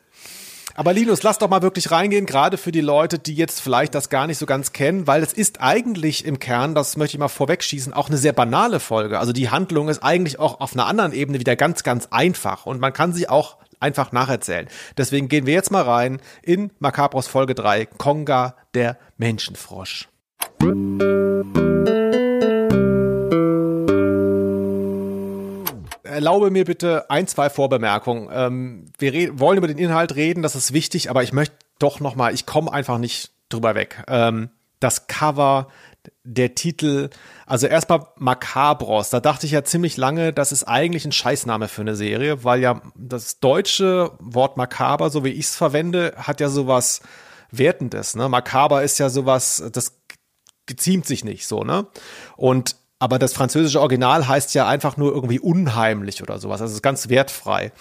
Aber 0.77 0.93
Linus, 0.93 1.23
lass 1.23 1.39
doch 1.39 1.49
mal 1.49 1.63
wirklich 1.63 1.89
reingehen, 1.89 2.27
gerade 2.27 2.55
für 2.55 2.71
die 2.71 2.81
Leute, 2.81 3.17
die 3.17 3.33
jetzt 3.33 3.61
vielleicht 3.61 3.95
das 3.95 4.09
gar 4.09 4.27
nicht 4.27 4.37
so 4.37 4.45
ganz 4.45 4.73
kennen, 4.73 5.07
weil 5.07 5.23
es 5.23 5.33
ist 5.33 5.59
eigentlich 5.59 6.23
im 6.23 6.37
Kern, 6.37 6.75
das 6.75 6.97
möchte 6.97 7.17
ich 7.17 7.19
mal 7.19 7.29
vorwegschießen, 7.29 7.93
auch 7.93 8.09
eine 8.09 8.17
sehr 8.17 8.31
banale 8.31 8.79
Folge. 8.79 9.19
Also 9.19 9.33
die 9.33 9.49
Handlung 9.49 9.89
ist 9.89 10.03
eigentlich 10.03 10.37
auch 10.37 10.59
auf 10.59 10.73
einer 10.73 10.85
anderen 10.85 11.13
Ebene 11.13 11.39
wieder 11.39 11.55
ganz, 11.55 11.81
ganz 11.81 12.09
einfach 12.11 12.67
und 12.67 12.79
man 12.79 12.93
kann 12.93 13.11
sie 13.11 13.27
auch 13.27 13.57
einfach 13.79 14.11
nacherzählen. 14.11 14.67
Deswegen 14.95 15.29
gehen 15.29 15.47
wir 15.47 15.53
jetzt 15.55 15.71
mal 15.71 15.81
rein 15.81 16.19
in 16.43 16.69
Macabros 16.77 17.25
Folge 17.25 17.55
3, 17.55 17.87
Konga, 17.87 18.55
der 18.75 18.99
Menschenfrosch. 19.17 20.09
Erlaube 26.17 26.49
mir 26.49 26.65
bitte 26.65 27.11
ein, 27.11 27.27
zwei 27.27 27.49
Vorbemerkungen. 27.49 28.29
Ähm, 28.33 28.85
wir 28.97 29.39
wollen 29.39 29.59
über 29.59 29.67
den 29.67 29.77
Inhalt 29.77 30.15
reden, 30.15 30.41
das 30.41 30.55
ist 30.55 30.73
wichtig, 30.73 31.11
aber 31.11 31.21
ich 31.21 31.31
möchte 31.31 31.55
doch 31.77 31.99
noch 31.99 32.15
mal, 32.15 32.33
ich 32.33 32.47
komme 32.47 32.73
einfach 32.73 32.97
nicht 32.97 33.31
drüber 33.49 33.75
weg. 33.75 34.03
Ähm, 34.07 34.49
das 34.79 35.05
Cover, 35.05 35.67
der 36.23 36.55
Titel, 36.55 37.11
also 37.45 37.67
erstmal 37.67 38.07
Macabros, 38.15 39.11
da 39.11 39.19
dachte 39.19 39.45
ich 39.45 39.51
ja 39.51 39.63
ziemlich 39.63 39.95
lange, 39.95 40.33
das 40.33 40.51
ist 40.51 40.63
eigentlich 40.63 41.05
ein 41.05 41.11
Scheißname 41.11 41.67
für 41.67 41.81
eine 41.81 41.95
Serie, 41.95 42.43
weil 42.43 42.61
ja 42.61 42.81
das 42.95 43.39
deutsche 43.39 44.11
Wort 44.19 44.57
Makaber, 44.57 45.11
so 45.11 45.23
wie 45.23 45.29
ich 45.29 45.45
es 45.45 45.55
verwende, 45.55 46.13
hat 46.17 46.39
ja 46.39 46.49
sowas 46.49 47.01
Wertendes, 47.51 48.15
ne? 48.15 48.27
Makaber 48.27 48.81
ist 48.81 48.97
ja 48.97 49.09
sowas, 49.09 49.63
das 49.71 49.99
geziemt 50.65 51.05
sich 51.05 51.23
nicht 51.23 51.47
so, 51.47 51.63
ne? 51.63 51.85
Und 52.35 52.75
aber 52.99 53.19
das 53.19 53.33
französische 53.33 53.79
Original 53.79 54.27
heißt 54.27 54.53
ja 54.55 54.67
einfach 54.67 54.97
nur 54.97 55.13
irgendwie 55.13 55.39
unheimlich 55.39 56.21
oder 56.23 56.39
sowas. 56.39 56.61
Also 56.61 56.71
es 56.71 56.77
ist 56.77 56.83
ganz 56.83 57.09
wertfrei. 57.09 57.71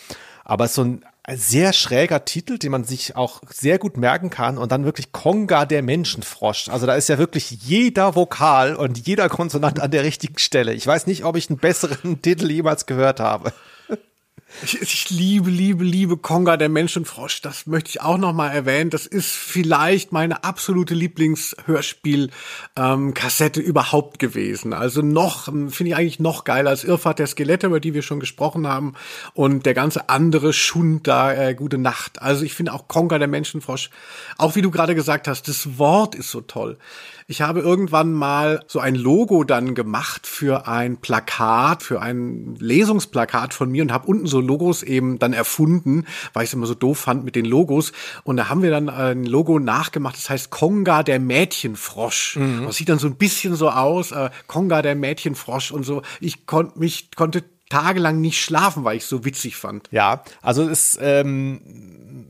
Aber 0.44 0.64
es 0.64 0.72
ist 0.72 0.76
so 0.76 0.85
ein 0.85 1.05
sehr 1.35 1.72
schräger 1.72 2.24
Titel, 2.24 2.59
den 2.59 2.70
man 2.70 2.85
sich 2.85 3.16
auch 3.16 3.42
sehr 3.50 3.79
gut 3.79 3.96
merken 3.96 4.31
kann 4.31 4.59
und 4.59 4.70
dann 4.70 4.85
wirklich 4.85 5.11
Konga 5.11 5.64
der 5.64 5.83
Menschenfrosch. 5.83 6.68
Also 6.68 6.87
da 6.87 6.94
ist 6.94 7.09
ja 7.09 7.18
wirklich 7.18 7.50
jeder 7.50 8.14
Vokal 8.14 8.76
und 8.76 9.07
jeder 9.07 9.29
Konsonant 9.29 9.81
an 9.81 9.90
der 9.90 10.05
richtigen 10.05 10.38
Stelle. 10.38 10.72
Ich 10.72 10.87
weiß 10.87 11.09
nicht, 11.09 11.24
ob 11.24 11.37
ich 11.37 11.50
einen 11.50 11.59
besseren 11.59 12.22
Titel 12.22 12.50
jemals 12.50 12.87
gehört 12.87 13.18
habe. 13.18 13.52
Ich, 14.62 14.81
ich, 14.81 15.11
liebe, 15.11 15.51
liebe, 15.51 15.85
liebe 15.85 16.16
Konga, 16.16 16.57
der 16.57 16.70
Menschenfrosch. 16.70 17.42
Das 17.42 17.66
möchte 17.66 17.90
ich 17.90 18.01
auch 18.01 18.16
noch 18.16 18.33
mal 18.33 18.49
erwähnen. 18.49 18.90
Das 18.90 19.05
ist 19.05 19.33
vielleicht 19.33 20.12
meine 20.12 20.44
absolute 20.44 20.94
Lieblingshörspiel-Kassette 20.94 23.61
ähm, 23.61 23.66
überhaupt 23.66 24.18
gewesen. 24.18 24.72
Also 24.72 25.03
noch, 25.03 25.49
ähm, 25.49 25.70
finde 25.70 25.90
ich 25.90 25.96
eigentlich 25.96 26.20
noch 26.20 26.44
geiler 26.44 26.70
als 26.70 26.85
Irrfahrt 26.85 27.18
der 27.18 27.27
Skelette, 27.27 27.66
über 27.66 27.81
die 27.81 27.92
wir 27.92 28.01
schon 28.01 28.18
gesprochen 28.18 28.66
haben. 28.66 28.94
Und 29.35 29.66
der 29.66 29.75
ganze 29.75 30.09
andere 30.09 30.55
Schund 30.55 31.07
da, 31.07 31.35
äh, 31.35 31.55
Gute 31.55 31.77
Nacht. 31.77 32.22
Also 32.22 32.42
ich 32.44 32.55
finde 32.55 32.72
auch 32.72 32.88
Konga, 32.88 33.18
der 33.18 33.29
Menschenfrosch, 33.29 33.90
auch 34.38 34.57
wie 34.57 34.62
du 34.62 34.70
gerade 34.70 34.94
gesagt 34.94 35.29
hast, 35.29 35.49
das 35.49 35.77
Wort 35.79 36.14
ist 36.14 36.31
so 36.31 36.40
toll. 36.40 36.79
Ich 37.28 37.42
habe 37.42 37.58
irgendwann 37.58 38.12
mal 38.12 38.62
so 38.68 38.78
ein 38.78 38.94
Logo 38.94 39.42
dann 39.42 39.74
gemacht 39.74 40.28
für 40.28 40.68
ein 40.68 40.98
Plakat, 40.98 41.82
für 41.82 42.00
ein 42.00 42.54
Lesungsplakat 42.60 43.52
von 43.52 43.68
mir 43.68 43.82
und 43.82 43.92
habe 43.92 44.06
unten 44.06 44.26
so 44.26 44.40
Logos 44.40 44.84
eben 44.84 45.18
dann 45.18 45.32
erfunden, 45.32 46.06
weil 46.34 46.44
ich 46.44 46.50
es 46.50 46.54
immer 46.54 46.66
so 46.66 46.74
doof 46.74 46.98
fand 46.98 47.24
mit 47.24 47.34
den 47.34 47.44
Logos. 47.44 47.90
Und 48.22 48.36
da 48.36 48.48
haben 48.48 48.62
wir 48.62 48.70
dann 48.70 48.88
ein 48.88 49.24
Logo 49.24 49.58
nachgemacht, 49.58 50.16
das 50.16 50.30
heißt 50.30 50.50
Konga 50.50 51.02
der 51.02 51.18
Mädchenfrosch. 51.18 52.36
Mhm. 52.36 52.66
Das 52.66 52.76
sieht 52.76 52.88
dann 52.88 53.00
so 53.00 53.08
ein 53.08 53.16
bisschen 53.16 53.56
so 53.56 53.70
aus, 53.70 54.12
äh, 54.12 54.30
Konga 54.46 54.82
der 54.82 54.94
Mädchenfrosch 54.94 55.72
und 55.72 55.82
so. 55.82 56.02
Ich 56.20 56.46
konnte 56.46 56.78
mich 56.78 57.10
konnte 57.16 57.42
tagelang 57.68 58.20
nicht 58.20 58.40
schlafen, 58.40 58.85
weil 58.85 58.96
ich 58.96 59.07
so 59.07 59.24
witzig 59.24 59.57
fand. 59.57 59.88
Ja, 59.90 60.22
also 60.40 60.68
es 60.68 60.96
ähm, 61.00 61.61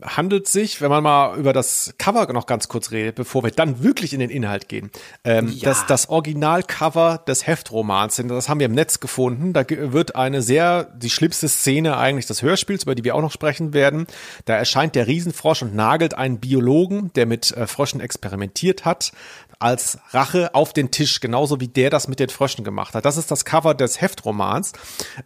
handelt 0.03 0.49
sich, 0.49 0.81
wenn 0.81 0.90
man 0.90 1.03
mal 1.03 1.38
über 1.38 1.53
das 1.53 1.94
Cover 1.99 2.33
noch 2.33 2.46
ganz 2.46 2.68
kurz 2.68 2.90
redet, 2.90 3.16
bevor 3.16 3.42
wir 3.44 3.51
dann 3.51 3.83
wirklich 3.83 4.12
in 4.12 4.20
den 4.20 4.31
Inhalt 4.31 4.68
gehen, 4.68 4.90
ähm, 5.25 5.49
ja. 5.49 5.68
das, 5.68 5.87
das 5.87 6.09
Originalcover 6.09 7.22
des 7.27 7.46
Heftromans, 7.46 8.16
das 8.16 8.49
haben 8.49 8.61
wir 8.61 8.66
im 8.66 8.72
Netz 8.72 9.01
gefunden, 9.01 9.53
da 9.53 9.64
wird 9.68 10.16
eine 10.16 10.42
sehr, 10.42 10.85
die 10.85 11.11
schlimmste 11.11 11.49
Szene 11.49 11.96
eigentlich 11.96 12.27
des 12.27 12.42
Hörspiels, 12.42 12.85
über 12.85 12.94
die 12.94 13.05
wir 13.05 13.14
auch 13.14 13.22
noch 13.22 13.33
sprechen 13.33 13.75
werden, 13.75 14.07
da 14.46 14.55
erscheint 14.55 14.94
der 14.94 15.07
Riesenfrosch 15.07 15.62
und 15.62 15.75
nagelt 15.75 16.14
einen 16.14 16.40
Biologen, 16.40 17.12
der 17.14 17.27
mit 17.27 17.51
äh, 17.53 17.66
Fröschen 17.66 18.01
experimentiert 18.01 18.85
hat, 18.85 19.12
als 19.59 19.99
Rache 20.11 20.55
auf 20.55 20.73
den 20.73 20.90
Tisch, 20.90 21.21
genauso 21.21 21.61
wie 21.61 21.69
der 21.69 21.90
das 21.90 22.09
mit 22.09 22.21
den 22.21 22.29
Fröschen 22.29 22.64
gemacht 22.64 22.95
hat. 22.95 23.05
Das 23.05 23.16
ist 23.16 23.31
das 23.31 23.45
Cover 23.45 23.75
des 23.75 24.01
Heftromans. 24.01 24.73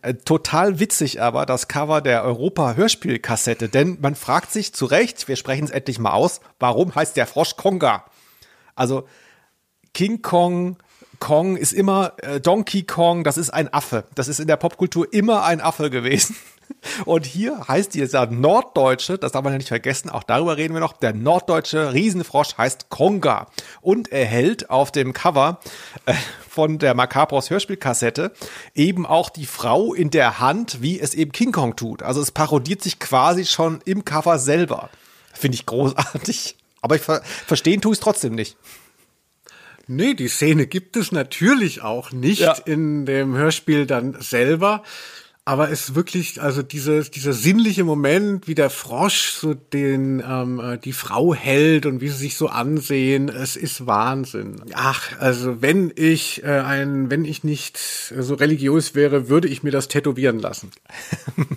Äh, 0.02 0.14
total 0.14 0.78
witzig 0.78 1.20
aber 1.20 1.46
das 1.46 1.68
Cover 1.68 2.00
der 2.00 2.24
Europa-Hörspielkassette, 2.24 3.68
denn 3.68 3.98
man 4.00 4.14
fragt 4.14 4.52
sich 4.52 4.72
zu 4.72 4.86
Recht, 4.86 5.26
wir 5.28 5.36
sprechen 5.36 5.64
es 5.64 5.70
endlich 5.70 5.98
mal 5.98 6.12
aus, 6.12 6.40
warum 6.58 6.94
heißt 6.94 7.16
der 7.16 7.26
Frosch 7.26 7.56
Konga? 7.56 8.04
Also 8.74 9.06
King 9.92 10.22
Kong, 10.22 10.76
Kong 11.18 11.56
ist 11.56 11.72
immer 11.72 12.14
äh, 12.18 12.40
Donkey 12.40 12.84
Kong, 12.84 13.24
das 13.24 13.36
ist 13.36 13.50
ein 13.50 13.72
Affe. 13.72 14.04
Das 14.14 14.28
ist 14.28 14.40
in 14.40 14.46
der 14.46 14.56
Popkultur 14.56 15.12
immer 15.12 15.44
ein 15.44 15.60
Affe 15.60 15.90
gewesen. 15.90 16.36
Und 17.04 17.26
hier 17.26 17.68
heißt 17.68 17.94
dieser 17.94 18.26
Norddeutsche, 18.26 19.18
das 19.18 19.32
darf 19.32 19.42
man 19.44 19.52
ja 19.52 19.58
nicht 19.58 19.68
vergessen, 19.68 20.10
auch 20.10 20.22
darüber 20.22 20.56
reden 20.56 20.74
wir 20.74 20.80
noch, 20.80 20.92
der 20.92 21.12
norddeutsche 21.12 21.92
Riesenfrosch 21.92 22.56
heißt 22.56 22.88
Konga 22.88 23.48
und 23.80 24.12
erhält 24.12 24.70
auf 24.70 24.92
dem 24.92 25.12
Cover 25.12 25.60
äh, 26.06 26.14
von 26.48 26.78
der 26.78 26.94
Macabros 26.94 27.50
Hörspielkassette 27.50 28.32
eben 28.74 29.06
auch 29.06 29.30
die 29.30 29.46
Frau 29.46 29.94
in 29.94 30.10
der 30.10 30.40
Hand, 30.40 30.82
wie 30.82 30.98
es 31.00 31.14
eben 31.14 31.32
King 31.32 31.52
Kong 31.52 31.76
tut. 31.76 32.02
Also 32.02 32.20
es 32.20 32.30
parodiert 32.30 32.82
sich 32.82 32.98
quasi 32.98 33.44
schon 33.44 33.80
im 33.84 34.04
Cover 34.04 34.38
selber. 34.38 34.90
Finde 35.32 35.54
ich 35.54 35.66
großartig. 35.66 36.56
Aber 36.82 36.96
ich 36.96 37.02
ver 37.02 37.22
verstehen 37.24 37.80
tue 37.80 37.92
ich 37.92 37.98
es 37.98 38.02
trotzdem 38.02 38.34
nicht. 38.34 38.56
Nee, 39.86 40.14
die 40.14 40.28
Szene 40.28 40.66
gibt 40.66 40.96
es 40.96 41.10
natürlich 41.10 41.82
auch 41.82 42.12
nicht 42.12 42.40
ja. 42.40 42.52
in 42.52 43.06
dem 43.06 43.34
Hörspiel 43.34 43.86
dann 43.86 44.16
selber. 44.20 44.84
Aber 45.50 45.68
es 45.68 45.96
wirklich, 45.96 46.40
also 46.40 46.62
dieses, 46.62 47.10
dieser 47.10 47.32
sinnliche 47.32 47.82
Moment, 47.82 48.46
wie 48.46 48.54
der 48.54 48.70
Frosch 48.70 49.30
so 49.30 49.52
den, 49.52 50.22
ähm, 50.24 50.60
äh, 50.60 50.78
die 50.78 50.92
Frau 50.92 51.34
hält 51.34 51.86
und 51.86 52.00
wie 52.00 52.06
sie 52.06 52.18
sich 52.18 52.36
so 52.36 52.46
ansehen, 52.46 53.28
es 53.28 53.56
ist 53.56 53.84
Wahnsinn. 53.84 54.62
Ach, 54.74 55.18
also 55.18 55.60
wenn 55.60 55.92
ich 55.96 56.44
äh, 56.44 56.60
ein, 56.60 57.10
wenn 57.10 57.24
ich 57.24 57.42
nicht 57.42 57.78
so 57.78 58.34
religiös 58.34 58.94
wäre, 58.94 59.28
würde 59.28 59.48
ich 59.48 59.64
mir 59.64 59.72
das 59.72 59.88
tätowieren 59.88 60.38
lassen. 60.38 60.70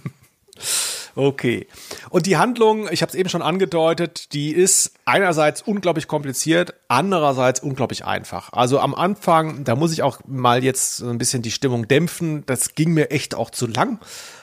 Okay. 1.16 1.68
Und 2.10 2.26
die 2.26 2.38
Handlung, 2.38 2.88
ich 2.92 3.02
habe 3.02 3.10
es 3.12 3.16
eben 3.16 3.30
schon 3.30 3.42
angedeutet, 3.42 4.34
die 4.34 4.52
ist 4.52 4.94
einerseits 5.06 5.62
unglaublich 5.62 6.08
kompliziert, 6.08 6.74
andererseits 6.88 7.60
unglaublich 7.60 8.06
einfach. 8.06 8.52
Also 8.52 8.80
am 8.80 8.96
Anfang, 8.96 9.64
da 9.64 9.76
muss 9.76 9.94
ich 9.94 10.02
auch 10.02 10.20
mal 10.26 10.64
jetzt 10.64 11.02
ein 11.02 11.20
bisschen 11.20 11.44
die 11.44 11.52
Stimmung 11.52 11.88
dämpfen. 11.88 12.44
Das 12.48 12.74
ging 12.74 12.94
mir 12.94 13.12
echt 13.12 13.36
auch 13.36 13.52
zu 13.52 13.68
lang. 13.68 14.00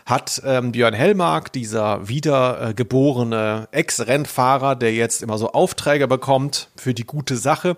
Hat 0.07 0.43
ähm, 0.45 0.73
Björn 0.73 0.95
Hellmark, 0.95 1.53
dieser 1.53 2.09
wiedergeborene 2.09 3.69
äh, 3.71 3.77
Ex-Rennfahrer, 3.79 4.77
der 4.77 4.93
jetzt 4.95 5.23
immer 5.23 5.39
so 5.39 5.53
Aufträge 5.53 6.09
bekommt 6.09 6.69
für 6.77 6.95
die 6.95 7.05
gute 7.05 7.37
Sache, 7.37 7.77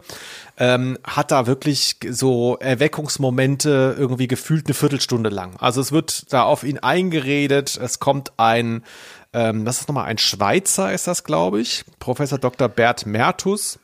ähm, 0.58 0.98
hat 1.04 1.30
da 1.30 1.46
wirklich 1.46 1.96
so 2.08 2.56
Erweckungsmomente 2.58 3.96
irgendwie 3.98 4.28
gefühlt 4.28 4.66
eine 4.66 4.74
Viertelstunde 4.74 5.30
lang. 5.30 5.56
Also 5.58 5.80
es 5.80 5.92
wird 5.92 6.32
da 6.32 6.44
auf 6.44 6.64
ihn 6.64 6.78
eingeredet, 6.78 7.78
es 7.82 7.98
kommt 7.98 8.32
ein, 8.36 8.84
ähm, 9.32 9.64
das 9.64 9.80
ist 9.80 9.88
nochmal 9.88 10.06
ein 10.06 10.18
Schweizer, 10.18 10.92
ist 10.92 11.06
das, 11.06 11.24
glaube 11.24 11.60
ich, 11.60 11.84
Professor 11.98 12.38
Dr. 12.38 12.68
Bert 12.68 13.06
Mertus, 13.06 13.78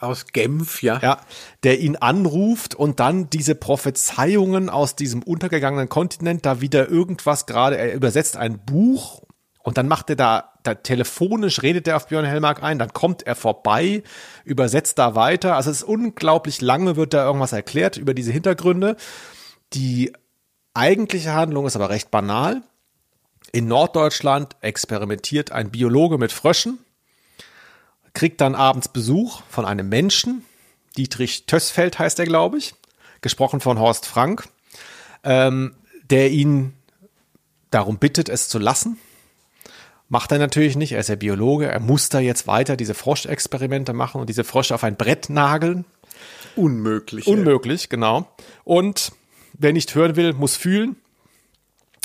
aus 0.00 0.26
Genf, 0.26 0.82
ja. 0.82 0.98
Ja, 1.00 1.20
der 1.62 1.80
ihn 1.80 1.96
anruft 1.96 2.74
und 2.74 3.00
dann 3.00 3.30
diese 3.30 3.54
Prophezeiungen 3.54 4.70
aus 4.70 4.96
diesem 4.96 5.22
untergegangenen 5.22 5.88
Kontinent, 5.88 6.46
da 6.46 6.60
wieder 6.60 6.88
irgendwas 6.88 7.46
gerade, 7.46 7.76
er 7.76 7.94
übersetzt 7.94 8.36
ein 8.36 8.58
Buch 8.58 9.22
und 9.62 9.78
dann 9.78 9.88
macht 9.88 10.10
er 10.10 10.16
da, 10.16 10.52
da 10.62 10.74
telefonisch 10.74 11.62
redet 11.62 11.86
er 11.86 11.96
auf 11.96 12.08
Björn 12.08 12.24
Hellmark 12.24 12.62
ein, 12.62 12.78
dann 12.78 12.92
kommt 12.92 13.22
er 13.22 13.34
vorbei, 13.34 14.02
übersetzt 14.44 14.98
da 14.98 15.14
weiter. 15.14 15.56
Also 15.56 15.70
es 15.70 15.78
ist 15.78 15.88
unglaublich 15.88 16.60
lange 16.60 16.96
wird 16.96 17.14
da 17.14 17.24
irgendwas 17.24 17.52
erklärt 17.52 17.96
über 17.96 18.14
diese 18.14 18.32
Hintergründe. 18.32 18.96
Die 19.72 20.12
eigentliche 20.74 21.32
Handlung 21.32 21.66
ist 21.66 21.76
aber 21.76 21.90
recht 21.90 22.10
banal. 22.10 22.62
In 23.52 23.66
Norddeutschland 23.66 24.56
experimentiert 24.60 25.52
ein 25.52 25.70
Biologe 25.70 26.18
mit 26.18 26.32
Fröschen, 26.32 26.78
kriegt 28.14 28.40
dann 28.40 28.54
abends 28.54 28.88
Besuch 28.88 29.42
von 29.48 29.64
einem 29.64 29.88
Menschen. 29.88 30.44
Dietrich 30.96 31.46
Tössfeld 31.46 31.98
heißt 31.98 32.18
er, 32.18 32.26
glaube 32.26 32.58
ich, 32.58 32.74
gesprochen 33.20 33.60
von 33.60 33.78
Horst 33.78 34.06
Frank, 34.06 34.48
ähm, 35.24 35.74
der 36.10 36.30
ihn 36.30 36.74
darum 37.70 37.98
bittet, 37.98 38.28
es 38.28 38.48
zu 38.48 38.58
lassen 38.58 38.98
Macht 40.12 40.30
er 40.30 40.38
natürlich 40.38 40.76
nicht, 40.76 40.92
er 40.92 41.00
ist 41.00 41.08
ja 41.08 41.14
Biologe, 41.14 41.68
er 41.68 41.80
muss 41.80 42.10
da 42.10 42.20
jetzt 42.20 42.46
weiter 42.46 42.76
diese 42.76 42.92
Froschexperimente 42.92 43.94
machen 43.94 44.20
und 44.20 44.28
diese 44.28 44.44
Frösche 44.44 44.74
auf 44.74 44.84
ein 44.84 44.96
Brett 44.96 45.30
nageln. 45.30 45.86
Unmöglich. 46.54 47.26
Unmöglich, 47.26 47.88
genau. 47.88 48.28
Und 48.62 49.12
wer 49.54 49.72
nicht 49.72 49.94
hören 49.94 50.14
will, 50.14 50.34
muss 50.34 50.54
fühlen. 50.54 50.96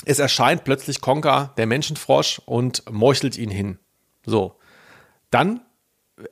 Es 0.06 0.20
erscheint 0.20 0.64
plötzlich 0.64 1.02
Konka, 1.02 1.52
der 1.58 1.66
Menschenfrosch, 1.66 2.40
und 2.46 2.82
meuchelt 2.90 3.36
ihn 3.36 3.50
hin. 3.50 3.78
So. 4.24 4.54
Dann, 5.30 5.60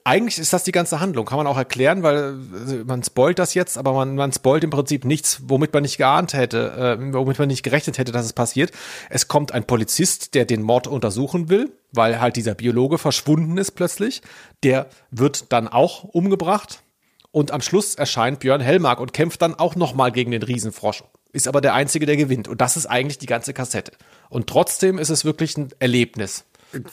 eigentlich 0.04 0.38
ist 0.38 0.52
das 0.52 0.64
die 0.64 0.72
ganze 0.72 1.00
Handlung, 1.00 1.26
kann 1.26 1.38
man 1.38 1.46
auch 1.46 1.56
erklären, 1.56 2.02
weil 2.02 2.38
also, 2.52 2.84
man 2.84 3.02
spoilt 3.02 3.38
das 3.38 3.54
jetzt, 3.54 3.78
aber 3.78 3.92
man, 3.92 4.16
man 4.16 4.32
spoilt 4.32 4.64
im 4.64 4.70
Prinzip 4.70 5.04
nichts, 5.04 5.42
womit 5.44 5.72
man 5.72 5.82
nicht 5.82 5.96
geahnt 5.96 6.32
hätte, 6.34 6.98
äh, 7.00 7.12
womit 7.14 7.38
man 7.38 7.48
nicht 7.48 7.62
gerechnet 7.62 7.98
hätte, 7.98 8.12
dass 8.12 8.26
es 8.26 8.32
passiert. 8.32 8.72
Es 9.10 9.28
kommt 9.28 9.52
ein 9.52 9.64
Polizist, 9.64 10.34
der 10.34 10.44
den 10.44 10.62
Mord 10.62 10.86
untersuchen 10.86 11.48
will, 11.48 11.72
weil 11.92 12.20
halt 12.20 12.36
dieser 12.36 12.54
Biologe 12.54 12.98
verschwunden 12.98 13.58
ist 13.58 13.72
plötzlich. 13.72 14.22
Der 14.62 14.88
wird 15.10 15.52
dann 15.52 15.68
auch 15.68 16.04
umgebracht. 16.04 16.82
Und 17.30 17.50
am 17.50 17.60
Schluss 17.60 17.94
erscheint 17.94 18.40
Björn 18.40 18.62
Hellmark 18.62 18.98
und 18.98 19.12
kämpft 19.12 19.42
dann 19.42 19.54
auch 19.54 19.76
nochmal 19.76 20.10
gegen 20.10 20.30
den 20.30 20.42
Riesenfrosch. 20.42 21.04
Ist 21.32 21.48
aber 21.48 21.60
der 21.60 21.74
Einzige, 21.74 22.06
der 22.06 22.16
gewinnt. 22.16 22.48
Und 22.48 22.60
das 22.60 22.76
ist 22.76 22.86
eigentlich 22.86 23.18
die 23.18 23.26
ganze 23.26 23.52
Kassette. 23.52 23.92
Und 24.30 24.46
trotzdem 24.46 24.98
ist 24.98 25.10
es 25.10 25.24
wirklich 25.26 25.56
ein 25.58 25.68
Erlebnis. 25.78 26.44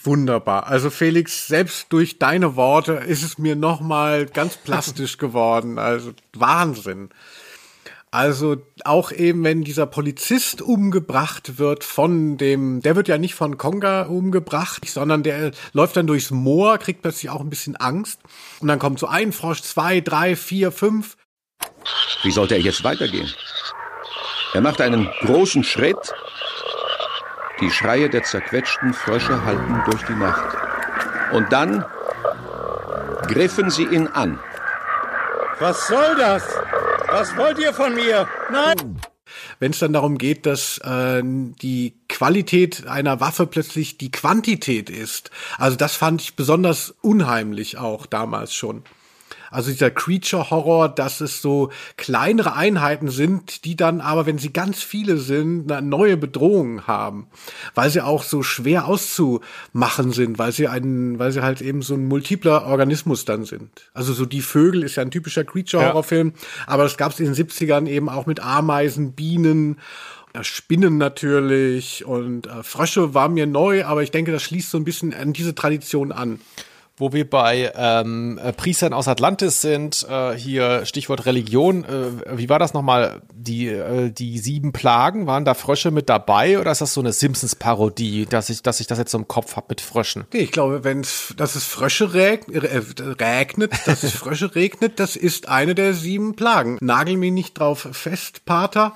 Wunderbar. 0.04 0.68
Also 0.68 0.90
Felix, 0.90 1.48
selbst 1.48 1.88
durch 1.90 2.20
deine 2.20 2.56
Worte 2.56 2.94
ist 2.94 3.24
es 3.24 3.38
mir 3.38 3.56
nochmal 3.56 4.26
ganz 4.26 4.58
plastisch 4.58 5.18
geworden. 5.18 5.78
Also 5.78 6.12
Wahnsinn. 6.34 7.10
Also 8.14 8.58
auch 8.86 9.12
eben, 9.12 9.44
wenn 9.44 9.64
dieser 9.64 9.88
Polizist 9.88 10.62
umgebracht 10.62 11.58
wird 11.58 11.84
von 11.84 12.38
dem, 12.38 12.82
der 12.84 12.96
wird 12.96 13.08
ja 13.08 13.18
nicht 13.18 13.34
von 13.34 13.58
Konga 13.58 14.04
umgebracht, 14.04 14.88
sondern 14.88 15.24
der 15.24 15.50
läuft 15.72 15.98
dann 15.98 16.06
durchs 16.06 16.30
Moor, 16.30 16.78
kriegt 16.78 17.02
plötzlich 17.02 17.32
auch 17.32 17.42
ein 17.42 17.50
bisschen 17.50 17.76
Angst. 17.76 18.20
Und 18.60 18.68
dann 18.68 18.78
kommt 18.78 19.00
so 19.00 19.08
ein 19.08 19.32
Frosch, 19.32 19.64
zwei, 19.64 20.00
drei, 20.00 20.36
vier, 20.36 20.72
fünf. 20.72 21.18
Wie 22.22 22.30
sollte 22.30 22.54
er 22.54 22.62
jetzt 22.62 22.84
weitergehen? 22.84 23.34
Er 24.54 24.62
macht 24.62 24.80
einen 24.82 25.10
großen 25.22 25.64
Schritt. 25.64 26.14
Die 27.62 27.70
Schreie 27.70 28.10
der 28.10 28.24
zerquetschten 28.24 28.94
Frösche 28.94 29.46
halten 29.46 29.82
durch 29.86 30.04
die 30.04 30.16
Nacht. 30.16 30.58
Und 31.32 31.52
dann 31.52 31.86
griffen 33.28 33.70
sie 33.70 33.86
ihn 33.86 34.08
an. 34.08 34.40
Was 35.60 35.88
soll 35.88 36.16
das? 36.18 36.44
Was 37.08 37.36
wollt 37.38 37.60
ihr 37.60 37.74
von 37.74 37.94
mir? 37.96 38.28
Nein! 38.52 39.00
Wenn 39.60 39.72
es 39.72 39.80
dann 39.80 39.94
darum 39.94 40.18
geht, 40.18 40.46
dass 40.46 40.78
äh, 40.80 41.22
die 41.24 42.00
Qualität 42.10 42.88
einer 42.88 43.20
Waffe 43.20 43.48
plötzlich 43.48 43.98
die 43.98 44.12
Quantität 44.12 44.90
ist. 44.90 45.32
Also 45.58 45.78
das 45.78 45.96
fand 45.96 46.22
ich 46.22 46.36
besonders 46.36 46.94
unheimlich 47.02 47.78
auch 47.78 48.06
damals 48.06 48.54
schon. 48.54 48.84
Also 49.54 49.72
dieser 49.72 49.92
Creature-Horror, 49.92 50.90
dass 50.90 51.22
es 51.22 51.42
so 51.42 51.70
kleinere 51.98 52.56
Einheiten 52.56 53.10
sind, 53.10 53.66
die 53.66 53.76
dann 53.76 54.02
aber, 54.02 54.26
wenn 54.26 54.38
sie 54.38 54.52
ganz 54.52 54.82
viele 54.82 55.18
sind, 55.18 55.72
eine 55.72 55.86
neue 55.86 56.18
Bedrohung 56.18 56.88
haben. 56.88 57.28
Weil 57.76 57.90
sie 57.90 58.02
auch 58.02 58.24
so 58.24 58.44
schwer 58.44 58.88
auszumachen 58.88 60.12
sind, 60.12 60.40
weil 60.40 60.52
sie 60.52 60.68
einen, 60.68 61.20
weil 61.20 61.32
sie 61.32 61.42
halt 61.42 61.62
eben 61.62 61.82
so 61.82 61.94
ein 61.94 62.08
multipler 62.08 62.66
Organismus 62.66 63.26
dann 63.26 63.46
sind. 63.46 63.92
Also 63.94 64.14
so 64.14 64.26
die 64.26 64.42
Vögel 64.42 64.84
ist 64.84 64.96
ja 64.96 65.04
ein 65.04 65.12
typischer 65.12 65.44
Creature-Horror-Film, 65.44 66.34
aber 66.68 66.84
das 66.84 66.98
gab 66.98 67.12
es 67.12 67.20
in 67.20 67.32
den 67.32 67.36
70ern 67.36 67.88
eben 67.88 68.10
auch 68.10 68.26
mit 68.26 68.40
Ameisen, 68.40 69.14
Bienen 69.14 69.78
Spinnen 70.42 70.98
natürlich 70.98 72.06
und 72.06 72.48
äh, 72.48 72.64
Frösche 72.64 73.14
war 73.14 73.30
mir 73.30 73.46
neu, 73.46 73.86
aber 73.86 74.02
ich 74.02 74.10
denke, 74.10 74.32
das 74.32 74.42
schließt 74.42 74.72
so 74.72 74.78
ein 74.80 74.84
bisschen 74.84 75.14
an 75.14 75.32
diese 75.32 75.54
Tradition 75.54 76.12
an 76.12 76.40
wo 77.04 77.12
wir 77.12 77.30
bei 77.30 77.70
ähm, 77.76 78.40
äh, 78.42 78.54
Priestern 78.54 78.94
aus 78.94 79.10
Atlantis 79.10 79.60
sind, 79.60 80.08
äh, 80.10 80.38
hier 80.38 80.86
Stichwort 80.86 81.26
Religion, 81.26 81.84
äh, 81.84 82.38
wie 82.38 82.48
war 82.48 82.60
das 82.60 82.74
nochmal? 82.74 83.22
Die, 83.34 83.68
äh, 83.68 84.10
die 84.10 84.40
sieben 84.40 84.72
Plagen, 84.72 85.28
waren 85.28 85.44
da 85.44 85.54
Frösche 85.54 85.92
mit 85.92 86.08
dabei 86.08 86.60
oder 86.60 86.72
ist 86.72 86.80
das 86.80 86.94
so 86.94 87.02
eine 87.02 87.12
Simpsons-Parodie, 87.12 88.26
dass 88.26 88.50
ich, 88.50 88.64
dass 88.64 88.80
ich 88.80 88.88
das 88.88 89.00
jetzt 89.00 89.12
so 89.12 89.18
im 89.18 89.28
Kopf 89.28 89.58
habe 89.58 89.66
mit 89.72 89.82
Fröschen? 89.82 90.24
Ich 90.32 90.54
glaube, 90.54 90.86
wenn 90.86 91.02
dass 91.36 91.56
es 91.56 91.66
Frösche 91.66 92.14
regnet, 92.14 92.64
äh, 92.64 92.82
regnet, 93.22 93.74
dass 93.86 94.04
es 94.04 94.12
Frösche 94.14 94.56
regnet, 94.56 94.98
das 95.02 95.18
ist 95.18 95.50
eine 95.50 95.76
der 95.76 95.94
sieben 95.94 96.38
Plagen. 96.38 96.78
Nagel 96.80 97.18
mich 97.18 97.34
nicht 97.34 97.60
drauf 97.60 97.86
fest, 97.92 98.46
Pater. 98.46 98.96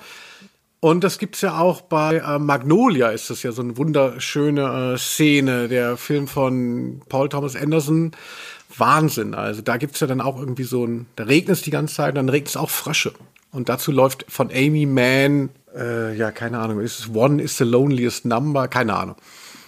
Und 0.80 1.04
das 1.04 1.18
gibt's 1.18 1.42
ja 1.42 1.60
auch 1.60 1.82
bei 1.82 2.18
äh, 2.18 2.38
Magnolia, 2.40 3.10
ist 3.10 3.30
das 3.30 3.42
ja 3.42 3.52
so 3.52 3.64
eine 3.64 3.78
wunderschöne 3.78 4.94
äh, 4.94 4.98
Szene, 4.98 5.68
der 5.68 5.98
Film 5.98 6.28
von 6.28 7.02
Paul 7.10 7.30
Thomas 7.30 7.56
Anderson. 7.56 8.12
Wahnsinn. 8.78 9.34
Also 9.34 9.62
da 9.62 9.78
gibt's 9.78 10.00
ja 10.02 10.08
dann 10.08 10.22
auch 10.22 10.38
irgendwie 10.40 10.64
so 10.64 10.86
ein, 10.86 11.08
da 11.16 11.24
regnet 11.24 11.58
es 11.58 11.64
die 11.64 11.72
ganze 11.72 11.96
Zeit, 11.96 12.16
dann 12.16 12.30
regnet 12.30 12.50
es 12.50 12.58
auch 12.58 12.70
Frösche. 12.70 13.14
Und 13.52 13.70
dazu 13.70 13.92
läuft 13.92 14.26
von 14.28 14.52
Amy 14.52 14.86
Mann, 14.86 15.50
äh, 15.76 16.16
ja, 16.16 16.32
keine 16.32 16.60
Ahnung, 16.60 16.80
ist 16.82 17.00
es 17.00 17.16
One 17.16 17.42
is 17.42 17.58
the 17.58 17.64
loneliest 17.64 18.26
number? 18.26 18.68
Keine 18.68 18.96
Ahnung. 18.96 19.16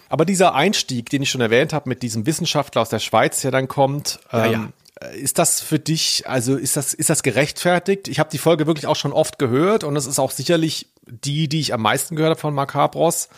Aber 0.09 0.25
dieser 0.25 0.53
Einstieg, 0.53 1.09
den 1.09 1.21
ich 1.21 1.29
schon 1.29 1.41
erwähnt 1.41 1.71
habe, 1.71 1.87
mit 1.87 2.03
diesem 2.03 2.25
Wissenschaftler 2.25 2.81
aus 2.81 2.89
der 2.89 2.99
Schweiz, 2.99 3.41
der 3.41 3.51
dann 3.51 3.67
kommt, 3.67 4.19
Ja, 4.31 4.45
ähm, 4.45 4.73
ja. 5.01 5.07
ist 5.09 5.39
das 5.39 5.61
für 5.61 5.79
dich, 5.79 6.27
also 6.27 6.55
ist 6.55 6.75
das, 6.75 6.93
ist 6.93 7.09
das 7.09 7.23
gerechtfertigt? 7.23 8.07
Ich 8.07 8.19
habe 8.19 8.29
die 8.29 8.39
Folge 8.39 8.67
wirklich 8.67 8.87
auch 8.87 8.95
schon 8.95 9.13
oft 9.13 9.39
gehört 9.39 9.83
und 9.83 9.95
es 9.95 10.07
ist 10.07 10.19
auch 10.19 10.31
sicherlich 10.31 10.87
die, 11.09 11.47
die 11.47 11.59
ich 11.59 11.73
am 11.73 11.81
meisten 11.81 12.15
gehört 12.15 12.31
habe 12.31 12.39
von 12.39 12.53
Macabros. 12.53 13.29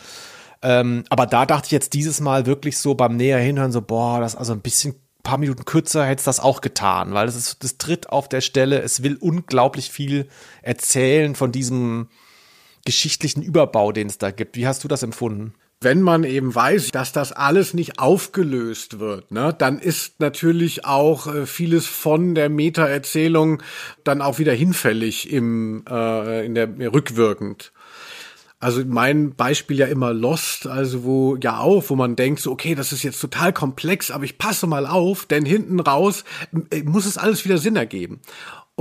Ähm, 0.62 1.04
aber 1.08 1.26
da 1.26 1.46
dachte 1.46 1.66
ich 1.66 1.72
jetzt 1.72 1.92
dieses 1.92 2.20
Mal 2.20 2.46
wirklich 2.46 2.78
so 2.78 2.94
beim 2.94 3.16
näher 3.16 3.38
hinhören, 3.38 3.72
so, 3.72 3.82
boah, 3.82 4.20
das 4.20 4.36
also 4.36 4.52
ein 4.52 4.60
bisschen 4.60 4.94
paar 5.22 5.38
Minuten 5.38 5.64
kürzer 5.64 6.04
hätte 6.04 6.20
es 6.20 6.24
das 6.24 6.40
auch 6.40 6.60
getan, 6.60 7.14
weil 7.14 7.26
das 7.26 7.36
ist, 7.36 7.62
das 7.62 7.78
tritt 7.78 8.10
auf 8.10 8.28
der 8.28 8.40
Stelle, 8.40 8.80
es 8.80 9.02
will 9.02 9.16
unglaublich 9.16 9.90
viel 9.90 10.28
erzählen 10.62 11.34
von 11.34 11.52
diesem 11.52 12.08
geschichtlichen 12.84 13.42
Überbau, 13.42 13.92
den 13.92 14.08
es 14.08 14.18
da 14.18 14.30
gibt. 14.30 14.56
Wie 14.56 14.66
hast 14.66 14.82
du 14.82 14.88
das 14.88 15.02
empfunden? 15.02 15.54
Wenn 15.82 16.02
man 16.02 16.24
eben 16.24 16.54
weiß, 16.54 16.90
dass 16.90 17.12
das 17.12 17.32
alles 17.32 17.74
nicht 17.74 17.98
aufgelöst 17.98 18.98
wird, 18.98 19.30
ne, 19.30 19.54
dann 19.56 19.78
ist 19.78 20.20
natürlich 20.20 20.84
auch 20.84 21.32
äh, 21.32 21.46
vieles 21.46 21.86
von 21.86 22.34
der 22.34 22.48
Meta-Erzählung 22.48 23.62
dann 24.04 24.22
auch 24.22 24.38
wieder 24.38 24.52
hinfällig 24.52 25.32
im 25.32 25.84
äh, 25.88 26.46
in 26.46 26.54
der 26.54 26.68
rückwirkend. 26.92 27.72
Also 28.62 28.84
mein 28.86 29.34
Beispiel 29.34 29.76
ja 29.76 29.86
immer 29.86 30.12
Lost, 30.12 30.68
also 30.68 31.02
wo 31.02 31.34
ja 31.34 31.58
auch, 31.58 31.82
wo 31.88 31.96
man 31.96 32.14
denkt, 32.14 32.38
so 32.40 32.52
okay, 32.52 32.76
das 32.76 32.92
ist 32.92 33.02
jetzt 33.02 33.20
total 33.20 33.52
komplex, 33.52 34.12
aber 34.12 34.22
ich 34.22 34.38
passe 34.38 34.68
mal 34.68 34.86
auf, 34.86 35.26
denn 35.26 35.44
hinten 35.44 35.80
raus 35.80 36.22
äh, 36.70 36.84
muss 36.84 37.04
es 37.04 37.18
alles 37.18 37.44
wieder 37.44 37.58
Sinn 37.58 37.74
ergeben. 37.74 38.20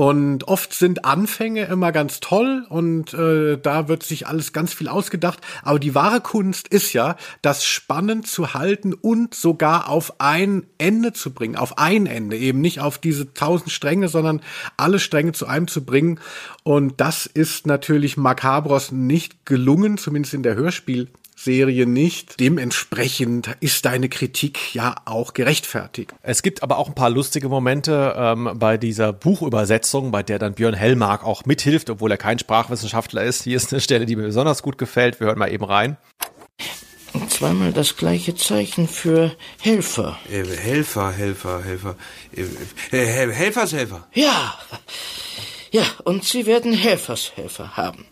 Und 0.01 0.47
oft 0.47 0.73
sind 0.73 1.05
Anfänge 1.05 1.65
immer 1.65 1.91
ganz 1.91 2.21
toll 2.21 2.65
und 2.69 3.13
äh, 3.13 3.59
da 3.59 3.87
wird 3.87 4.01
sich 4.01 4.25
alles 4.25 4.51
ganz 4.51 4.73
viel 4.73 4.87
ausgedacht. 4.87 5.41
Aber 5.61 5.77
die 5.77 5.93
wahre 5.93 6.21
Kunst 6.21 6.67
ist 6.69 6.93
ja, 6.93 7.17
das 7.43 7.65
spannend 7.65 8.25
zu 8.25 8.55
halten 8.55 8.95
und 8.95 9.35
sogar 9.35 9.89
auf 9.89 10.19
ein 10.19 10.65
Ende 10.79 11.13
zu 11.13 11.31
bringen, 11.31 11.55
auf 11.55 11.77
ein 11.77 12.07
Ende, 12.07 12.35
eben 12.35 12.61
nicht 12.61 12.79
auf 12.79 12.97
diese 12.97 13.35
tausend 13.35 13.71
Stränge, 13.71 14.07
sondern 14.07 14.41
alle 14.75 14.97
Stränge 14.97 15.33
zu 15.33 15.45
einem 15.45 15.67
zu 15.67 15.85
bringen. 15.85 16.19
Und 16.63 16.99
das 16.99 17.27
ist 17.27 17.67
natürlich 17.67 18.17
Macabros 18.17 18.91
nicht 18.91 19.45
gelungen, 19.45 19.99
zumindest 19.99 20.33
in 20.33 20.41
der 20.41 20.55
Hörspiel. 20.55 21.09
Serie 21.43 21.85
nicht. 21.85 22.39
Dementsprechend 22.39 23.55
ist 23.59 23.85
deine 23.85 24.09
Kritik 24.09 24.73
ja 24.73 24.95
auch 25.05 25.33
gerechtfertigt. 25.33 26.13
Es 26.21 26.43
gibt 26.43 26.63
aber 26.63 26.77
auch 26.77 26.87
ein 26.87 26.95
paar 26.95 27.09
lustige 27.09 27.49
Momente 27.49 28.15
ähm, 28.17 28.51
bei 28.55 28.77
dieser 28.77 29.13
Buchübersetzung, 29.13 30.11
bei 30.11 30.23
der 30.23 30.39
dann 30.39 30.53
Björn 30.53 30.73
Hellmark 30.73 31.23
auch 31.23 31.45
mithilft, 31.45 31.89
obwohl 31.89 32.11
er 32.11 32.17
kein 32.17 32.39
Sprachwissenschaftler 32.39 33.23
ist. 33.23 33.43
Hier 33.43 33.57
ist 33.57 33.73
eine 33.73 33.81
Stelle, 33.81 34.05
die 34.05 34.15
mir 34.15 34.23
besonders 34.23 34.61
gut 34.61 34.77
gefällt. 34.77 35.19
Wir 35.19 35.27
hören 35.27 35.39
mal 35.39 35.51
eben 35.51 35.65
rein. 35.65 35.97
Zweimal 37.27 37.73
das 37.73 37.97
gleiche 37.97 38.35
Zeichen 38.35 38.87
für 38.87 39.35
Helfer. 39.59 40.17
Äh, 40.29 40.45
Helfer, 40.45 41.11
Helfer, 41.11 41.63
Helfer. 41.63 41.95
Äh, 42.33 42.97
äh, 42.97 43.31
Helfershelfer. 43.33 44.07
Ja. 44.13 44.57
Ja, 45.73 45.83
und 46.03 46.25
sie 46.25 46.45
werden 46.45 46.73
Helfershelfer 46.73 47.77
haben. 47.77 48.05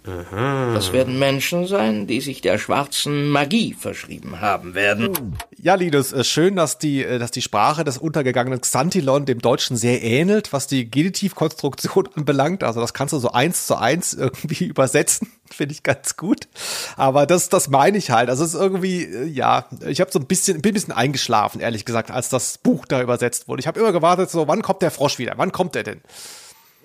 Das 0.73 0.93
werden 0.93 1.19
Menschen 1.19 1.67
sein, 1.67 2.07
die 2.07 2.21
sich 2.21 2.39
der 2.39 2.57
schwarzen 2.57 3.29
Magie 3.29 3.75
verschrieben 3.77 4.39
haben 4.39 4.75
werden. 4.75 5.35
Ja, 5.61 5.75
Linus, 5.75 6.13
äh, 6.13 6.23
schön, 6.23 6.55
dass 6.55 6.77
die, 6.77 7.03
äh, 7.03 7.19
dass 7.19 7.31
die 7.31 7.41
Sprache 7.41 7.83
des 7.83 7.97
untergegangenen 7.97 8.61
Xantilon 8.61 9.25
dem 9.25 9.39
Deutschen 9.39 9.75
sehr 9.75 10.01
ähnelt, 10.01 10.53
was 10.53 10.67
die 10.67 10.89
Genitivkonstruktion 10.89 12.07
anbelangt. 12.15 12.63
Also 12.63 12.79
das 12.79 12.93
kannst 12.93 13.11
du 13.13 13.19
so 13.19 13.31
eins 13.31 13.67
zu 13.67 13.75
eins 13.75 14.13
irgendwie 14.13 14.65
übersetzen. 14.69 15.29
Finde 15.51 15.73
ich 15.73 15.83
ganz 15.83 16.15
gut. 16.15 16.47
Aber 16.95 17.25
das, 17.25 17.49
das 17.49 17.67
meine 17.67 17.97
ich 17.97 18.09
halt. 18.09 18.29
Also 18.29 18.45
es 18.45 18.53
ist 18.53 18.59
irgendwie, 18.61 19.03
äh, 19.03 19.25
ja, 19.25 19.65
ich 19.85 19.99
habe 19.99 20.11
so 20.11 20.19
ein 20.19 20.27
bisschen, 20.27 20.61
bin 20.61 20.71
ein 20.71 20.75
bisschen 20.75 20.93
eingeschlafen, 20.93 21.59
ehrlich 21.59 21.83
gesagt, 21.83 22.09
als 22.09 22.29
das 22.29 22.57
Buch 22.57 22.85
da 22.85 23.01
übersetzt 23.01 23.49
wurde. 23.49 23.59
Ich 23.59 23.67
habe 23.67 23.81
immer 23.81 23.91
gewartet, 23.91 24.29
so, 24.29 24.47
wann 24.47 24.61
kommt 24.61 24.81
der 24.81 24.91
Frosch 24.91 25.19
wieder? 25.19 25.33
Wann 25.35 25.51
kommt 25.51 25.75
er 25.75 25.83
denn? 25.83 25.99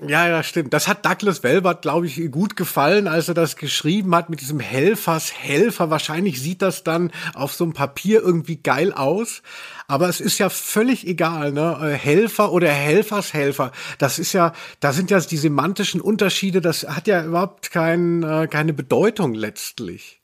Ja, 0.06 0.28
ja, 0.28 0.42
stimmt. 0.42 0.74
Das 0.74 0.86
hat 0.86 1.06
Douglas 1.06 1.42
Welbert, 1.42 1.82
glaube 1.82 2.06
ich, 2.06 2.30
gut 2.30 2.56
gefallen, 2.56 3.08
als 3.08 3.28
er 3.28 3.34
das 3.34 3.56
geschrieben 3.56 4.14
hat 4.14 4.28
mit 4.28 4.40
diesem 4.40 4.60
Helfers 4.60 5.32
Helfer. 5.32 5.88
Wahrscheinlich 5.88 6.40
sieht 6.40 6.62
das 6.62 6.84
dann 6.84 7.10
auf 7.32 7.54
so 7.54 7.64
einem 7.64 7.72
Papier 7.72 8.20
irgendwie 8.20 8.56
geil 8.56 8.92
aus. 8.92 9.42
Aber 9.86 10.08
es 10.08 10.20
ist 10.20 10.38
ja 10.38 10.50
völlig 10.50 11.06
egal, 11.06 11.52
ne? 11.52 11.78
Äh, 11.80 11.96
Helfer 11.96 12.52
oder 12.52 12.68
Helfershelfer. 12.68 13.72
Das 13.98 14.18
ist 14.18 14.32
ja, 14.32 14.52
da 14.80 14.92
sind 14.92 15.10
ja 15.10 15.20
die 15.20 15.36
semantischen 15.36 16.00
Unterschiede. 16.00 16.60
Das 16.60 16.84
hat 16.84 17.06
ja 17.06 17.24
überhaupt 17.24 17.70
kein, 17.70 18.22
äh, 18.22 18.46
keine 18.46 18.74
Bedeutung 18.74 19.34
letztlich. 19.34 20.20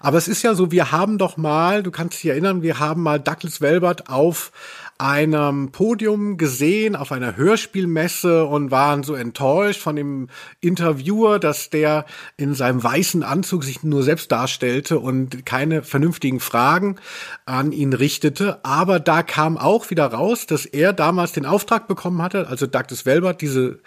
Aber 0.00 0.18
es 0.18 0.28
ist 0.28 0.42
ja 0.42 0.54
so, 0.54 0.70
wir 0.70 0.92
haben 0.92 1.18
doch 1.18 1.36
mal, 1.36 1.82
du 1.82 1.90
kannst 1.90 2.22
dich 2.22 2.30
erinnern, 2.30 2.62
wir 2.62 2.78
haben 2.78 3.02
mal 3.02 3.20
Douglas 3.20 3.60
Welbert 3.60 4.08
auf 4.08 4.52
einem 4.98 5.70
Podium 5.72 6.36
gesehen, 6.36 6.96
auf 6.96 7.12
einer 7.12 7.36
Hörspielmesse 7.36 8.46
und 8.46 8.70
waren 8.70 9.02
so 9.02 9.14
enttäuscht 9.14 9.80
von 9.80 9.96
dem 9.96 10.28
Interviewer, 10.60 11.38
dass 11.38 11.70
der 11.70 12.06
in 12.36 12.54
seinem 12.54 12.82
weißen 12.82 13.22
Anzug 13.22 13.64
sich 13.64 13.82
nur 13.82 14.02
selbst 14.02 14.32
darstellte 14.32 14.98
und 14.98 15.44
keine 15.44 15.82
vernünftigen 15.82 16.40
Fragen 16.40 16.96
an 17.44 17.72
ihn 17.72 17.92
richtete. 17.92 18.64
Aber 18.64 19.00
da 19.00 19.22
kam 19.22 19.58
auch 19.58 19.90
wieder 19.90 20.06
raus, 20.06 20.46
dass 20.46 20.64
er 20.64 20.92
damals 20.92 21.32
den 21.32 21.46
Auftrag 21.46 21.88
bekommen 21.88 22.22
hatte, 22.22 22.48
also 22.48 22.66
Douglas 22.66 23.04
Welbert, 23.04 23.40
diese 23.42 23.80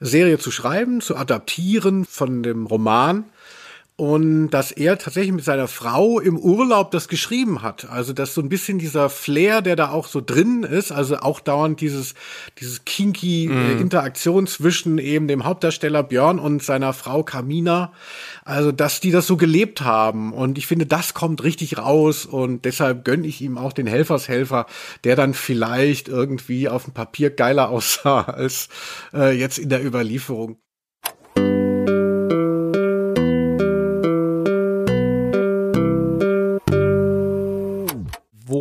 Serie 0.00 0.38
zu 0.38 0.50
schreiben, 0.50 1.00
zu 1.00 1.16
adaptieren 1.16 2.04
von 2.04 2.42
dem 2.42 2.66
Roman 2.66 3.24
und 3.96 4.50
dass 4.50 4.72
er 4.72 4.98
tatsächlich 4.98 5.32
mit 5.32 5.44
seiner 5.44 5.68
Frau 5.68 6.18
im 6.18 6.36
Urlaub 6.36 6.90
das 6.90 7.06
geschrieben 7.06 7.62
hat. 7.62 7.88
Also 7.88 8.12
dass 8.12 8.34
so 8.34 8.40
ein 8.40 8.48
bisschen 8.48 8.80
dieser 8.80 9.08
Flair, 9.08 9.62
der 9.62 9.76
da 9.76 9.90
auch 9.90 10.08
so 10.08 10.20
drin 10.20 10.64
ist, 10.64 10.90
also 10.90 11.18
auch 11.18 11.38
dauernd 11.38 11.80
dieses 11.80 12.14
dieses 12.58 12.84
kinky 12.84 13.48
mm. 13.48 13.80
Interaktion 13.80 14.48
zwischen 14.48 14.98
eben 14.98 15.28
dem 15.28 15.44
Hauptdarsteller 15.44 16.02
Björn 16.02 16.40
und 16.40 16.60
seiner 16.60 16.92
Frau 16.92 17.22
Kamina, 17.22 17.92
also 18.44 18.72
dass 18.72 18.98
die 18.98 19.12
das 19.12 19.28
so 19.28 19.36
gelebt 19.36 19.82
haben 19.82 20.32
und 20.32 20.58
ich 20.58 20.66
finde, 20.66 20.86
das 20.86 21.14
kommt 21.14 21.44
richtig 21.44 21.78
raus 21.78 22.26
und 22.26 22.64
deshalb 22.64 23.04
gönn 23.04 23.22
ich 23.22 23.42
ihm 23.42 23.56
auch 23.56 23.72
den 23.72 23.86
Helfershelfer, 23.86 24.66
der 25.04 25.14
dann 25.14 25.34
vielleicht 25.34 26.08
irgendwie 26.08 26.68
auf 26.68 26.84
dem 26.84 26.94
Papier 26.94 27.30
geiler 27.30 27.68
aussah 27.74 28.22
als 28.22 28.68
äh, 29.12 29.38
jetzt 29.38 29.58
in 29.58 29.68
der 29.68 29.84
Überlieferung. 29.84 30.58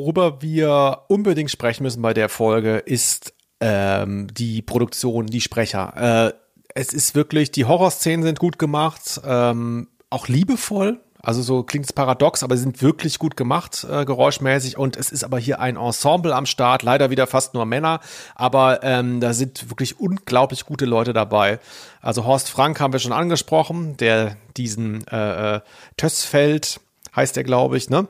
Worüber 0.04 0.42
wir 0.42 1.04
unbedingt 1.08 1.50
sprechen 1.50 1.84
müssen 1.84 2.02
bei 2.02 2.14
der 2.14 2.28
Folge, 2.28 2.78
ist 2.78 3.34
ähm, 3.62 4.28
die 4.34 4.62
Produktion, 4.62 5.28
die 5.28 5.40
Sprecher. 5.40 6.34
Äh, 6.34 6.34
es 6.76 6.92
ist 6.92 7.16
wirklich, 7.16 7.52
die 7.52 7.66
Horrorszenen 7.66 8.24
sind 8.24 8.40
gut 8.40 8.60
gemacht, 8.60 9.22
ähm, 9.26 9.88
auch 10.10 10.28
liebevoll. 10.28 11.00
Also 11.22 11.42
so 11.42 11.64
klingt 11.64 11.86
es 11.86 11.94
paradox, 11.94 12.44
aber 12.44 12.58
sie 12.58 12.64
sind 12.64 12.82
wirklich 12.82 13.18
gut 13.18 13.38
gemacht, 13.38 13.88
äh, 13.90 14.04
geräuschmäßig. 14.04 14.78
Und 14.78 14.98
es 14.98 15.10
ist 15.10 15.24
aber 15.24 15.40
hier 15.40 15.62
ein 15.62 15.78
Ensemble 15.78 16.36
am 16.36 16.46
Start, 16.46 16.84
leider 16.84 17.10
wieder 17.10 17.26
fast 17.26 17.54
nur 17.54 17.66
Männer, 17.66 18.02
aber 18.36 18.84
ähm, 18.84 19.22
da 19.22 19.34
sind 19.34 19.70
wirklich 19.70 20.02
unglaublich 20.02 20.66
gute 20.66 20.84
Leute 20.84 21.14
dabei. 21.14 21.60
Also 22.02 22.26
Horst 22.26 22.50
Frank 22.50 22.82
haben 22.82 22.92
wir 22.92 23.00
schon 23.00 23.14
angesprochen, 23.14 23.96
der 23.96 24.36
diesen 24.58 25.08
äh, 25.08 25.56
äh 25.56 25.62
Tössfeld 25.96 26.82
heißt 27.16 27.38
er, 27.38 27.44
glaube 27.44 27.78
ich, 27.78 27.90
ne? 27.90 28.10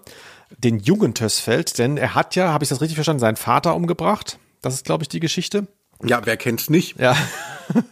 Den 0.58 0.80
jungen 0.80 1.14
Tösfeld, 1.14 1.78
denn 1.78 1.98
er 1.98 2.16
hat 2.16 2.36
ja, 2.36 2.50
habe 2.50 2.64
ich 2.64 2.70
das 2.70 2.82
richtig 2.82 2.96
verstanden, 2.96 3.20
seinen 3.20 3.36
Vater 3.36 3.76
umgebracht. 3.76 4.38
Das 4.62 4.74
ist, 4.74 4.86
glaube 4.86 5.04
ich, 5.04 5.10
die 5.10 5.20
Geschichte. 5.20 5.68
Ja, 6.04 6.22
wer 6.26 6.38
kennt's 6.38 6.70
nicht? 6.70 7.00
Ja. 7.00 7.16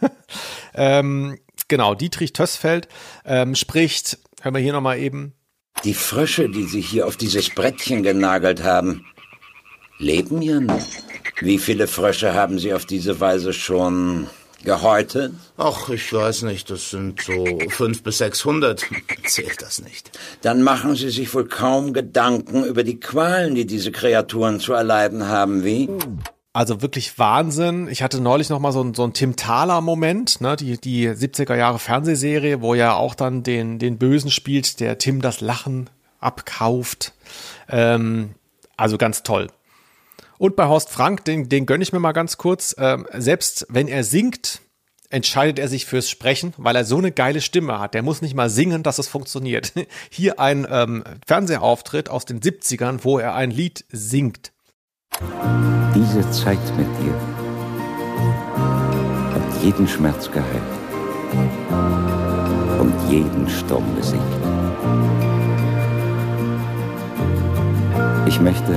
ähm, 0.74 1.38
genau, 1.68 1.94
Dietrich 1.94 2.32
Tösfeld 2.32 2.88
ähm, 3.24 3.54
spricht, 3.54 4.18
hören 4.42 4.54
wir 4.54 4.60
hier 4.60 4.72
nochmal 4.72 4.98
eben. 4.98 5.34
Die 5.84 5.94
Frösche, 5.94 6.48
die 6.48 6.64
Sie 6.64 6.80
hier 6.80 7.06
auf 7.06 7.16
dieses 7.16 7.50
Brettchen 7.50 8.02
genagelt 8.02 8.62
haben, 8.62 9.04
leben 9.98 10.40
hier 10.40 10.60
noch. 10.60 10.86
Wie 11.40 11.58
viele 11.58 11.88
Frösche 11.88 12.34
haben 12.34 12.58
Sie 12.58 12.74
auf 12.74 12.84
diese 12.84 13.20
Weise 13.20 13.52
schon 13.52 14.28
Gehäutet? 14.64 15.34
Ach, 15.56 15.88
ich 15.88 16.12
weiß 16.12 16.42
nicht, 16.42 16.70
das 16.70 16.90
sind 16.90 17.20
so 17.20 17.44
fünf 17.68 18.02
bis 18.02 18.18
sechshundert. 18.18 18.84
Zählt 19.26 19.62
das 19.62 19.82
nicht. 19.82 20.18
Dann 20.42 20.62
machen 20.62 20.94
Sie 20.94 21.10
sich 21.10 21.32
wohl 21.34 21.46
kaum 21.46 21.92
Gedanken 21.92 22.64
über 22.64 22.84
die 22.84 23.00
Qualen, 23.00 23.54
die 23.54 23.66
diese 23.66 23.92
Kreaturen 23.92 24.60
zu 24.60 24.72
erleiden 24.72 25.26
haben, 25.26 25.64
wie? 25.64 25.88
Also 26.52 26.82
wirklich 26.82 27.18
Wahnsinn. 27.18 27.88
Ich 27.88 28.02
hatte 28.02 28.20
neulich 28.20 28.50
noch 28.50 28.58
mal 28.58 28.72
so, 28.72 28.82
ein, 28.82 28.92
so 28.94 29.04
ein 29.04 29.14
Tim 29.14 29.36
Thaler 29.36 29.80
Moment, 29.80 30.40
ne, 30.42 30.54
die, 30.56 30.78
die 30.78 31.08
70er 31.08 31.56
Jahre 31.56 31.78
Fernsehserie, 31.78 32.60
wo 32.60 32.74
ja 32.74 32.94
auch 32.94 33.14
dann 33.14 33.42
den, 33.42 33.78
den 33.78 33.96
Bösen 33.96 34.30
spielt, 34.30 34.78
der 34.78 34.98
Tim 34.98 35.22
das 35.22 35.40
Lachen 35.40 35.88
abkauft. 36.20 37.14
Ähm, 37.68 38.34
also 38.76 38.98
ganz 38.98 39.22
toll. 39.22 39.48
Und 40.42 40.56
bei 40.56 40.66
Horst 40.66 40.90
Frank, 40.90 41.24
den, 41.24 41.48
den 41.48 41.66
gönne 41.66 41.84
ich 41.84 41.92
mir 41.92 42.00
mal 42.00 42.10
ganz 42.10 42.36
kurz. 42.36 42.74
Ähm, 42.76 43.06
selbst 43.12 43.64
wenn 43.68 43.86
er 43.86 44.02
singt, 44.02 44.60
entscheidet 45.08 45.60
er 45.60 45.68
sich 45.68 45.86
fürs 45.86 46.10
Sprechen, 46.10 46.52
weil 46.56 46.74
er 46.74 46.84
so 46.84 46.98
eine 46.98 47.12
geile 47.12 47.40
Stimme 47.40 47.78
hat. 47.78 47.94
Der 47.94 48.02
muss 48.02 48.22
nicht 48.22 48.34
mal 48.34 48.50
singen, 48.50 48.82
dass 48.82 48.98
es 48.98 49.06
funktioniert. 49.06 49.72
Hier 50.10 50.40
ein 50.40 50.66
ähm, 50.68 51.04
Fernsehauftritt 51.28 52.08
aus 52.08 52.24
den 52.24 52.40
70ern, 52.40 52.98
wo 53.02 53.20
er 53.20 53.36
ein 53.36 53.52
Lied 53.52 53.84
singt. 53.92 54.50
Diese 55.94 56.28
Zeit 56.32 56.58
mit 56.76 56.88
dir 56.98 57.14
hat 59.34 59.62
jeden 59.62 59.86
Schmerz 59.86 60.28
geheilt 60.28 60.62
und 62.80 62.92
jeden 63.08 63.48
Sturm 63.48 63.94
besiegt. 63.94 64.22
Ich 68.26 68.40
möchte 68.40 68.76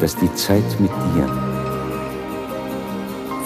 dass 0.00 0.16
die 0.16 0.32
Zeit 0.34 0.64
mit 0.78 0.90
dir 0.90 1.26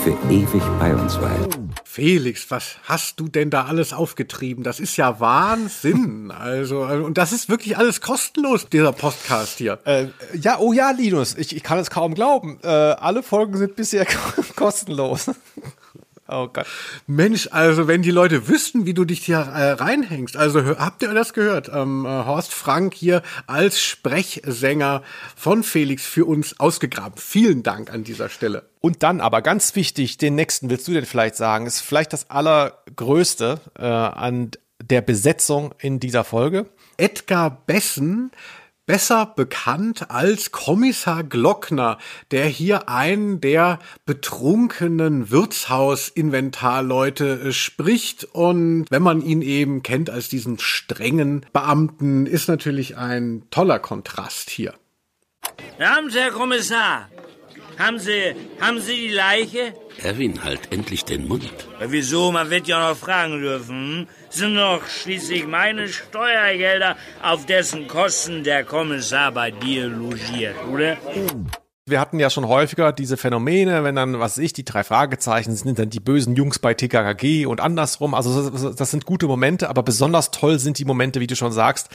für 0.03 0.17
ewig 0.31 0.63
bei 0.79 0.95
uns 0.95 1.21
weilt. 1.21 1.59
Felix, 1.85 2.51
was 2.51 2.77
hast 2.85 3.21
du 3.21 3.29
denn 3.29 3.51
da 3.51 3.67
alles 3.67 3.93
aufgetrieben? 3.93 4.65
Das 4.65 4.81
ist 4.81 4.97
ja 4.97 5.21
Wahnsinn. 5.21 6.31
Also, 6.31 6.85
äh, 6.89 6.99
und 6.99 7.19
das 7.19 7.33
ist 7.33 7.49
wirklich 7.49 7.77
alles 7.77 8.01
kostenlos, 8.01 8.69
dieser 8.69 8.93
Podcast 8.93 9.59
hier. 9.59 9.79
Äh, 9.85 10.07
ja, 10.35 10.59
oh 10.59 10.73
ja, 10.73 10.91
Linus, 10.91 11.37
ich, 11.37 11.55
ich 11.55 11.63
kann 11.63 11.79
es 11.79 11.91
kaum 11.91 12.15
glauben. 12.15 12.59
Äh, 12.63 12.67
alle 12.67 13.23
Folgen 13.23 13.57
sind 13.57 13.77
bisher 13.77 14.07
kostenlos. 14.57 15.31
Oh 16.35 16.49
Gott. 16.49 16.67
Mensch, 17.07 17.49
also 17.53 17.89
wenn 17.89 18.01
die 18.01 18.11
Leute 18.11 18.49
wüssten, 18.49 18.87
wie 18.87 18.95
du 18.95 19.05
dich 19.05 19.23
hier 19.27 19.37
äh, 19.37 19.73
reinhängst, 19.73 20.35
also 20.35 20.79
habt 20.79 21.03
ihr 21.03 21.13
das 21.13 21.35
gehört? 21.35 21.71
Ähm, 21.73 22.07
äh, 22.07 22.09
Horst 22.09 22.55
Frank 22.55 22.95
hier 22.95 23.23
als 23.47 23.83
Sprechsänger 23.83 25.03
von 25.37 25.63
Felix 25.63 26.07
für 26.07 26.25
uns 26.25 26.59
ausgegraben. 26.59 27.19
Vielen 27.19 27.63
Dank 27.63 27.93
an 27.93 28.03
dieser 28.03 28.31
Stelle. 28.31 28.71
Und 28.81 29.03
dann 29.03 29.21
aber 29.21 29.43
ganz 29.43 29.77
wichtig, 29.77 30.17
den 30.17 30.35
nächsten 30.35 30.71
willst 30.71 30.89
du 30.89 30.93
denn 30.93 31.05
vielleicht 31.05 31.37
sagen, 31.37 31.67
ist 31.67 31.81
vielleicht 31.81 32.15
das 32.15 32.31
allergrößte 32.31 33.61
äh, 33.79 33.85
an 33.85 34.53
der 34.83 35.03
Besetzung 35.03 35.75
in 35.81 36.01
dieser 36.01 36.25
Folge. 36.25 36.67
Edgar 36.97 37.63
Bessen 37.67 38.31
besser 38.93 39.25
bekannt 39.25 40.11
als 40.11 40.53
Kommissar 40.53 41.25
Glockner, 41.25 41.97
der 42.31 42.45
hier 42.45 42.91
einen 42.91 43.41
der 43.41 43.79
betrunkenen 44.05 45.31
Wirtshausinventarleute 45.31 47.41
äh, 47.41 47.53
spricht. 47.53 48.25
Und 48.25 48.85
wenn 48.91 49.03
man 49.03 49.23
ihn 49.23 49.41
eben 49.41 49.83
kennt 49.83 50.11
als 50.11 50.29
diesen 50.29 50.59
strengen 50.59 51.47
Beamten, 51.55 52.27
ist 52.27 52.49
natürlich 52.49 52.99
ein 52.99 53.45
toller 53.49 53.79
Kontrast 53.79 54.51
hier. 54.51 54.75
Haben 55.81 56.11
Sie, 56.11 56.19
Herr 56.19 56.33
Kommissar, 56.33 57.09
haben 57.79 57.99
Sie, 57.99 58.35
haben 58.61 58.81
Sie 58.81 59.09
die 59.09 59.15
Leiche? 59.15 59.75
Erwin, 60.03 60.43
halt 60.43 60.73
endlich 60.73 61.05
den 61.05 61.29
Mund. 61.29 61.53
Ja, 61.81 61.91
wieso? 61.91 62.33
Man 62.33 62.51
wird 62.51 62.67
ja 62.69 62.89
noch 62.89 62.97
fragen 62.97 63.41
dürfen. 63.41 63.99
Hm? 64.01 64.07
Sind 64.31 64.57
doch 64.57 64.87
schließlich 64.87 65.47
meine 65.47 65.89
Steuergelder, 65.89 66.97
auf 67.23 67.45
dessen 67.47 67.87
Kosten 67.87 68.45
der 68.45 68.65
Kommissar 68.65 69.33
bei 69.33 69.51
dir 69.51 69.89
logiert, 69.89 70.57
oder? 70.71 70.97
Wir 71.85 72.01
hatten 72.01 72.19
ja 72.21 72.31
schon 72.31 72.47
häufiger 72.47 72.93
diese 72.93 73.17
Phänomene, 73.17 73.85
wenn 73.85 73.97
dann, 73.97 74.21
was 74.21 74.39
ich, 74.39 74.53
die 74.53 74.65
drei 74.65 74.85
Fragezeichen 74.85 75.55
sind 75.55 75.79
dann 75.79 75.91
die 75.91 76.01
bösen 76.01 76.37
Jungs 76.37 76.61
bei 76.61 76.75
TKKG 76.75 77.45
und 77.47 77.61
andersrum. 77.61 78.15
Also 78.15 78.51
das, 78.51 78.77
das 78.77 78.91
sind 78.91 79.05
gute 79.05 79.27
Momente, 79.27 79.69
aber 79.69 79.83
besonders 79.83 80.31
toll 80.31 80.59
sind 80.59 80.79
die 80.79 80.85
Momente, 80.85 81.21
wie 81.21 81.27
du 81.27 81.37
schon 81.37 81.53
sagst, 81.53 81.89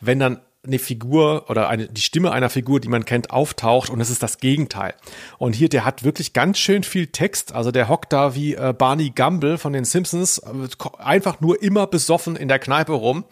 wenn 0.00 0.18
dann 0.18 0.40
eine 0.66 0.78
Figur 0.78 1.44
oder 1.48 1.68
eine, 1.68 1.88
die 1.88 2.00
Stimme 2.00 2.32
einer 2.32 2.50
Figur, 2.50 2.80
die 2.80 2.88
man 2.88 3.04
kennt, 3.04 3.30
auftaucht 3.30 3.90
und 3.90 4.00
es 4.00 4.10
ist 4.10 4.22
das 4.22 4.38
Gegenteil. 4.38 4.94
Und 5.38 5.54
hier, 5.54 5.68
der 5.68 5.84
hat 5.84 6.04
wirklich 6.04 6.32
ganz 6.32 6.58
schön 6.58 6.82
viel 6.82 7.08
Text. 7.08 7.52
Also 7.52 7.70
der 7.70 7.88
hockt 7.88 8.12
da 8.12 8.34
wie 8.34 8.54
äh, 8.54 8.74
Barney 8.76 9.10
Gumble 9.10 9.58
von 9.58 9.72
den 9.72 9.84
Simpsons, 9.84 10.38
äh, 10.38 10.68
einfach 10.98 11.40
nur 11.40 11.62
immer 11.62 11.86
besoffen 11.86 12.36
in 12.36 12.48
der 12.48 12.58
Kneipe 12.58 12.92
rum 12.92 13.24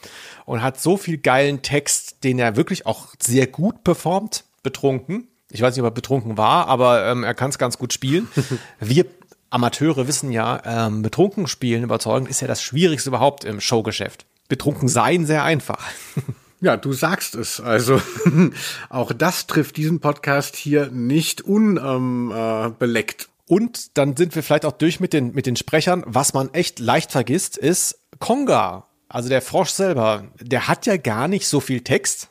und 0.44 0.62
hat 0.62 0.80
so 0.80 0.96
viel 0.96 1.18
geilen 1.18 1.62
Text, 1.62 2.24
den 2.24 2.38
er 2.38 2.56
wirklich 2.56 2.86
auch 2.86 3.08
sehr 3.20 3.46
gut 3.46 3.84
performt, 3.84 4.44
betrunken. 4.62 5.28
Ich 5.50 5.60
weiß 5.60 5.74
nicht, 5.74 5.82
ob 5.82 5.88
er 5.88 5.94
betrunken 5.94 6.38
war, 6.38 6.66
aber 6.68 7.06
ähm, 7.06 7.24
er 7.24 7.34
kann 7.34 7.50
es 7.50 7.58
ganz 7.58 7.78
gut 7.78 7.92
spielen. 7.92 8.28
Wir 8.80 9.06
Amateure 9.50 10.08
wissen 10.08 10.32
ja, 10.32 10.62
ähm, 10.64 11.02
betrunken 11.02 11.46
spielen, 11.46 11.82
überzeugen 11.82 12.26
ist 12.26 12.40
ja 12.40 12.48
das 12.48 12.62
Schwierigste 12.62 13.10
überhaupt 13.10 13.44
im 13.44 13.60
Showgeschäft. 13.60 14.24
Betrunken 14.48 14.88
sein 14.88 15.26
sehr 15.26 15.44
einfach. 15.44 15.84
Ja, 16.62 16.76
du 16.76 16.92
sagst 16.92 17.34
es. 17.34 17.60
Also 17.60 18.00
auch 18.88 19.12
das 19.12 19.48
trifft 19.48 19.76
diesen 19.76 19.98
Podcast 19.98 20.54
hier 20.54 20.86
nicht 20.92 21.40
unbeleckt. 21.42 23.22
Ähm, 23.22 23.28
äh, 23.28 23.52
Und 23.52 23.98
dann 23.98 24.16
sind 24.16 24.34
wir 24.36 24.44
vielleicht 24.44 24.64
auch 24.64 24.72
durch 24.72 25.00
mit 25.00 25.12
den, 25.12 25.34
mit 25.34 25.46
den 25.46 25.56
Sprechern. 25.56 26.04
Was 26.06 26.34
man 26.34 26.54
echt 26.54 26.78
leicht 26.78 27.10
vergisst, 27.10 27.58
ist 27.58 27.98
Konga. 28.20 28.86
Also 29.08 29.28
der 29.28 29.42
Frosch 29.42 29.70
selber, 29.70 30.24
der 30.40 30.68
hat 30.68 30.86
ja 30.86 30.96
gar 30.96 31.26
nicht 31.26 31.48
so 31.48 31.58
viel 31.58 31.80
Text. 31.80 32.28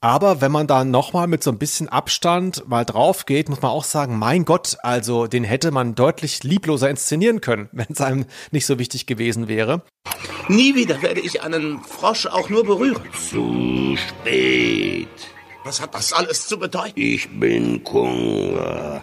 Aber 0.00 0.40
wenn 0.40 0.52
man 0.52 0.68
da 0.68 0.84
nochmal 0.84 1.26
mit 1.26 1.42
so 1.42 1.50
ein 1.50 1.58
bisschen 1.58 1.88
Abstand 1.88 2.68
mal 2.68 2.84
drauf 2.84 3.26
geht, 3.26 3.48
muss 3.48 3.62
man 3.62 3.72
auch 3.72 3.82
sagen, 3.82 4.16
mein 4.16 4.44
Gott, 4.44 4.76
also 4.84 5.26
den 5.26 5.42
hätte 5.42 5.72
man 5.72 5.96
deutlich 5.96 6.44
liebloser 6.44 6.88
inszenieren 6.88 7.40
können, 7.40 7.68
wenn 7.72 7.88
es 7.90 8.00
einem 8.00 8.26
nicht 8.52 8.66
so 8.66 8.78
wichtig 8.78 9.06
gewesen 9.06 9.48
wäre. 9.48 9.82
Nie 10.46 10.76
wieder 10.76 11.02
werde 11.02 11.20
ich 11.20 11.42
einen 11.42 11.82
Frosch 11.82 12.26
auch 12.26 12.48
nur 12.48 12.64
berühren. 12.64 13.02
Zu 13.12 13.96
spät. 13.96 15.08
Was 15.64 15.80
hat 15.80 15.94
das 15.94 16.12
alles 16.12 16.46
zu 16.46 16.60
bedeuten? 16.60 16.92
Ich 16.94 17.28
bin 17.40 17.82
Kunga, 17.82 19.02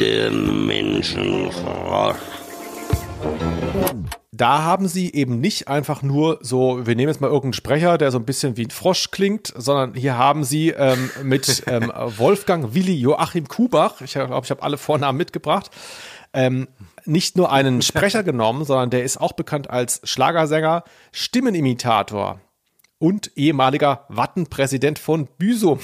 der 0.00 0.32
Menschenfrosch 0.32 2.16
da 4.36 4.62
haben 4.62 4.88
sie 4.88 5.12
eben 5.12 5.40
nicht 5.40 5.68
einfach 5.68 6.02
nur 6.02 6.38
so, 6.42 6.86
wir 6.86 6.96
nehmen 6.96 7.08
jetzt 7.08 7.20
mal 7.20 7.28
irgendeinen 7.28 7.52
Sprecher, 7.52 7.98
der 7.98 8.10
so 8.10 8.18
ein 8.18 8.24
bisschen 8.24 8.56
wie 8.56 8.64
ein 8.66 8.70
Frosch 8.70 9.10
klingt, 9.10 9.52
sondern 9.56 9.94
hier 9.94 10.18
haben 10.18 10.44
sie 10.44 10.70
ähm, 10.70 11.10
mit 11.22 11.62
ähm, 11.66 11.92
Wolfgang 12.16 12.74
Willi 12.74 12.94
Joachim 12.94 13.46
Kubach, 13.46 14.00
ich 14.00 14.12
glaube, 14.12 14.40
ich 14.44 14.50
habe 14.50 14.62
alle 14.62 14.76
Vornamen 14.76 15.16
mitgebracht, 15.16 15.70
ähm, 16.32 16.68
nicht 17.04 17.36
nur 17.36 17.52
einen 17.52 17.80
Sprecher 17.80 18.22
genommen, 18.24 18.64
sondern 18.64 18.90
der 18.90 19.04
ist 19.04 19.20
auch 19.20 19.32
bekannt 19.32 19.70
als 19.70 20.00
Schlagersänger, 20.02 20.82
Stimmenimitator 21.12 22.40
und 22.98 23.30
ehemaliger 23.36 24.04
Wattenpräsident 24.08 24.98
von 24.98 25.26
Büsum 25.38 25.78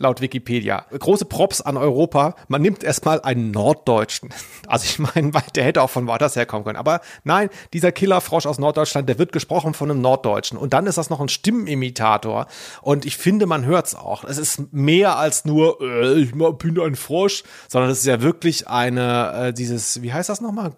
laut 0.00 0.20
Wikipedia. 0.20 0.86
Große 0.98 1.26
Props 1.26 1.60
an 1.60 1.76
Europa. 1.76 2.34
Man 2.48 2.62
nimmt 2.62 2.82
erstmal 2.82 3.20
einen 3.20 3.52
Norddeutschen. 3.52 4.30
Also 4.66 4.84
ich 4.84 5.00
meine, 5.00 5.32
der 5.56 5.64
hätte 5.64 5.82
auch 5.82 5.90
von 5.90 6.06
woanders 6.06 6.36
herkommen 6.36 6.64
können. 6.64 6.76
Aber 6.76 7.00
nein, 7.24 7.50
dieser 7.72 7.90
Killerfrosch 7.90 8.46
aus 8.46 8.60
Norddeutschland, 8.60 9.08
der 9.08 9.18
wird 9.18 9.32
gesprochen 9.32 9.74
von 9.74 9.90
einem 9.90 10.00
Norddeutschen. 10.00 10.56
Und 10.56 10.72
dann 10.72 10.86
ist 10.86 10.96
das 10.96 11.10
noch 11.10 11.20
ein 11.20 11.28
Stimmenimitator. 11.28 12.46
Und 12.82 13.04
ich 13.04 13.16
finde, 13.16 13.46
man 13.46 13.64
hört's 13.64 13.96
auch. 13.96 14.22
Es 14.22 14.38
ist 14.38 14.72
mehr 14.72 15.16
als 15.16 15.44
nur, 15.44 15.80
äh, 15.80 16.20
ich 16.20 16.30
bin 16.30 16.80
ein 16.80 16.94
Frosch, 16.94 17.42
sondern 17.66 17.90
es 17.90 17.98
ist 17.98 18.06
ja 18.06 18.22
wirklich 18.22 18.68
eine, 18.68 19.48
äh, 19.48 19.52
dieses, 19.52 20.02
wie 20.02 20.12
heißt 20.12 20.28
das 20.28 20.40
nochmal? 20.40 20.70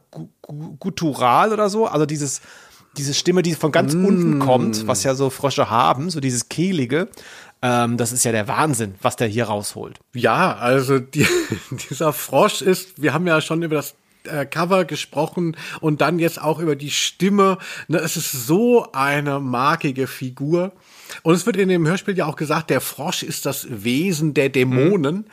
Guttural 0.78 1.52
oder 1.52 1.68
so? 1.68 1.86
Also 1.86 2.06
dieses, 2.06 2.40
diese 2.96 3.14
Stimme, 3.14 3.42
die 3.42 3.54
von 3.54 3.72
ganz 3.72 3.94
mm. 3.94 4.04
unten 4.04 4.38
kommt, 4.38 4.86
was 4.86 5.02
ja 5.04 5.14
so 5.14 5.30
Frösche 5.30 5.70
haben, 5.70 6.10
so 6.10 6.20
dieses 6.20 6.48
kehlige. 6.48 7.08
Ähm, 7.62 7.96
das 7.96 8.12
ist 8.12 8.24
ja 8.24 8.32
der 8.32 8.48
Wahnsinn, 8.48 8.96
was 9.00 9.16
der 9.16 9.28
hier 9.28 9.44
rausholt. 9.44 10.00
Ja, 10.14 10.56
also 10.56 10.98
die, 10.98 11.26
dieser 11.90 12.12
Frosch 12.12 12.60
ist, 12.60 13.00
wir 13.00 13.14
haben 13.14 13.26
ja 13.26 13.40
schon 13.40 13.62
über 13.62 13.76
das 13.76 13.94
äh, 14.24 14.46
Cover 14.46 14.84
gesprochen 14.84 15.56
und 15.80 16.00
dann 16.00 16.18
jetzt 16.18 16.40
auch 16.40 16.58
über 16.58 16.76
die 16.76 16.90
Stimme. 16.90 17.58
Ne, 17.88 17.98
es 17.98 18.16
ist 18.16 18.32
so 18.32 18.90
eine 18.92 19.40
markige 19.40 20.06
Figur. 20.06 20.72
Und 21.22 21.34
es 21.34 21.46
wird 21.46 21.56
in 21.56 21.68
dem 21.68 21.86
Hörspiel 21.86 22.16
ja 22.16 22.26
auch 22.26 22.36
gesagt, 22.36 22.70
der 22.70 22.80
Frosch 22.80 23.22
ist 23.22 23.46
das 23.46 23.66
Wesen 23.68 24.34
der 24.34 24.48
Dämonen. 24.48 25.16
Mhm. 25.16 25.24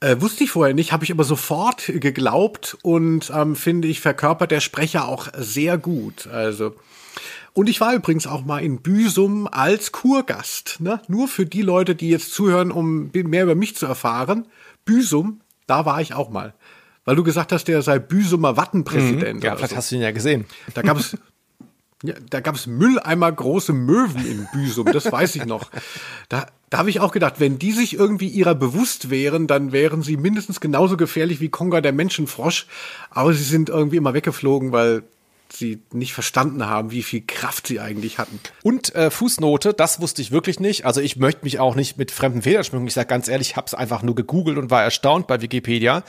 Äh, 0.00 0.20
wusste 0.20 0.44
ich 0.44 0.50
vorher 0.50 0.74
nicht, 0.74 0.92
habe 0.92 1.04
ich 1.04 1.10
aber 1.10 1.24
sofort 1.24 1.86
geglaubt 1.86 2.78
und 2.82 3.32
ähm, 3.34 3.56
finde 3.56 3.88
ich 3.88 4.00
verkörpert 4.00 4.52
der 4.52 4.60
Sprecher 4.60 5.08
auch 5.08 5.28
sehr 5.36 5.76
gut. 5.76 6.28
Also 6.28 6.76
und 7.58 7.68
ich 7.68 7.80
war 7.80 7.92
übrigens 7.92 8.28
auch 8.28 8.44
mal 8.44 8.60
in 8.60 8.82
Büsum 8.82 9.48
als 9.50 9.90
Kurgast. 9.90 10.76
Ne? 10.78 11.00
Nur 11.08 11.26
für 11.26 11.44
die 11.44 11.62
Leute, 11.62 11.96
die 11.96 12.08
jetzt 12.08 12.32
zuhören, 12.32 12.70
um 12.70 13.10
mehr 13.12 13.42
über 13.42 13.56
mich 13.56 13.74
zu 13.74 13.84
erfahren. 13.84 14.46
Büsum, 14.84 15.40
da 15.66 15.84
war 15.84 16.00
ich 16.00 16.14
auch 16.14 16.30
mal. 16.30 16.54
Weil 17.04 17.16
du 17.16 17.24
gesagt 17.24 17.50
hast, 17.50 17.66
der 17.66 17.82
sei 17.82 17.98
Büsumer 17.98 18.56
Wattenpräsident. 18.56 19.40
Mhm, 19.40 19.42
ja, 19.44 19.56
vielleicht 19.56 19.70
so. 19.70 19.76
hast 19.76 19.90
du 19.90 19.96
ihn 19.96 20.02
ja 20.02 20.12
gesehen. 20.12 20.44
Da 20.74 20.82
gab 20.82 20.98
es 20.98 21.18
ja, 22.04 22.14
da 22.30 22.38
gab 22.38 22.54
es 22.54 22.68
Mülleimer 22.68 23.32
große 23.32 23.72
Möwen 23.72 24.24
in 24.24 24.46
Büsum, 24.52 24.86
das 24.92 25.10
weiß 25.10 25.34
ich 25.34 25.44
noch. 25.44 25.72
Da, 26.28 26.46
da 26.70 26.78
habe 26.78 26.90
ich 26.90 27.00
auch 27.00 27.10
gedacht, 27.10 27.40
wenn 27.40 27.58
die 27.58 27.72
sich 27.72 27.94
irgendwie 27.94 28.28
ihrer 28.28 28.54
bewusst 28.54 29.10
wären, 29.10 29.48
dann 29.48 29.72
wären 29.72 30.02
sie 30.02 30.16
mindestens 30.16 30.60
genauso 30.60 30.96
gefährlich 30.96 31.40
wie 31.40 31.48
Konga 31.48 31.80
der 31.80 31.92
Menschenfrosch. 31.92 32.68
Aber 33.10 33.32
sie 33.32 33.42
sind 33.42 33.68
irgendwie 33.68 33.96
immer 33.96 34.14
weggeflogen, 34.14 34.70
weil 34.70 35.02
sie 35.52 35.82
nicht 35.92 36.12
verstanden 36.12 36.66
haben, 36.66 36.90
wie 36.90 37.02
viel 37.02 37.22
Kraft 37.26 37.66
sie 37.66 37.80
eigentlich 37.80 38.18
hatten. 38.18 38.40
Und 38.62 38.94
äh, 38.94 39.10
Fußnote, 39.10 39.74
das 39.74 40.00
wusste 40.00 40.22
ich 40.22 40.30
wirklich 40.30 40.60
nicht. 40.60 40.84
Also 40.84 41.00
ich 41.00 41.16
möchte 41.16 41.44
mich 41.44 41.58
auch 41.58 41.74
nicht 41.74 41.96
mit 41.96 42.10
fremden 42.10 42.42
Federn 42.42 42.64
schmücken. 42.64 42.86
Ich 42.86 42.94
sage 42.94 43.08
ganz 43.08 43.28
ehrlich, 43.28 43.50
ich 43.50 43.56
habe 43.56 43.66
es 43.66 43.74
einfach 43.74 44.02
nur 44.02 44.14
gegoogelt 44.14 44.58
und 44.58 44.70
war 44.70 44.82
erstaunt 44.82 45.26
bei 45.26 45.40
Wikipedia. 45.40 46.02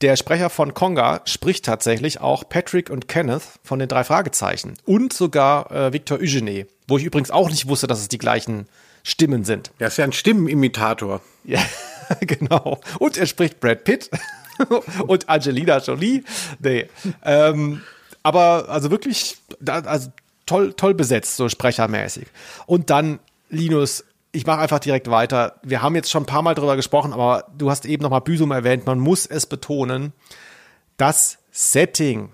Der 0.00 0.16
Sprecher 0.16 0.50
von 0.50 0.74
Konga 0.74 1.20
spricht 1.24 1.64
tatsächlich 1.64 2.20
auch 2.20 2.48
Patrick 2.48 2.90
und 2.90 3.08
Kenneth 3.08 3.42
von 3.62 3.78
den 3.78 3.88
drei 3.88 4.04
Fragezeichen 4.04 4.74
und 4.84 5.12
sogar 5.12 5.70
äh, 5.70 5.92
Victor 5.92 6.18
Eugene, 6.18 6.66
wo 6.88 6.98
ich 6.98 7.04
übrigens 7.04 7.30
auch 7.30 7.50
nicht 7.50 7.68
wusste, 7.68 7.86
dass 7.86 8.00
es 8.00 8.08
die 8.08 8.18
gleichen 8.18 8.66
Stimmen 9.02 9.44
sind. 9.44 9.70
Er 9.78 9.88
ist 9.88 9.98
ja 9.98 10.04
ein 10.04 10.12
Stimmenimitator. 10.12 11.20
Ja, 11.44 11.60
genau. 12.20 12.80
Und 12.98 13.16
er 13.16 13.26
spricht 13.26 13.60
Brad 13.60 13.84
Pitt 13.84 14.10
und 15.06 15.28
Angelina 15.28 15.78
Jolie. 15.78 16.24
Nee. 16.58 16.88
Ähm, 17.24 17.82
aber 18.26 18.68
also 18.68 18.90
wirklich, 18.90 19.38
also 19.64 20.10
toll, 20.46 20.74
toll 20.74 20.94
besetzt, 20.94 21.36
so 21.36 21.48
sprechermäßig. 21.48 22.26
Und 22.66 22.90
dann, 22.90 23.20
Linus, 23.50 24.04
ich 24.32 24.44
mache 24.46 24.60
einfach 24.60 24.80
direkt 24.80 25.08
weiter. 25.08 25.60
Wir 25.62 25.80
haben 25.80 25.94
jetzt 25.94 26.10
schon 26.10 26.24
ein 26.24 26.26
paar 26.26 26.42
Mal 26.42 26.54
drüber 26.54 26.74
gesprochen, 26.74 27.12
aber 27.12 27.46
du 27.56 27.70
hast 27.70 27.86
eben 27.86 28.02
nochmal 28.02 28.22
Büsum 28.22 28.50
erwähnt. 28.50 28.84
Man 28.84 28.98
muss 28.98 29.26
es 29.26 29.46
betonen. 29.46 30.12
Das 30.96 31.38
Setting, 31.52 32.30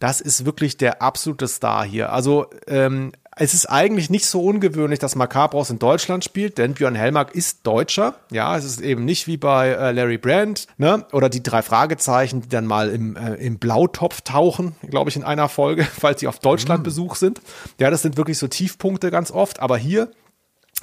das 0.00 0.20
ist 0.20 0.46
wirklich 0.46 0.76
der 0.78 1.00
absolute 1.00 1.46
Star 1.46 1.84
hier. 1.84 2.12
Also 2.12 2.46
ähm, 2.66 3.12
es 3.42 3.54
ist 3.54 3.70
eigentlich 3.70 4.10
nicht 4.10 4.26
so 4.26 4.44
ungewöhnlich, 4.44 4.98
dass 4.98 5.16
Macabros 5.16 5.70
in 5.70 5.78
Deutschland 5.78 6.22
spielt, 6.24 6.58
denn 6.58 6.74
Björn 6.74 6.94
Hellmark 6.94 7.34
ist 7.34 7.66
Deutscher. 7.66 8.16
Ja, 8.30 8.54
es 8.54 8.66
ist 8.66 8.82
eben 8.82 9.06
nicht 9.06 9.26
wie 9.28 9.38
bei 9.38 9.68
äh, 9.68 9.92
Larry 9.92 10.18
Brand, 10.18 10.66
ne? 10.76 11.06
Oder 11.12 11.30
die 11.30 11.42
drei 11.42 11.62
Fragezeichen, 11.62 12.42
die 12.42 12.50
dann 12.50 12.66
mal 12.66 12.90
im, 12.90 13.16
äh, 13.16 13.36
im 13.36 13.58
Blautopf 13.58 14.20
tauchen, 14.20 14.76
glaube 14.82 15.08
ich, 15.08 15.16
in 15.16 15.24
einer 15.24 15.48
Folge, 15.48 15.84
falls 16.00 16.20
sie 16.20 16.26
auf 16.26 16.38
Deutschlandbesuch 16.38 17.14
sind. 17.14 17.40
Ja, 17.78 17.88
das 17.88 18.02
sind 18.02 18.18
wirklich 18.18 18.36
so 18.36 18.46
Tiefpunkte 18.46 19.10
ganz 19.10 19.30
oft. 19.30 19.60
Aber 19.60 19.78
hier 19.78 20.10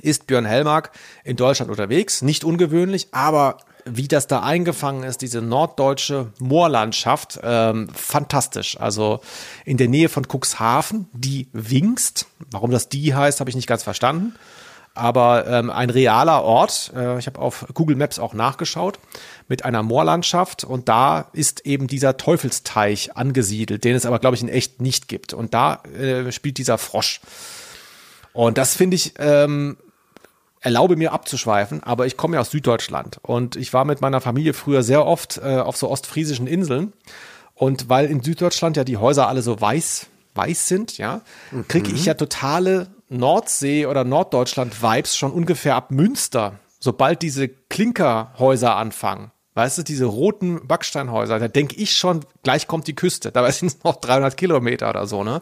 ist 0.01 0.25
Björn 0.25 0.45
Hellmark 0.45 0.89
in 1.23 1.35
Deutschland 1.35 1.69
unterwegs. 1.69 2.23
Nicht 2.23 2.43
ungewöhnlich, 2.43 3.09
aber 3.11 3.59
wie 3.91 4.07
das 4.07 4.27
da 4.27 4.41
eingefangen 4.41 5.03
ist, 5.03 5.21
diese 5.21 5.41
norddeutsche 5.41 6.31
Moorlandschaft, 6.39 7.39
ähm, 7.43 7.89
fantastisch. 7.93 8.79
Also 8.79 9.21
in 9.65 9.77
der 9.77 9.87
Nähe 9.87 10.09
von 10.09 10.25
Cuxhaven, 10.25 11.07
die 11.13 11.47
Wingst. 11.53 12.27
Warum 12.51 12.71
das 12.71 12.89
die 12.89 13.15
heißt, 13.15 13.39
habe 13.39 13.49
ich 13.49 13.55
nicht 13.55 13.67
ganz 13.67 13.83
verstanden. 13.83 14.35
Aber 14.97 15.45
ähm, 15.47 15.69
ein 15.69 15.91
realer 15.91 16.43
Ort, 16.43 16.91
äh, 16.95 17.19
ich 17.19 17.27
habe 17.27 17.39
auf 17.39 17.67
Google 17.73 17.95
Maps 17.95 18.17
auch 18.17 18.33
nachgeschaut, 18.33 18.99
mit 19.47 19.63
einer 19.63 19.83
Moorlandschaft 19.83 20.63
und 20.63 20.89
da 20.89 21.29
ist 21.33 21.65
eben 21.67 21.87
dieser 21.87 22.17
Teufelsteich 22.17 23.15
angesiedelt, 23.15 23.83
den 23.83 23.95
es 23.95 24.07
aber, 24.07 24.17
glaube 24.17 24.35
ich, 24.35 24.41
in 24.41 24.49
echt 24.49 24.81
nicht 24.81 25.07
gibt. 25.07 25.33
Und 25.33 25.53
da 25.53 25.83
äh, 25.99 26.31
spielt 26.31 26.57
dieser 26.57 26.79
Frosch. 26.79 27.21
Und 28.33 28.57
das 28.57 28.75
finde 28.75 28.95
ich 28.95 29.13
ähm, 29.19 29.77
erlaube 30.67 30.97
mir 30.97 31.13
abzuschweifen, 31.13 31.81
aber 31.81 32.07
ich 32.07 32.17
komme 32.17 32.35
ja 32.35 32.41
aus 32.41 32.51
Süddeutschland 32.51 33.19
und 33.21 33.55
ich 33.55 33.71
war 33.71 33.85
mit 33.85 34.01
meiner 34.01 34.19
Familie 34.19 34.53
früher 34.53 34.83
sehr 34.83 35.05
oft 35.05 35.37
äh, 35.37 35.59
auf 35.59 35.77
so 35.77 35.89
ostfriesischen 35.89 36.45
Inseln 36.45 36.91
und 37.55 37.87
weil 37.87 38.07
in 38.07 38.21
Süddeutschland 38.21 38.75
ja 38.75 38.83
die 38.83 38.97
Häuser 38.97 39.29
alle 39.29 39.41
so 39.41 39.61
weiß 39.61 40.07
weiß 40.35 40.67
sind, 40.67 40.97
ja, 40.99 41.21
kriege 41.67 41.87
ich 41.87 42.01
mhm. 42.01 42.05
ja 42.05 42.13
totale 42.13 42.87
Nordsee 43.09 43.85
oder 43.85 44.03
Norddeutschland 44.03 44.83
Vibes 44.83 45.17
schon 45.17 45.31
ungefähr 45.31 45.75
ab 45.75 45.89
Münster, 45.89 46.59
sobald 46.79 47.21
diese 47.21 47.47
Klinkerhäuser 47.47 48.75
anfangen. 48.75 49.31
Weißt 49.57 49.79
du, 49.79 49.81
diese 49.81 50.05
roten 50.05 50.67
Backsteinhäuser, 50.67 51.39
da 51.39 51.47
denke 51.47 51.77
ich 51.77 51.97
schon, 51.97 52.19
gleich 52.43 52.67
kommt 52.67 52.85
die 52.85 52.93
Küste. 52.93 53.31
Dabei 53.31 53.49
sind 53.49 53.69
es 53.69 53.83
noch 53.83 53.95
300 53.95 54.37
Kilometer 54.37 54.87
oder 54.87 55.07
so, 55.07 55.23
ne? 55.23 55.41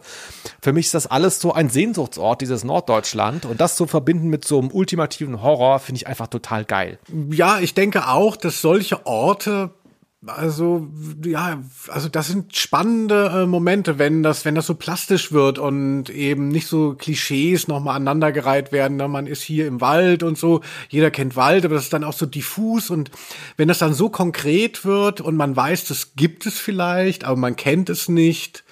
Für 0.61 0.71
mich 0.71 0.85
ist 0.85 0.93
das 0.93 1.05
alles 1.05 1.41
so 1.41 1.51
ein 1.51 1.69
Sehnsuchtsort, 1.69 2.39
dieses 2.39 2.63
Norddeutschland. 2.63 3.43
Und 3.43 3.59
das 3.59 3.75
zu 3.75 3.87
verbinden 3.87 4.29
mit 4.29 4.45
so 4.45 4.57
einem 4.57 4.71
ultimativen 4.71 5.41
Horror, 5.41 5.79
finde 5.79 5.97
ich 5.97 6.07
einfach 6.07 6.27
total 6.27 6.63
geil. 6.63 6.97
Ja, 7.29 7.59
ich 7.59 7.73
denke 7.73 8.07
auch, 8.07 8.37
dass 8.37 8.61
solche 8.61 9.05
Orte 9.05 9.71
also 10.27 10.87
ja, 11.23 11.61
also 11.87 12.09
das 12.09 12.27
sind 12.27 12.55
spannende 12.55 13.31
äh, 13.33 13.45
Momente, 13.45 13.99
wenn 13.99 14.23
das, 14.23 14.45
wenn 14.45 14.55
das 14.55 14.67
so 14.67 14.75
plastisch 14.75 15.31
wird 15.31 15.59
und 15.59 16.09
eben 16.09 16.47
nicht 16.47 16.67
so 16.67 16.93
Klischees 16.93 17.67
nochmal 17.67 17.95
aneinandergereiht 17.95 18.71
werden. 18.71 18.97
Ne? 18.97 19.07
Man 19.07 19.27
ist 19.27 19.41
hier 19.41 19.67
im 19.67 19.81
Wald 19.81 20.23
und 20.23 20.37
so, 20.37 20.61
jeder 20.89 21.11
kennt 21.11 21.35
Wald, 21.35 21.65
aber 21.65 21.75
das 21.75 21.85
ist 21.85 21.93
dann 21.93 22.03
auch 22.03 22.13
so 22.13 22.25
diffus 22.25 22.89
und 22.89 23.11
wenn 23.57 23.67
das 23.67 23.79
dann 23.79 23.93
so 23.93 24.09
konkret 24.09 24.85
wird 24.85 25.21
und 25.21 25.35
man 25.35 25.55
weiß, 25.55 25.85
das 25.87 26.15
gibt 26.15 26.45
es 26.45 26.59
vielleicht, 26.59 27.23
aber 27.23 27.37
man 27.37 27.55
kennt 27.55 27.89
es 27.89 28.09
nicht. 28.09 28.63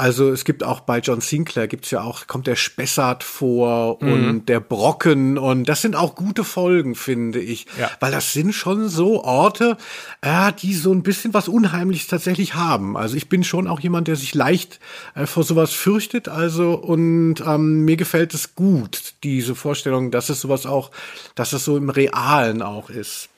Also 0.00 0.30
es 0.30 0.46
gibt 0.46 0.64
auch 0.64 0.80
bei 0.80 1.00
John 1.00 1.20
Sinclair 1.20 1.68
gibt's 1.68 1.90
ja 1.90 2.00
auch, 2.00 2.26
kommt 2.26 2.46
der 2.46 2.56
Spessart 2.56 3.22
vor 3.22 3.98
Mhm. 4.00 4.12
und 4.12 4.48
der 4.48 4.58
Brocken 4.58 5.36
und 5.36 5.68
das 5.68 5.82
sind 5.82 5.94
auch 5.94 6.14
gute 6.14 6.42
Folgen, 6.42 6.94
finde 6.94 7.38
ich. 7.38 7.66
Ja. 7.78 7.90
Weil 8.00 8.10
das 8.10 8.32
sind 8.32 8.54
schon 8.54 8.88
so 8.88 9.22
Orte, 9.22 9.76
äh, 10.22 10.52
die 10.54 10.72
so 10.74 10.90
ein 10.92 11.02
bisschen 11.02 11.34
was 11.34 11.48
Unheimliches 11.48 12.06
tatsächlich 12.06 12.54
haben. 12.54 12.96
Also 12.96 13.14
ich 13.14 13.28
bin 13.28 13.44
schon 13.44 13.66
auch 13.68 13.80
jemand, 13.80 14.08
der 14.08 14.16
sich 14.16 14.34
leicht 14.34 14.80
äh, 15.14 15.26
vor 15.26 15.44
sowas 15.44 15.72
fürchtet. 15.72 16.28
Also 16.28 16.72
und 16.72 17.42
ähm, 17.46 17.84
mir 17.84 17.96
gefällt 17.96 18.32
es 18.32 18.54
gut, 18.54 19.12
diese 19.22 19.54
Vorstellung, 19.54 20.10
dass 20.10 20.30
es 20.30 20.40
sowas 20.40 20.64
auch, 20.64 20.92
dass 21.34 21.52
es 21.52 21.66
so 21.66 21.76
im 21.76 21.90
Realen 21.90 22.62
auch 22.62 22.88
ist. 22.88 23.28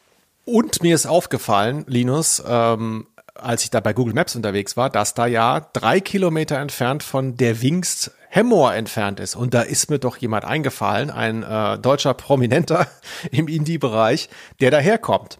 Und 0.44 0.82
mir 0.82 0.94
ist 0.94 1.06
aufgefallen, 1.06 1.84
Linus, 1.88 2.42
ähm, 2.46 3.06
als 3.34 3.64
ich 3.64 3.70
da 3.70 3.80
bei 3.80 3.92
Google 3.92 4.14
Maps 4.14 4.36
unterwegs 4.36 4.76
war, 4.76 4.90
dass 4.90 5.14
da 5.14 5.26
ja 5.26 5.60
drei 5.72 6.00
Kilometer 6.00 6.58
entfernt 6.58 7.02
von 7.02 7.36
der 7.36 7.62
Wingst 7.62 8.12
Hemmoor 8.28 8.74
entfernt 8.74 9.20
ist. 9.20 9.36
Und 9.36 9.52
da 9.52 9.62
ist 9.62 9.90
mir 9.90 9.98
doch 9.98 10.16
jemand 10.16 10.44
eingefallen, 10.44 11.10
ein 11.10 11.42
äh, 11.42 11.78
deutscher 11.78 12.14
Prominenter 12.14 12.86
im 13.30 13.48
Indie-Bereich, 13.48 14.28
der 14.60 14.70
daherkommt. 14.70 15.38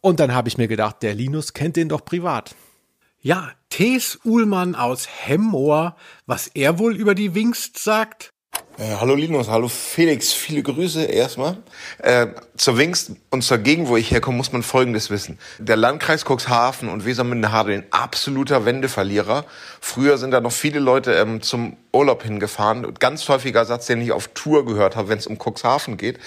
Und 0.00 0.20
dann 0.20 0.34
habe 0.34 0.48
ich 0.48 0.58
mir 0.58 0.68
gedacht, 0.68 1.02
der 1.02 1.14
Linus 1.14 1.52
kennt 1.52 1.76
den 1.76 1.88
doch 1.88 2.04
privat. 2.04 2.54
Ja, 3.22 3.50
Thees 3.68 4.18
Uhlmann 4.24 4.74
aus 4.74 5.06
Hemmoor, 5.06 5.96
was 6.26 6.48
er 6.48 6.78
wohl 6.78 6.96
über 6.96 7.14
die 7.14 7.34
Wingst 7.34 7.78
sagt? 7.78 8.32
Äh, 8.80 8.96
hallo 8.98 9.14
Linus, 9.14 9.50
hallo 9.50 9.68
Felix, 9.68 10.32
viele 10.32 10.62
Grüße 10.62 11.04
erstmal. 11.04 11.58
Äh, 11.98 12.28
zur 12.56 12.78
Wingst 12.78 13.12
und 13.28 13.42
zur 13.42 13.58
Gegend, 13.58 13.88
wo 13.88 13.98
ich 13.98 14.10
herkomme, 14.10 14.38
muss 14.38 14.52
man 14.52 14.62
Folgendes 14.62 15.10
wissen. 15.10 15.38
Der 15.58 15.76
Landkreis 15.76 16.24
Cuxhaven 16.24 16.88
und 16.88 17.04
Wesermünde-Havel 17.04 17.74
ein 17.74 17.84
absoluter 17.90 18.64
Wendeverlierer. 18.64 19.44
Früher 19.82 20.16
sind 20.16 20.30
da 20.30 20.40
noch 20.40 20.52
viele 20.52 20.78
Leute 20.78 21.12
ähm, 21.12 21.42
zum 21.42 21.76
Urlaub 21.92 22.22
hingefahren. 22.22 22.94
Ganz 22.98 23.28
häufiger 23.28 23.66
Satz, 23.66 23.84
den 23.84 24.00
ich 24.00 24.12
auf 24.12 24.28
Tour 24.28 24.64
gehört 24.64 24.96
habe, 24.96 25.10
wenn 25.10 25.18
es 25.18 25.26
um 25.26 25.36
Cuxhaven 25.36 25.98
geht. 25.98 26.18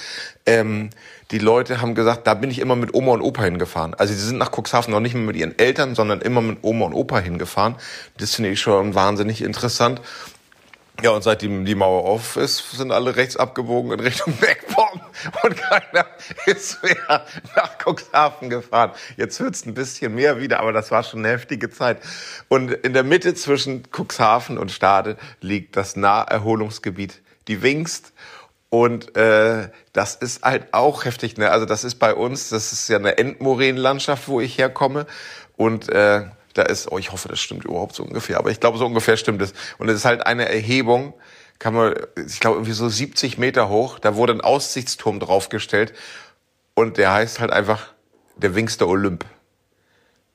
Ähm, 0.45 0.91
die 1.31 1.39
Leute 1.39 1.81
haben 1.81 1.95
gesagt, 1.95 2.27
da 2.27 2.35
bin 2.35 2.51
ich 2.51 2.59
immer 2.59 2.75
mit 2.75 2.93
Oma 2.93 3.13
und 3.13 3.21
Opa 3.23 3.45
hingefahren. 3.45 3.95
Also 3.95 4.13
sie 4.13 4.27
sind 4.27 4.37
nach 4.37 4.51
Cuxhaven 4.55 4.93
noch 4.93 4.99
nicht 4.99 5.15
mehr 5.15 5.23
mit 5.23 5.37
ihren 5.37 5.57
Eltern, 5.57 5.95
sondern 5.95 6.21
immer 6.21 6.41
mit 6.41 6.59
Oma 6.61 6.85
und 6.85 6.93
Opa 6.93 7.17
hingefahren. 7.17 7.77
Das 8.19 8.35
finde 8.35 8.51
ich 8.51 8.59
schon 8.59 8.93
wahnsinnig 8.93 9.41
interessant. 9.41 10.01
Ja, 11.01 11.09
und 11.09 11.23
seitdem 11.23 11.65
die 11.65 11.73
Mauer 11.73 12.05
auf 12.05 12.37
ist, 12.37 12.71
sind 12.71 12.91
alle 12.91 13.15
rechts 13.15 13.35
abgebogen 13.35 13.91
in 13.91 13.99
Richtung 13.99 14.33
Beckbomb 14.37 15.01
und 15.43 15.57
keiner 15.57 16.05
ist 16.45 16.83
mehr 16.83 17.25
nach 17.55 17.77
Cuxhaven 17.83 18.49
gefahren. 18.49 18.91
Jetzt 19.17 19.39
wird's 19.39 19.65
ein 19.65 19.73
bisschen 19.73 20.13
mehr 20.13 20.39
wieder, 20.39 20.59
aber 20.59 20.71
das 20.71 20.91
war 20.91 21.03
schon 21.03 21.19
eine 21.19 21.29
heftige 21.29 21.71
Zeit. 21.71 21.99
Und 22.47 22.71
in 22.71 22.93
der 22.93 23.03
Mitte 23.03 23.33
zwischen 23.33 23.83
Cuxhaven 23.91 24.57
und 24.57 24.71
Stade 24.71 25.17
liegt 25.41 25.75
das 25.75 25.95
Naherholungsgebiet, 25.95 27.21
die 27.47 27.63
Wingst. 27.63 28.13
Und 28.69 29.15
äh, 29.17 29.69
das 29.93 30.15
ist 30.15 30.43
halt 30.43 30.73
auch 30.73 31.05
heftig. 31.05 31.37
Ne? 31.37 31.49
Also 31.49 31.65
das 31.65 31.83
ist 31.83 31.95
bei 31.95 32.13
uns, 32.13 32.49
das 32.49 32.71
ist 32.71 32.87
ja 32.87 32.97
eine 32.97 33.17
Endmoränenlandschaft, 33.17 34.27
wo 34.27 34.41
ich 34.41 34.57
herkomme. 34.57 35.07
Und 35.57 35.89
äh, 35.89 36.25
da 36.53 36.63
ist, 36.63 36.91
oh, 36.91 36.97
ich 36.97 37.11
hoffe, 37.11 37.27
das 37.27 37.39
stimmt 37.39 37.65
überhaupt 37.65 37.95
so 37.95 38.03
ungefähr, 38.03 38.37
aber 38.37 38.51
ich 38.51 38.59
glaube, 38.59 38.77
so 38.77 38.85
ungefähr 38.85 39.17
stimmt 39.17 39.41
es. 39.41 39.53
Und 39.77 39.89
es 39.89 39.95
ist 39.95 40.05
halt 40.05 40.25
eine 40.25 40.47
Erhebung, 40.49 41.13
kann 41.59 41.73
man, 41.73 41.95
ich 42.27 42.39
glaube, 42.39 42.57
irgendwie 42.57 42.73
so 42.73 42.89
70 42.89 43.37
Meter 43.37 43.69
hoch. 43.69 43.99
Da 43.99 44.15
wurde 44.15 44.33
ein 44.33 44.41
Aussichtsturm 44.41 45.19
draufgestellt 45.19 45.93
und 46.73 46.97
der 46.97 47.13
heißt 47.13 47.39
halt 47.39 47.51
einfach 47.51 47.93
der 48.35 48.55
Wingster 48.55 48.87
Olymp. 48.87 49.25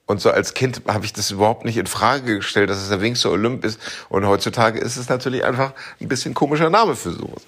Und 0.07 0.23
so 0.23 0.31
als 0.31 0.55
Kind 0.55 0.83
habe 0.89 1.05
ich 1.05 1.13
das 1.13 1.31
überhaupt 1.31 1.67
nicht 1.67 1.77
in 1.77 1.87
Frage 1.87 2.37
gestellt, 2.37 2.71
dass 2.71 2.79
es 2.79 2.89
der 2.89 3.03
Wingster 3.03 3.31
Olymp 3.31 3.63
ist. 3.63 3.79
Und 4.09 4.27
heutzutage 4.27 4.79
ist 4.79 4.97
es 4.97 5.11
natürlich 5.11 5.45
einfach 5.45 5.75
ein 6.01 6.09
bisschen 6.09 6.33
komischer 6.33 6.71
Name 6.71 6.97
für 6.97 7.11
sowas. 7.13 7.43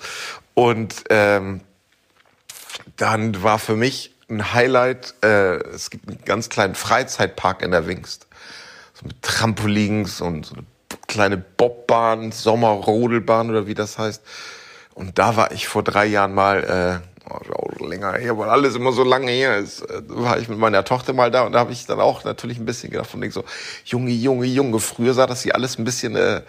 Und 0.52 1.04
ähm, 1.08 1.62
dann 2.96 3.42
war 3.42 3.58
für 3.58 3.76
mich 3.76 4.14
ein 4.28 4.52
Highlight, 4.52 5.14
äh, 5.22 5.56
es 5.68 5.88
gibt 5.88 6.08
einen 6.08 6.22
ganz 6.24 6.50
kleinen 6.50 6.74
Freizeitpark 6.74 7.62
in 7.62 7.70
der 7.70 7.86
Wingst. 7.86 8.26
So 9.01 9.07
mit 9.07 9.22
Trampolins 9.22 10.20
und 10.20 10.46
so 10.46 10.55
eine 10.55 10.64
kleine 11.07 11.36
Bobbahn, 11.36 12.32
Sommerrodelbahn 12.32 13.51
oder 13.51 13.66
wie 13.66 13.74
das 13.74 13.98
heißt. 13.98 14.22
Und 14.94 15.18
da 15.18 15.36
war 15.36 15.53
ich 15.53 15.68
vor 15.68 15.82
drei 15.82 16.07
Jahren 16.07 16.34
mal, 16.34 17.03
äh, 17.24 17.30
oh, 17.30 17.86
länger 17.86 18.14
her, 18.14 18.36
weil 18.36 18.51
alles 18.51 18.74
immer 18.74 18.92
so 18.92 19.05
lange 19.05 19.30
her 19.30 19.57
ist, 19.59 19.82
äh, 19.82 20.03
war 20.09 20.38
ich 20.38 20.48
mit 20.48 20.59
meiner 20.59 20.84
Tochter 20.84 21.12
mal 21.12 21.30
da 21.30 21.42
und 21.42 21.53
da 21.53 21.61
habe 21.61 21.72
ich 21.72 21.86
dann 21.86 22.01
auch 22.01 22.24
natürlich 22.24 22.59
ein 22.59 22.66
bisschen 22.66 22.90
gedacht 22.90 23.09
von 23.09 23.20
denk 23.20 23.32
so, 23.32 23.44
Junge, 23.84 24.11
Junge, 24.11 24.46
Junge, 24.46 24.78
früher 24.80 25.14
sah 25.14 25.26
das 25.26 25.42
hier 25.42 25.55
alles 25.55 25.78
ein 25.78 25.84
bisschen 25.84 26.16
äh, 26.16 26.42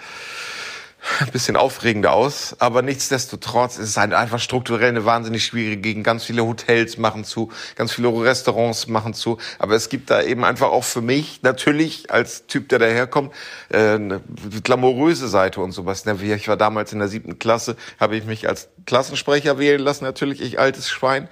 ein 1.20 1.32
bisschen 1.32 1.56
aufregender 1.56 2.14
aus, 2.14 2.56
aber 2.60 2.82
nichtsdestotrotz 2.82 3.78
ist 3.78 3.90
es 3.90 3.98
halt 3.98 4.14
einfach 4.14 4.40
strukturell 4.40 4.90
eine 4.90 5.06
wahnsinnig 5.06 5.44
schwierige 5.44 5.78
Gegend. 5.78 6.04
Ganz 6.04 6.24
viele 6.24 6.46
Hotels 6.46 6.98
machen 6.98 7.24
zu, 7.24 7.52
ganz 7.76 7.94
viele 7.94 8.10
Restaurants 8.10 8.88
machen 8.88 9.14
zu, 9.14 9.38
aber 9.58 9.76
es 9.76 9.90
gibt 9.90 10.10
da 10.10 10.22
eben 10.22 10.44
einfach 10.44 10.70
auch 10.70 10.84
für 10.84 11.02
mich 11.02 11.42
natürlich 11.42 12.12
als 12.12 12.46
Typ, 12.48 12.70
der 12.70 12.80
daherkommt, 12.80 13.34
äh, 13.70 13.96
eine 13.96 14.22
glamouröse 14.64 15.28
Seite 15.28 15.62
und 15.62 15.72
sowas. 15.72 16.06
Ich 16.06 16.48
war 16.48 16.58
damals 16.58 16.94
in 16.94 17.00
der 17.00 17.08
siebten 17.08 17.40
Klasse, 17.40 17.76
habe 18.00 18.16
ich 18.16 18.26
mich 18.26 18.48
als 18.48 18.70
Klassensprecher 18.86 19.58
wählen 19.58 19.82
lassen, 19.82 20.04
natürlich, 20.04 20.42
ich 20.42 20.60
altes 20.60 20.90
Schwein. 20.90 21.28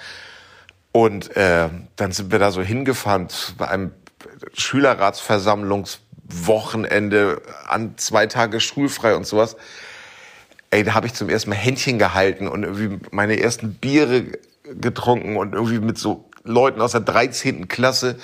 Und 0.92 1.36
äh, 1.38 1.70
dann 1.96 2.12
sind 2.12 2.32
wir 2.32 2.40
da 2.40 2.50
so 2.52 2.64
hingefahren 2.64 3.28
bei 3.58 3.68
einem 3.68 3.92
Schülerratsversammlungswochenende 6.30 7.42
an 7.68 7.94
zwei 7.98 8.28
Tage 8.28 8.60
schulfrei 8.60 9.16
und 9.16 9.26
sowas. 9.26 9.56
Ey, 10.72 10.84
da 10.84 10.94
habe 10.94 11.08
ich 11.08 11.14
zum 11.14 11.30
ersten 11.30 11.50
Mal 11.50 11.56
Händchen 11.56 11.98
gehalten 11.98 12.48
und 12.48 12.64
irgendwie 12.64 13.00
meine 13.12 13.40
ersten 13.40 13.74
Biere 13.74 14.26
getrunken 14.64 15.36
und 15.36 15.54
irgendwie 15.54 15.80
mit 15.80 15.98
so 15.98 16.29
Leuten 16.44 16.82
aus 16.82 16.92
der 16.92 17.02
13. 17.02 17.68
Klasse 17.68 18.18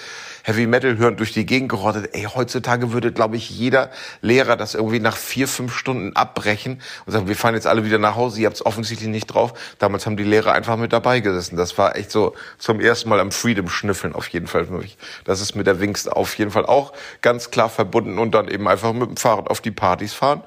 Heavy 0.45 0.67
Metal 0.67 0.97
hören 0.97 1.17
durch 1.17 1.33
die 1.33 1.43
Gegend 1.47 1.69
gerottet. 1.69 2.11
Ey, 2.13 2.27
heutzutage 2.35 2.93
würde, 2.93 3.11
glaube 3.11 3.35
ich, 3.35 3.49
jeder 3.49 3.89
Lehrer 4.21 4.55
das 4.55 4.75
irgendwie 4.75 4.99
nach 4.99 5.17
vier, 5.17 5.47
fünf 5.47 5.75
Stunden 5.75 6.15
abbrechen 6.15 6.81
und 7.07 7.13
sagen, 7.13 7.27
wir 7.27 7.35
fahren 7.35 7.55
jetzt 7.55 7.65
alle 7.65 7.83
wieder 7.83 7.97
nach 7.97 8.15
Hause, 8.15 8.41
ihr 8.41 8.45
habt 8.45 8.57
es 8.57 8.63
offensichtlich 8.63 9.09
nicht 9.09 9.25
drauf. 9.25 9.55
Damals 9.79 10.05
haben 10.05 10.17
die 10.17 10.23
Lehrer 10.23 10.51
einfach 10.51 10.77
mit 10.77 10.93
dabei 10.93 11.19
gesessen. 11.19 11.57
Das 11.57 11.75
war 11.79 11.95
echt 11.95 12.11
so 12.11 12.35
zum 12.59 12.79
ersten 12.79 13.09
Mal 13.09 13.19
am 13.19 13.31
Freedom 13.31 13.67
schnüffeln 13.69 14.13
auf 14.13 14.27
jeden 14.27 14.45
Fall 14.45 14.65
mich. 14.65 14.97
Das 15.23 15.41
ist 15.41 15.55
mit 15.55 15.65
der 15.65 15.79
Wingst 15.79 16.11
auf 16.11 16.37
jeden 16.37 16.51
Fall 16.51 16.67
auch 16.67 16.93
ganz 17.23 17.49
klar 17.49 17.69
verbunden 17.69 18.19
und 18.19 18.35
dann 18.35 18.47
eben 18.47 18.67
einfach 18.67 18.93
mit 18.93 19.09
dem 19.09 19.17
Fahrrad 19.17 19.49
auf 19.49 19.61
die 19.61 19.71
Partys 19.71 20.13
fahren 20.13 20.43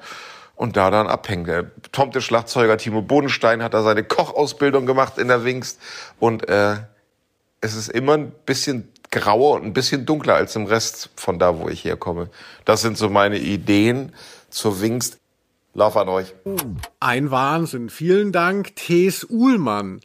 und 0.55 0.77
da 0.77 0.91
dann 0.91 1.07
abhängen. 1.07 1.71
Der 2.13 2.21
Schlagzeuger 2.21 2.77
Timo 2.77 3.01
Bodenstein 3.01 3.61
hat 3.61 3.73
da 3.73 3.83
seine 3.83 4.05
Kochausbildung 4.05 4.85
gemacht 4.85 5.17
in 5.17 5.27
der 5.27 5.43
Wingst 5.43 5.77
und 6.19 6.47
äh, 6.47 6.77
es 7.61 7.75
ist 7.75 7.89
immer 7.89 8.13
ein 8.13 8.31
bisschen 8.45 8.89
grauer 9.11 9.55
und 9.55 9.65
ein 9.65 9.73
bisschen 9.73 10.05
dunkler 10.05 10.35
als 10.35 10.55
im 10.55 10.65
Rest 10.65 11.09
von 11.15 11.39
da, 11.39 11.59
wo 11.59 11.67
ich 11.69 11.83
herkomme. 11.83 12.29
Das 12.65 12.81
sind 12.81 12.97
so 12.97 13.09
meine 13.09 13.39
Ideen 13.39 14.13
zur 14.49 14.81
Wingst. 14.81 15.17
Lauf 15.75 15.95
an 15.97 16.09
euch. 16.09 16.33
Ein 16.99 17.29
Wahnsinn. 17.29 17.89
Vielen 17.89 18.31
Dank, 18.31 18.75
Thees 18.75 19.25
Uhlmann. 19.29 19.99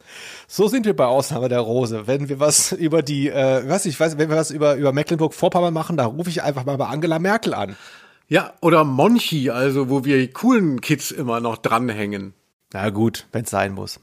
So 0.47 0.69
sind 0.69 0.85
wir 0.85 0.95
bei 0.95 1.07
Ausnahme 1.07 1.49
der 1.49 1.61
Rose. 1.61 2.07
Wenn 2.07 2.29
wir 2.29 2.39
was 2.39 2.73
über 2.73 3.03
die, 3.03 3.29
äh, 3.29 3.67
was 3.67 3.87
ich 3.87 3.99
weiß, 3.99 4.19
wenn 4.19 4.29
wir 4.29 4.37
was 4.37 4.51
über, 4.51 4.75
über 4.75 4.93
Mecklenburg-Vorpommern 4.93 5.73
machen, 5.73 5.97
da 5.97 6.05
rufe 6.05 6.29
ich 6.29 6.43
einfach 6.43 6.65
mal 6.65 6.77
bei 6.77 6.87
Angela 6.87 7.19
Merkel 7.19 7.55
an. 7.55 7.77
Ja, 8.29 8.53
oder 8.61 8.85
Monchi, 8.85 9.51
also 9.51 9.91
wo 9.91 10.05
wir 10.05 10.33
coolen 10.33 10.81
Kids 10.81 11.11
immer 11.11 11.41
noch 11.41 11.57
dranhängen. 11.57 12.35
Na 12.73 12.91
gut, 12.91 13.27
wenn's 13.33 13.51
sein 13.51 13.73
muss. 13.73 14.01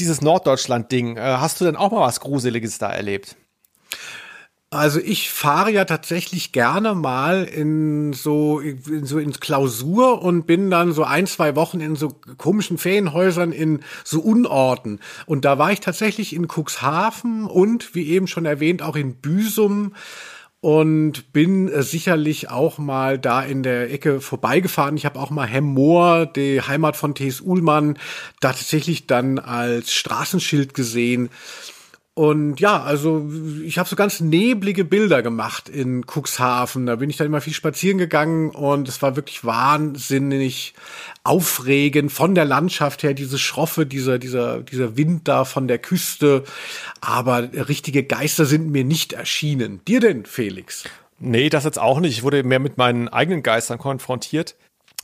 Dieses 0.00 0.22
Norddeutschland-Ding, 0.22 1.18
äh, 1.18 1.20
hast 1.20 1.60
du 1.60 1.66
denn 1.66 1.76
auch 1.76 1.92
mal 1.92 2.00
was 2.00 2.20
Gruseliges 2.20 2.78
da 2.78 2.90
erlebt? 2.90 3.36
Also 4.72 5.00
ich 5.00 5.30
fahre 5.30 5.72
ja 5.72 5.84
tatsächlich 5.84 6.52
gerne 6.52 6.94
mal 6.94 7.44
in 7.44 8.12
so, 8.12 8.60
in 8.60 9.04
so 9.04 9.18
ins 9.18 9.40
Klausur 9.40 10.22
und 10.22 10.46
bin 10.46 10.70
dann 10.70 10.92
so 10.92 11.02
ein, 11.02 11.26
zwei 11.26 11.56
Wochen 11.56 11.80
in 11.80 11.96
so 11.96 12.14
komischen 12.38 12.78
Ferienhäusern 12.78 13.50
in 13.50 13.80
so 14.04 14.20
Unorten. 14.20 15.00
Und 15.26 15.44
da 15.44 15.58
war 15.58 15.72
ich 15.72 15.80
tatsächlich 15.80 16.34
in 16.34 16.46
Cuxhaven 16.46 17.46
und 17.46 17.96
wie 17.96 18.10
eben 18.10 18.28
schon 18.28 18.46
erwähnt 18.46 18.80
auch 18.80 18.94
in 18.94 19.16
Büsum. 19.16 19.92
Und 20.60 21.32
bin 21.32 21.68
äh, 21.68 21.82
sicherlich 21.82 22.50
auch 22.50 22.78
mal 22.78 23.18
da 23.18 23.42
in 23.42 23.62
der 23.62 23.90
Ecke 23.92 24.20
vorbeigefahren. 24.20 24.96
Ich 24.96 25.06
habe 25.06 25.18
auch 25.18 25.30
mal 25.30 25.46
Hemmoor, 25.46 26.26
die 26.26 26.60
Heimat 26.60 26.96
von 26.96 27.14
T.S. 27.14 27.40
Uhlmann, 27.40 27.98
da 28.40 28.52
tatsächlich 28.52 29.06
dann 29.06 29.38
als 29.38 29.92
Straßenschild 29.92 30.74
gesehen. 30.74 31.30
Und 32.14 32.58
ja, 32.58 32.82
also 32.82 33.30
ich 33.64 33.78
habe 33.78 33.88
so 33.88 33.94
ganz 33.94 34.20
neblige 34.20 34.84
Bilder 34.84 35.22
gemacht 35.22 35.68
in 35.68 36.04
Cuxhaven. 36.04 36.86
Da 36.86 36.96
bin 36.96 37.08
ich 37.08 37.16
dann 37.16 37.28
immer 37.28 37.40
viel 37.40 37.52
spazieren 37.54 37.98
gegangen 37.98 38.50
und 38.50 38.88
es 38.88 39.00
war 39.00 39.16
wirklich 39.16 39.44
wahnsinnig 39.44 40.74
aufregend 41.22 42.10
von 42.10 42.34
der 42.34 42.44
Landschaft 42.44 43.04
her, 43.04 43.14
diese 43.14 43.38
Schroffe, 43.38 43.86
dieser, 43.86 44.18
dieser, 44.18 44.60
dieser 44.60 44.96
Wind 44.96 45.28
da 45.28 45.44
von 45.44 45.68
der 45.68 45.78
Küste. 45.78 46.44
Aber 47.00 47.48
richtige 47.68 48.02
Geister 48.02 48.44
sind 48.44 48.70
mir 48.70 48.84
nicht 48.84 49.12
erschienen. 49.12 49.80
Dir 49.86 50.00
denn, 50.00 50.26
Felix? 50.26 50.84
Nee, 51.20 51.48
das 51.48 51.64
jetzt 51.64 51.78
auch 51.78 52.00
nicht. 52.00 52.18
Ich 52.18 52.22
wurde 52.22 52.42
mehr 52.42 52.60
mit 52.60 52.76
meinen 52.76 53.08
eigenen 53.08 53.42
Geistern 53.42 53.78
konfrontiert. 53.78 54.56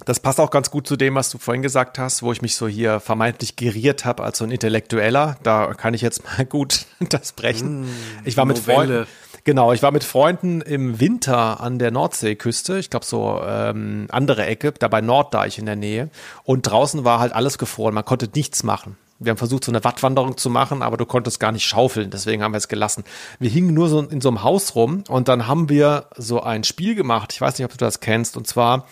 Das 0.05 0.21
passt 0.21 0.41
auch 0.41 0.51
ganz 0.51 0.71
gut 0.71 0.87
zu 0.87 0.97
dem, 0.97 1.15
was 1.15 1.31
du 1.31 1.39
vorhin 1.39 1.63
gesagt 1.63 1.99
hast, 1.99 2.23
wo 2.23 2.31
ich 2.31 2.43
mich 2.43 2.55
so 2.55 2.69
hier 2.69 3.01
vermeintlich 3.01 3.57
geriert 3.57 4.05
habe 4.05 4.25
als 4.25 4.39
so 4.39 4.45
ein 4.45 4.51
Intellektueller. 4.51 5.39
Da 5.43 5.73
kann 5.73 5.95
ich 5.95 6.03
jetzt 6.03 6.23
mal 6.39 6.45
gut 6.45 6.87
das 7.09 7.33
brechen. 7.33 7.83
Mm, 7.83 7.89
ich 8.25 8.37
war 8.37 8.45
mit 8.45 8.59
Freunden. 8.59 9.07
Genau, 9.45 9.73
ich 9.73 9.83
war 9.83 9.93
mit 9.93 10.03
Freunden 10.03 10.61
im 10.61 10.99
Winter 10.99 11.61
an 11.61 11.79
der 11.79 11.93
Nordseeküste, 11.93 12.79
ich 12.79 12.91
glaube 12.91 13.07
so 13.07 13.41
ähm, 13.47 14.09
andere 14.11 14.45
Ecke, 14.45 14.73
da 14.73 14.89
bei 14.89 15.01
Norddeich 15.01 15.59
in 15.59 15.67
der 15.67 15.77
Nähe. 15.77 16.11
Und 16.43 16.63
draußen 16.63 17.05
war 17.05 17.21
halt 17.21 17.33
alles 17.33 17.57
gefroren, 17.57 17.95
man 17.95 18.05
konnte 18.05 18.29
nichts 18.35 18.65
machen. 18.65 18.97
Wir 19.21 19.31
haben 19.31 19.39
versucht, 19.39 19.65
so 19.65 19.71
eine 19.71 19.85
Wattwanderung 19.85 20.37
zu 20.37 20.51
machen, 20.51 20.83
aber 20.83 20.97
du 20.97 21.07
konntest 21.07 21.39
gar 21.39 21.53
nicht 21.53 21.65
schaufeln, 21.65 22.11
deswegen 22.11 22.43
haben 22.43 22.53
wir 22.53 22.59
es 22.59 22.67
gelassen. 22.67 23.05
Wir 23.39 23.49
hingen 23.49 23.73
nur 23.73 23.89
so 23.89 24.01
in 24.01 24.21
so 24.21 24.29
einem 24.29 24.43
Haus 24.43 24.75
rum 24.75 25.05
und 25.09 25.29
dann 25.29 25.47
haben 25.47 25.69
wir 25.69 26.07
so 26.17 26.43
ein 26.43 26.65
Spiel 26.65 26.97
gemacht. 26.97 27.33
Ich 27.33 27.41
weiß 27.41 27.57
nicht, 27.57 27.65
ob 27.65 27.71
du 27.71 27.79
das 27.79 28.01
kennst. 28.01 28.37
Und 28.37 28.49
zwar 28.49 28.87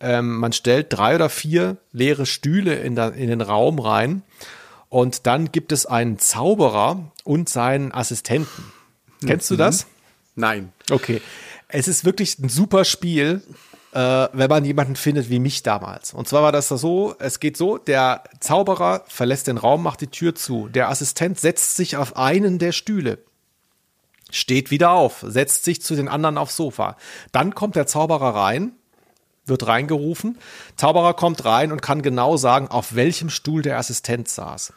ähm, 0.00 0.36
man 0.36 0.52
stellt 0.52 0.86
drei 0.90 1.14
oder 1.14 1.28
vier 1.28 1.76
leere 1.92 2.26
Stühle 2.26 2.74
in, 2.74 2.94
der, 2.94 3.12
in 3.14 3.28
den 3.28 3.40
Raum 3.40 3.78
rein 3.78 4.22
und 4.88 5.26
dann 5.26 5.52
gibt 5.52 5.72
es 5.72 5.86
einen 5.86 6.18
Zauberer 6.18 7.12
und 7.24 7.48
seinen 7.48 7.92
Assistenten. 7.92 8.72
Kennst 9.24 9.50
du 9.50 9.56
das? 9.56 9.86
Nein. 10.34 10.72
Okay. 10.90 11.20
Es 11.68 11.86
ist 11.86 12.04
wirklich 12.04 12.38
ein 12.38 12.48
super 12.48 12.84
Spiel, 12.84 13.42
äh, 13.92 14.28
wenn 14.32 14.48
man 14.48 14.64
jemanden 14.64 14.96
findet 14.96 15.30
wie 15.30 15.38
mich 15.38 15.62
damals. 15.62 16.12
Und 16.12 16.28
zwar 16.28 16.42
war 16.42 16.52
das 16.52 16.68
so, 16.68 17.14
es 17.18 17.38
geht 17.38 17.56
so, 17.56 17.78
der 17.78 18.24
Zauberer 18.40 19.04
verlässt 19.06 19.46
den 19.46 19.58
Raum, 19.58 19.82
macht 19.82 20.00
die 20.00 20.08
Tür 20.08 20.34
zu. 20.34 20.68
Der 20.68 20.88
Assistent 20.88 21.38
setzt 21.38 21.76
sich 21.76 21.96
auf 21.96 22.16
einen 22.16 22.58
der 22.58 22.72
Stühle. 22.72 23.18
Steht 24.32 24.70
wieder 24.70 24.90
auf, 24.92 25.24
setzt 25.26 25.64
sich 25.64 25.82
zu 25.82 25.94
den 25.94 26.08
anderen 26.08 26.38
aufs 26.38 26.56
Sofa. 26.56 26.96
Dann 27.32 27.54
kommt 27.54 27.76
der 27.76 27.86
Zauberer 27.86 28.34
rein, 28.34 28.72
wird 29.50 29.66
reingerufen. 29.66 30.38
Zauberer 30.76 31.14
kommt 31.14 31.44
rein 31.44 31.72
und 31.72 31.82
kann 31.82 32.02
genau 32.02 32.36
sagen, 32.36 32.68
auf 32.68 32.94
welchem 32.94 33.28
Stuhl 33.28 33.62
der 33.62 33.76
Assistent 33.76 34.28
saß. 34.28 34.72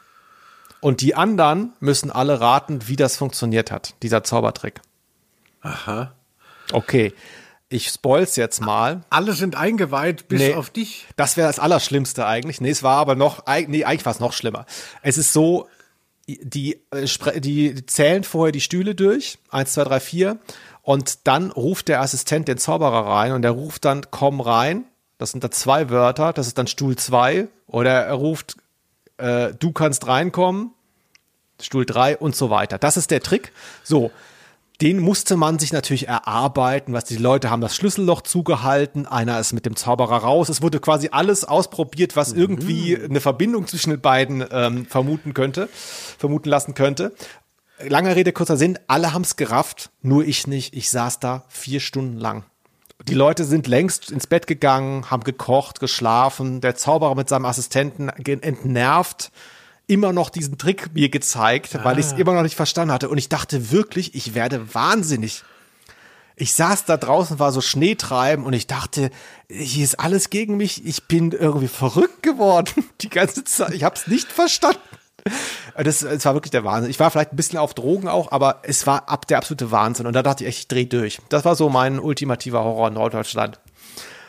Und 0.82 1.00
die 1.00 1.16
anderen 1.16 1.72
müssen 1.80 2.12
alle 2.12 2.42
raten, 2.42 2.88
wie 2.88 2.98
das 2.98 3.16
funktioniert 3.16 3.72
hat, 3.72 3.96
dieser 4.04 4.24
Zaubertrick. 4.24 4.82
Aha. 5.62 6.14
Okay. 6.74 7.14
Ich 7.70 7.88
spoil's 7.88 8.36
jetzt 8.36 8.62
mal. 8.62 9.02
Alle 9.10 9.34
sind 9.34 9.56
eingeweiht, 9.56 10.28
bis 10.28 10.42
nee, 10.42 10.54
auf 10.54 10.70
dich. 10.70 11.08
Das 11.16 11.38
wäre 11.38 11.48
das 11.48 11.58
Allerschlimmste 11.58 12.28
eigentlich. 12.28 12.62
Nee, 12.62 12.70
es 12.70 12.84
war 12.84 12.98
aber 12.98 13.16
noch, 13.16 13.46
nee, 13.48 13.84
eigentlich 13.84 14.06
war 14.06 14.12
es 14.12 14.20
noch 14.20 14.34
schlimmer. 14.34 14.66
Es 15.02 15.18
ist 15.18 15.34
so, 15.34 15.68
die, 16.28 16.82
äh, 16.92 17.40
die 17.40 17.86
zählen 17.86 18.24
vorher 18.24 18.52
die 18.52 18.62
Stühle 18.62 18.94
durch. 18.96 19.40
Eins, 19.50 19.74
zwei, 19.74 19.84
drei, 19.86 20.00
vier. 20.00 20.38
Und 20.84 21.28
dann 21.28 21.50
ruft 21.52 21.88
der 21.88 22.02
Assistent 22.02 22.50
den 22.50 22.58
Zauberer 22.58 23.08
rein 23.08 23.32
und 23.32 23.44
er 23.44 23.52
ruft 23.52 23.86
dann, 23.86 24.06
komm 24.12 24.42
rein. 24.42 24.84
Das 25.18 25.32
sind 25.32 25.44
da 25.44 25.50
zwei 25.50 25.90
Wörter, 25.90 26.34
das 26.34 26.48
ist 26.48 26.58
dann 26.58 26.68
Stuhl 26.68 26.98
zwei. 26.98 27.48
Oder 27.68 28.04
er 28.04 28.14
ruft, 28.14 28.58
äh, 29.18 29.54
du 29.58 29.72
kannst 29.72 30.08
reinkommen, 30.08 30.72
Stuhl 31.62 31.86
drei 31.86 32.18
und 32.18 32.36
so 32.36 32.50
weiter. 32.50 32.78
Das 32.78 32.98
ist 32.98 33.12
der 33.12 33.22
Trick. 33.22 33.54
So. 33.84 34.12
Den 34.82 35.00
musste 35.00 35.38
man 35.38 35.60
sich 35.60 35.72
natürlich 35.72 36.10
erarbeiten, 36.10 36.94
was 36.94 37.06
die 37.06 37.16
Leute 37.16 37.50
haben 37.50 37.62
das 37.62 37.76
Schlüsselloch 37.76 38.22
zugehalten, 38.22 39.06
einer 39.06 39.40
ist 39.40 39.54
mit 39.54 39.66
dem 39.66 39.78
Zauberer 39.78 40.18
raus. 40.18 40.50
Es 40.50 40.62
wurde 40.62 40.80
quasi 40.80 41.10
alles 41.12 41.46
ausprobiert, 41.46 42.18
was 42.18 42.34
mhm. 42.34 42.40
irgendwie 42.40 42.98
eine 42.98 43.22
Verbindung 43.22 43.68
zwischen 43.68 43.92
den 43.92 44.02
beiden 44.02 44.44
ähm, 44.52 44.86
vermuten 44.88 45.34
könnte, 45.34 45.70
vermuten 46.18 46.50
lassen 46.50 46.74
könnte 46.74 47.14
lange 47.88 48.16
Rede, 48.16 48.32
kurzer 48.32 48.58
Sinn, 48.58 48.80
alle 48.88 49.14
haben 49.14 49.24
es 49.24 49.36
gerafft, 49.36 49.92
nur 50.02 50.26
ich 50.26 50.48
nicht. 50.48 50.76
Ich 50.76 50.90
saß 50.90 51.20
da 51.20 51.46
vier 51.48 51.80
Stunden 51.80 52.18
lang. 52.18 52.44
Die 53.08 53.16
Leute 53.16 53.44
sind 53.44 53.68
längst 53.68 54.12
ins 54.12 54.28
Bett 54.28 54.48
gegangen, 54.48 55.10
haben 55.12 55.24
gekocht, 55.24 55.80
geschlafen. 55.80 56.62
Der 56.62 56.76
Zauberer 56.76 57.16
mit 57.16 57.28
seinem 57.28 57.46
Assistenten 57.46 58.10
entnervt 58.10 59.32
immer 59.88 60.14
noch 60.14 60.30
diesen 60.30 60.58
Trick 60.58 60.94
mir 60.94 61.10
gezeigt, 61.10 61.76
ah. 61.76 61.84
weil 61.84 62.00
ich 62.00 62.08
es 62.08 62.14
immer 62.14 62.34
noch 62.34 62.44
nicht 62.44 62.56
verstanden 62.56 62.94
hatte. 62.94 63.10
Und 63.10 63.18
ich 63.18 63.30
dachte 63.30 63.72
wirklich, 63.72 64.16
ich 64.16 64.34
werde 64.34 64.74
wahnsinnig. 64.74 65.44
Ich 66.36 66.54
saß 66.54 66.86
da 66.86 66.98
draußen, 66.98 67.38
war 67.40 67.52
so 67.52 67.62
Schneetreiben 67.62 68.46
und 68.46 68.54
ich 68.54 68.66
dachte, 68.66 69.12
hier 69.50 69.84
ist 69.84 70.00
alles 70.00 70.30
gegen 70.30 70.58
mich. 70.58 70.86
Ich 70.86 71.04
bin 71.04 71.32
irgendwie 71.32 71.68
verrückt 71.68 72.24
geworden 72.24 72.86
die 73.02 73.10
ganze 73.10 73.44
Zeit. 73.44 73.74
Ich 73.74 73.84
habe 73.84 73.96
es 73.96 74.08
nicht 74.08 74.32
verstanden. 74.32 74.80
Das, 75.76 76.02
das 76.02 76.24
war 76.26 76.36
wirklich 76.36 76.52
der 76.52 76.64
Wahnsinn. 76.64 76.92
Ich 76.92 77.00
war 77.00 77.10
vielleicht 77.10 77.34
ein 77.34 77.36
bisschen 77.36 77.58
auf 77.58 77.74
Drogen 77.74 78.08
auch, 78.08 78.32
aber 78.32 78.60
es 78.62 78.86
war 78.86 79.10
ab 79.10 79.26
der 79.26 79.40
absolute 79.40 79.72
Wahnsinn. 79.72 80.06
Und 80.06 80.14
da 80.14 80.22
dachte 80.22 80.44
ich 80.44 80.50
echt, 80.50 80.60
ich 80.60 80.68
dreh 80.68 80.86
durch. 80.86 81.20
Das 81.30 81.46
war 81.46 81.56
so 81.56 81.68
mein 81.68 81.98
ultimativer 81.98 82.64
Horror 82.64 82.90
in 82.90 82.94
Norddeutschland. 82.94 83.60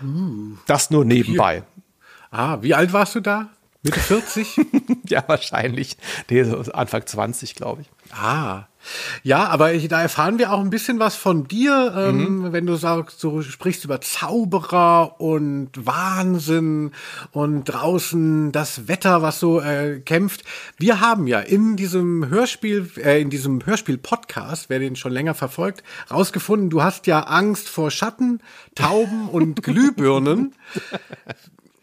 Uh, 0.03 0.57
das 0.67 0.91
nur 0.91 1.05
nebenbei. 1.05 1.65
Wie, 1.77 1.85
ah, 2.31 2.63
wie 2.63 2.75
alt 2.75 2.95
warst 2.95 3.15
du 3.15 3.21
da? 3.21 3.51
Mitte 3.85 4.01
40? 4.01 4.61
ja, 5.09 5.23
wahrscheinlich. 5.27 5.99
Nee, 6.31 6.43
so 6.45 6.57
Anfang 6.73 7.07
20, 7.07 7.55
glaube 7.55 7.83
ich. 7.83 7.91
Ah. 8.11 8.67
Ja, 9.23 9.49
aber 9.49 9.73
ich, 9.73 9.89
da 9.89 10.01
erfahren 10.01 10.39
wir 10.39 10.53
auch 10.53 10.61
ein 10.61 10.71
bisschen 10.71 10.99
was 10.99 11.17
von 11.17 11.49
dir, 11.49 11.95
ähm, 11.97 12.39
mhm. 12.39 12.53
wenn 12.53 12.67
du 12.67 12.77
sagst, 12.77 13.21
so 13.21 13.43
sprichst 13.43 13.85
über 13.85 14.01
Zauberer 14.01 15.21
und 15.21 15.71
Wahnsinn 15.75 16.93
und 17.33 17.65
draußen 17.65 18.53
das 18.53 18.89
Wetter, 18.89 19.23
was 19.23 19.41
so 19.41 19.61
äh, 19.61 20.01
kämpft. 20.01 20.45
Wir 20.79 21.01
haben 21.01 21.27
ja 21.27 21.41
in 21.41 21.77
diesem 21.77 22.29
Hörspiel, 22.29 22.91
äh, 22.97 23.21
in 23.21 23.31
diesem 23.31 23.65
Hörspiel-Podcast, 23.65 24.69
wer 24.69 24.79
den 24.79 24.97
schon 24.97 25.13
länger 25.13 25.35
verfolgt, 25.35 25.83
rausgefunden, 26.11 26.71
du 26.71 26.83
hast 26.83 27.07
ja 27.07 27.21
Angst 27.21 27.69
vor 27.69 27.91
Schatten, 27.91 28.41
Tauben 28.75 29.29
und 29.29 29.63
Glühbirnen. 29.63 30.55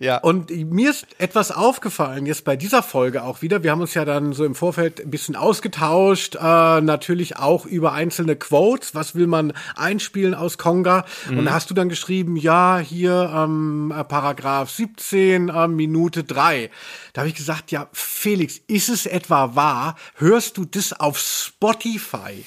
Ja. 0.01 0.17
Und 0.17 0.49
mir 0.49 0.89
ist 0.89 1.05
etwas 1.19 1.51
aufgefallen, 1.51 2.25
jetzt 2.25 2.43
bei 2.43 2.55
dieser 2.55 2.81
Folge 2.81 3.23
auch 3.23 3.43
wieder. 3.43 3.61
Wir 3.61 3.69
haben 3.69 3.81
uns 3.81 3.93
ja 3.93 4.03
dann 4.03 4.33
so 4.33 4.43
im 4.45 4.55
Vorfeld 4.55 4.99
ein 4.99 5.11
bisschen 5.11 5.35
ausgetauscht, 5.35 6.37
äh, 6.41 6.81
natürlich 6.81 7.37
auch 7.37 7.67
über 7.67 7.93
einzelne 7.93 8.35
Quotes. 8.35 8.95
Was 8.95 9.13
will 9.13 9.27
man 9.27 9.53
einspielen 9.75 10.33
aus 10.33 10.57
Konga? 10.57 11.05
Mhm. 11.29 11.37
Und 11.37 11.45
da 11.45 11.53
hast 11.53 11.69
du 11.69 11.75
dann 11.75 11.87
geschrieben, 11.87 12.35
ja, 12.35 12.79
hier 12.79 13.31
ähm, 13.31 13.93
Paragraph 14.07 14.71
17, 14.71 15.49
äh, 15.49 15.67
Minute 15.67 16.23
3. 16.23 16.71
Da 17.13 17.21
habe 17.21 17.29
ich 17.29 17.35
gesagt, 17.35 17.69
ja, 17.69 17.87
Felix, 17.93 18.59
ist 18.65 18.89
es 18.89 19.05
etwa 19.05 19.53
wahr? 19.53 19.97
Hörst 20.15 20.57
du 20.57 20.65
das 20.65 20.99
auf 20.99 21.19
Spotify? 21.19 22.43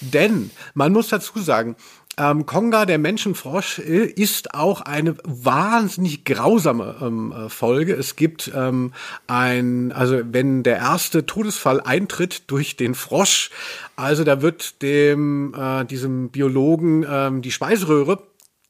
Denn 0.00 0.50
man 0.74 0.92
muss 0.92 1.08
dazu 1.08 1.38
sagen, 1.38 1.76
ähm, 2.18 2.46
Konga, 2.46 2.86
der 2.86 2.98
Menschenfrosch, 2.98 3.78
äh, 3.80 4.04
ist 4.06 4.54
auch 4.54 4.80
eine 4.80 5.16
wahnsinnig 5.24 6.24
grausame 6.24 6.96
ähm, 7.02 7.32
äh, 7.32 7.48
Folge. 7.50 7.94
Es 7.94 8.16
gibt 8.16 8.50
ähm, 8.54 8.92
ein, 9.26 9.92
also 9.92 10.20
wenn 10.24 10.62
der 10.62 10.78
erste 10.78 11.26
Todesfall 11.26 11.80
eintritt 11.80 12.50
durch 12.50 12.76
den 12.76 12.94
Frosch, 12.94 13.50
also 13.96 14.24
da 14.24 14.40
wird 14.40 14.80
dem 14.80 15.54
äh, 15.54 15.84
diesem 15.84 16.30
Biologen 16.30 17.04
ähm, 17.08 17.42
die 17.42 17.52
Speiseröhre, 17.52 18.22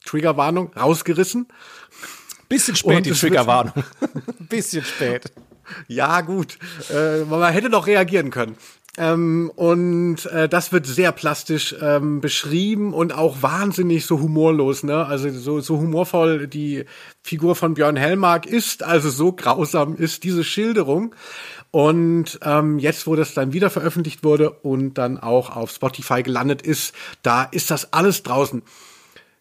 Triggerwarnung, 0.04 0.72
rausgerissen. 0.74 1.46
Bisschen 2.48 2.76
spät 2.76 2.96
Und 2.96 3.06
die 3.06 3.12
Triggerwarnung. 3.12 3.84
Bisschen 4.48 4.84
spät. 4.84 5.32
Ja, 5.88 6.20
gut. 6.20 6.58
Äh, 6.90 7.24
man 7.24 7.52
hätte 7.52 7.70
doch 7.70 7.86
reagieren 7.86 8.30
können. 8.30 8.56
Ähm, 8.98 9.50
und 9.54 10.24
äh, 10.26 10.48
das 10.48 10.72
wird 10.72 10.86
sehr 10.86 11.12
plastisch 11.12 11.74
ähm, 11.80 12.20
beschrieben 12.20 12.94
und 12.94 13.12
auch 13.12 13.42
wahnsinnig 13.42 14.06
so 14.06 14.20
humorlos, 14.20 14.84
ne? 14.84 15.04
Also 15.04 15.30
so, 15.30 15.60
so 15.60 15.78
humorvoll 15.78 16.46
die 16.46 16.84
Figur 17.22 17.56
von 17.56 17.74
Björn 17.74 17.96
Hellmark 17.96 18.46
ist, 18.46 18.82
also 18.82 19.10
so 19.10 19.32
grausam 19.32 19.96
ist 19.96 20.24
diese 20.24 20.44
Schilderung. 20.44 21.14
Und 21.70 22.38
ähm, 22.42 22.78
jetzt, 22.78 23.06
wo 23.06 23.16
das 23.16 23.34
dann 23.34 23.52
wieder 23.52 23.68
veröffentlicht 23.68 24.24
wurde 24.24 24.50
und 24.50 24.94
dann 24.94 25.18
auch 25.18 25.54
auf 25.54 25.70
Spotify 25.70 26.22
gelandet 26.22 26.62
ist, 26.62 26.94
da 27.22 27.44
ist 27.44 27.70
das 27.70 27.92
alles 27.92 28.22
draußen. 28.22 28.62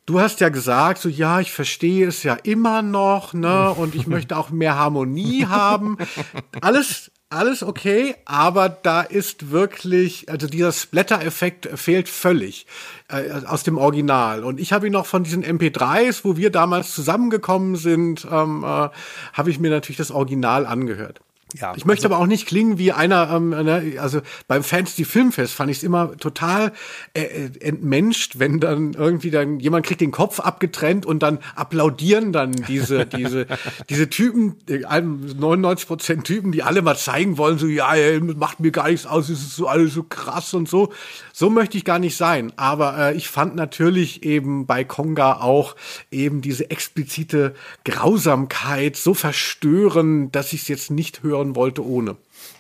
Du 0.05 0.19
hast 0.19 0.41
ja 0.41 0.49
gesagt, 0.49 1.01
so 1.01 1.07
ja, 1.07 1.39
ich 1.39 1.51
verstehe 1.51 2.07
es 2.07 2.23
ja 2.23 2.35
immer 2.43 2.81
noch, 2.81 3.33
ne, 3.33 3.71
und 3.71 3.95
ich 3.95 4.05
möchte 4.05 4.37
auch 4.37 4.49
mehr 4.49 4.75
Harmonie 4.75 5.45
haben. 5.45 5.97
Alles 6.61 7.09
alles 7.29 7.63
okay, 7.63 8.15
aber 8.25 8.69
da 8.69 9.01
ist 9.01 9.51
wirklich, 9.51 10.29
also 10.29 10.47
dieser 10.47 10.71
Splatter-Effekt 10.71 11.67
fehlt 11.75 12.07
völlig 12.07 12.67
äh, 13.09 13.29
aus 13.45 13.63
dem 13.63 13.77
Original. 13.77 14.43
Und 14.43 14.59
ich 14.59 14.71
habe 14.71 14.87
ihn 14.87 14.93
noch 14.93 15.05
von 15.05 15.23
diesen 15.23 15.43
MP3s, 15.43 16.21
wo 16.23 16.37
wir 16.37 16.51
damals 16.51 16.93
zusammengekommen 16.93 17.75
sind, 17.75 18.25
ähm, 18.31 18.63
äh, 18.63 18.89
habe 19.33 19.49
ich 19.49 19.59
mir 19.59 19.71
natürlich 19.71 19.97
das 19.97 20.11
Original 20.11 20.65
angehört. 20.65 21.19
Ja, 21.59 21.73
ich 21.75 21.85
möchte 21.85 22.05
also, 22.05 22.15
aber 22.15 22.23
auch 22.23 22.27
nicht 22.27 22.45
klingen 22.47 22.77
wie 22.77 22.91
einer, 22.91 23.31
ähm, 23.31 23.49
ne, 23.49 23.95
also 23.99 24.21
beim 24.47 24.63
Fantasy 24.63 25.05
Filmfest 25.05 25.53
fand 25.53 25.71
ich 25.71 25.77
es 25.77 25.83
immer 25.83 26.17
total 26.17 26.73
äh, 27.13 27.23
äh, 27.23 27.59
entmenscht, 27.61 28.39
wenn 28.39 28.59
dann 28.59 28.93
irgendwie 28.93 29.31
dann 29.31 29.59
jemand 29.59 29.85
kriegt 29.85 30.01
den 30.01 30.11
Kopf 30.11 30.39
abgetrennt 30.39 31.05
und 31.05 31.23
dann 31.23 31.39
applaudieren 31.55 32.33
dann 32.33 32.51
diese 32.51 33.05
diese 33.17 33.47
diese 33.89 34.09
Typen, 34.09 34.55
99 34.67 35.87
Prozent 35.87 36.23
Typen, 36.25 36.51
die 36.51 36.63
alle 36.63 36.81
mal 36.81 36.97
zeigen 36.97 37.37
wollen, 37.37 37.57
so 37.57 37.67
ja, 37.67 37.93
ey, 37.95 38.19
macht 38.19 38.59
mir 38.59 38.71
gar 38.71 38.89
nichts 38.89 39.05
aus, 39.05 39.29
es 39.29 39.41
ist 39.41 39.55
so 39.55 39.67
alles 39.67 39.93
so 39.93 40.03
krass 40.03 40.53
und 40.53 40.67
so. 40.67 40.91
So 41.33 41.49
möchte 41.49 41.77
ich 41.77 41.85
gar 41.85 41.99
nicht 41.99 42.17
sein. 42.17 42.53
Aber 42.55 42.97
äh, 42.97 43.15
ich 43.15 43.29
fand 43.29 43.55
natürlich 43.55 44.23
eben 44.23 44.65
bei 44.65 44.83
Konga 44.83 45.41
auch 45.41 45.75
eben 46.11 46.41
diese 46.41 46.69
explizite 46.71 47.53
Grausamkeit 47.83 48.95
so 48.95 49.13
verstörend, 49.13 50.35
dass 50.35 50.53
ich 50.53 50.63
es 50.63 50.67
jetzt 50.67 50.91
nicht 50.91 51.23
hören 51.23 51.44
hören 51.45 51.55
wollte 51.55 51.85
ohne. 51.85 52.15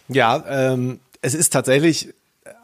Ja, 0.07 0.43
ähm, 0.47 0.99
es 1.21 1.33
ist 1.33 1.51
tatsächlich 1.51 2.13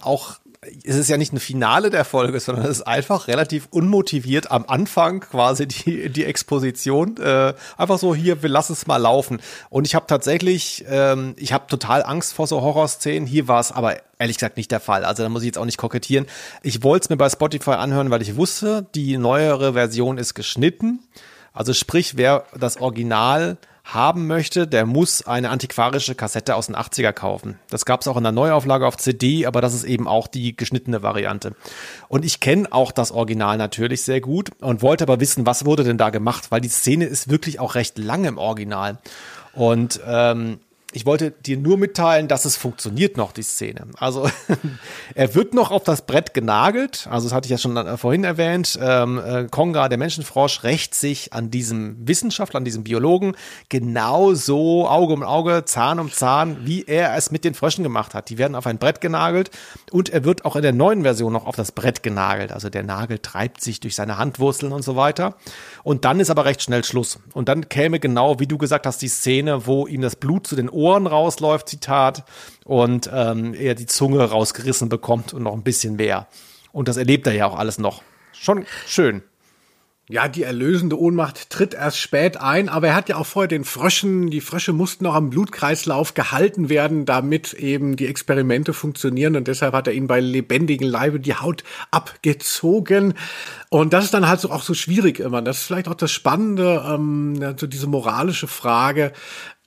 auch 0.02 0.38
es 0.84 0.96
ist 0.96 1.10
ja 1.10 1.18
nicht 1.18 1.34
ein 1.34 1.40
Finale 1.40 1.90
der 1.90 2.06
Folge, 2.06 2.40
sondern 2.40 2.66
es 2.66 2.78
ist 2.78 2.82
einfach 2.84 3.28
relativ 3.28 3.68
unmotiviert 3.72 4.52
am 4.52 4.66
Anfang 4.68 5.22
quasi 5.22 5.68
die, 5.68 6.08
die 6.10 6.24
Exposition. 6.24 7.18
Äh, 7.18 7.56
einfach 7.78 7.98
so, 7.98 8.14
hier, 8.14 8.44
wir 8.44 8.50
lassen 8.50 8.74
es 8.74 8.86
mal 8.86 8.98
laufen. 8.98 9.42
Und 9.72 9.88
ich 9.88 9.96
habe 9.96 10.06
tatsächlich, 10.06 10.86
ähm, 10.88 11.34
ich 11.38 11.52
habe 11.52 11.66
total 11.66 12.04
Angst 12.04 12.34
vor 12.34 12.46
so 12.46 12.62
Horrorszenen. 12.62 13.26
Hier 13.26 13.48
war 13.48 13.60
es 13.60 13.72
aber 13.72 13.98
ehrlich 14.20 14.38
gesagt 14.38 14.58
nicht 14.58 14.70
der 14.70 14.80
Fall. 14.80 15.04
Also 15.04 15.24
da 15.24 15.30
muss 15.30 15.42
ich 15.42 15.48
jetzt 15.48 15.58
auch 15.58 15.66
nicht 15.66 15.80
kokettieren. 15.80 16.28
Ich 16.62 16.84
wollte 16.84 17.06
es 17.06 17.10
mir 17.10 17.18
bei 17.18 17.30
Spotify 17.30 17.72
anhören, 17.72 18.12
weil 18.12 18.22
ich 18.22 18.36
wusste, 18.36 18.86
die 18.94 19.18
neuere 19.18 19.74
Version 19.74 20.20
ist 20.20 20.36
geschnitten. 20.36 21.00
Also 21.54 21.74
sprich, 21.74 22.18
wer 22.18 22.46
das 22.56 22.78
Original 22.78 23.58
haben 23.94 24.28
möchte, 24.28 24.68
der 24.68 24.86
muss 24.86 25.26
eine 25.26 25.50
antiquarische 25.50 26.16
Kassette 26.16 26.56
aus 26.56 26.68
den 26.68 26.76
80er 26.76 27.12
kaufen. 27.14 27.60
Das 27.70 27.86
gab 27.86 28.02
es 28.02 28.08
auch 28.08 28.18
in 28.18 28.24
der 28.24 28.32
Neuauflage 28.32 28.88
auf 28.88 28.98
CD, 28.98 29.46
aber 29.46 29.62
das 29.62 29.74
ist 29.74 29.84
eben 29.84 30.08
auch 30.08 30.28
die 30.28 30.56
geschnittene 30.56 31.04
Variante. 31.04 31.56
Und 32.08 32.26
ich 32.26 32.40
kenne 32.40 32.68
auch 32.72 32.92
das 32.92 33.12
Original 33.12 33.58
natürlich 33.58 34.04
sehr 34.04 34.22
gut 34.22 34.50
und 34.62 34.82
wollte 34.82 35.04
aber 35.04 35.20
wissen, 35.20 35.46
was 35.46 35.66
wurde 35.66 35.84
denn 35.84 35.98
da 35.98 36.10
gemacht, 36.10 36.52
weil 36.52 36.62
die 36.62 36.70
Szene 36.70 37.06
ist 37.06 37.30
wirklich 37.30 37.60
auch 37.60 37.76
recht 37.76 37.98
lang 37.98 38.26
im 38.26 38.38
Original. 38.38 39.00
Und 39.54 40.00
ähm, 40.08 40.60
ich 40.94 41.06
wollte 41.06 41.32
dir 41.32 41.58
nur 41.58 41.78
mitteilen, 41.78 42.28
dass 42.28 42.46
es 42.46 42.58
funktioniert 42.58 43.18
noch, 43.18 43.32
die 43.32 43.44
Szene. 43.44 43.88
Also 43.98 44.30
er 45.16 45.36
wird 45.36 45.54
noch 45.54 45.72
auf 45.72 45.84
das 45.84 46.06
Brett 46.06 46.34
genagelt, 46.34 47.08
also 47.10 47.28
das 47.28 47.36
hatte 47.36 47.46
ich 47.46 47.52
ja 47.52 47.58
schon 47.58 47.78
äh, 47.78 47.98
vorhin 47.98 48.24
erwähnt. 48.24 48.78
Ähm, 48.82 49.20
äh, 49.20 49.48
Konga, 49.50 49.88
der 49.90 49.98
Menschenfrosch, 49.98 50.64
rächt 50.64 50.94
sich 50.94 51.34
an 51.34 51.50
diesem 51.50 51.96
Wissenschaftler, 52.08 52.58
an 52.58 52.66
diesem 52.66 52.84
Biologen, 52.84 53.36
genauso 53.70 54.88
Auge 54.88 55.14
um 55.14 55.24
Auge, 55.24 55.64
Zahn 55.66 56.00
um 56.00 56.12
Zahn, 56.12 56.66
wie 56.66 56.84
er 56.84 57.16
es 57.16 57.32
mit 57.32 57.46
den 57.46 57.54
Fröschen 57.54 57.84
gemacht 57.84 58.14
hat. 58.14 58.30
Die 58.30 58.38
werden 58.38 58.56
auf 58.56 58.68
ein 58.68 58.78
Brett 58.78 59.02
genagelt 59.02 59.52
und 59.92 60.10
er 60.10 60.26
wird 60.26 60.46
auch 60.46 60.56
in 60.56 60.62
der 60.62 60.74
neuen 60.74 61.04
Version 61.04 61.32
noch 61.32 61.46
auf 61.46 61.56
das 61.56 61.72
Brett 61.72 62.04
genagelt. 62.04 62.52
Also 62.52 62.70
der 62.70 62.84
Nagel 62.84 63.20
treibt 63.20 63.62
sich 63.62 63.80
durch 63.80 63.96
seine 63.96 64.18
Handwurzeln 64.18 64.74
und 64.74 64.84
so 64.84 64.96
weiter. 64.96 65.36
Und 65.84 66.06
dann 66.06 66.20
ist 66.20 66.30
aber 66.30 66.46
recht 66.46 66.62
schnell 66.62 66.84
Schluss. 66.84 67.20
Und 67.34 67.48
dann 67.48 67.70
käme 67.70 68.00
genau, 68.00 68.40
wie 68.40 68.48
du 68.48 68.58
gesagt 68.58 68.86
hast, 68.86 69.02
die 69.02 69.08
Szene, 69.08 69.66
wo 69.66 69.88
ihm 69.88 70.02
das 70.02 70.16
Blut 70.16 70.48
zu 70.48 70.56
den 70.56 70.70
Ohren 70.70 70.81
rausläuft, 71.08 71.70
Zitat, 71.70 72.24
und 72.66 73.10
ähm, 73.14 73.54
er 73.54 73.76
die 73.76 73.86
Zunge 73.86 74.24
rausgerissen 74.24 74.90
bekommt 74.90 75.34
und 75.34 75.44
noch 75.44 75.54
ein 75.54 75.64
bisschen 75.64 75.96
mehr. 75.96 76.28
Und 76.72 76.88
das 76.88 76.98
erlebt 76.98 77.28
er 77.28 77.34
ja 77.34 77.46
auch 77.46 77.58
alles 77.58 77.78
noch. 77.78 78.02
Schon 78.34 78.66
schön. 78.88 79.24
Ja, 80.12 80.28
die 80.28 80.44
erlösende 80.44 81.00
Ohnmacht 81.00 81.50
tritt 81.50 81.74
erst 81.74 81.98
spät 81.98 82.36
ein, 82.36 82.68
aber 82.68 82.90
er 82.90 82.96
hat 82.96 83.08
ja 83.08 83.16
auch 83.16 83.26
vorher 83.26 83.48
den 83.48 83.64
Fröschen, 83.64 84.30
die 84.30 84.42
Frösche 84.42 84.74
mussten 84.74 85.06
noch 85.06 85.16
am 85.16 85.30
Blutkreislauf 85.30 86.16
gehalten 86.16 86.68
werden, 86.68 87.06
damit 87.06 87.54
eben 87.54 87.96
die 87.96 88.08
Experimente 88.08 88.74
funktionieren 88.74 89.38
und 89.38 89.48
deshalb 89.48 89.74
hat 89.74 89.88
er 89.88 89.94
ihnen 89.94 90.08
bei 90.08 90.20
lebendigem 90.20 90.90
Leibe 90.90 91.22
die 91.22 91.36
Haut 91.36 91.64
abgezogen. 91.92 93.14
Und 93.70 93.94
das 93.94 94.04
ist 94.04 94.14
dann 94.14 94.28
halt 94.28 94.42
so 94.42 94.52
auch 94.52 94.64
so 94.64 94.74
schwierig 94.74 95.22
immer. 95.22 95.42
Das 95.42 95.60
ist 95.60 95.64
vielleicht 95.64 95.88
auch 95.88 95.96
das 95.96 96.12
Spannende, 96.12 96.84
ähm, 96.86 97.56
so 97.56 97.66
diese 97.66 97.88
moralische 97.88 98.48
Frage, 98.48 99.14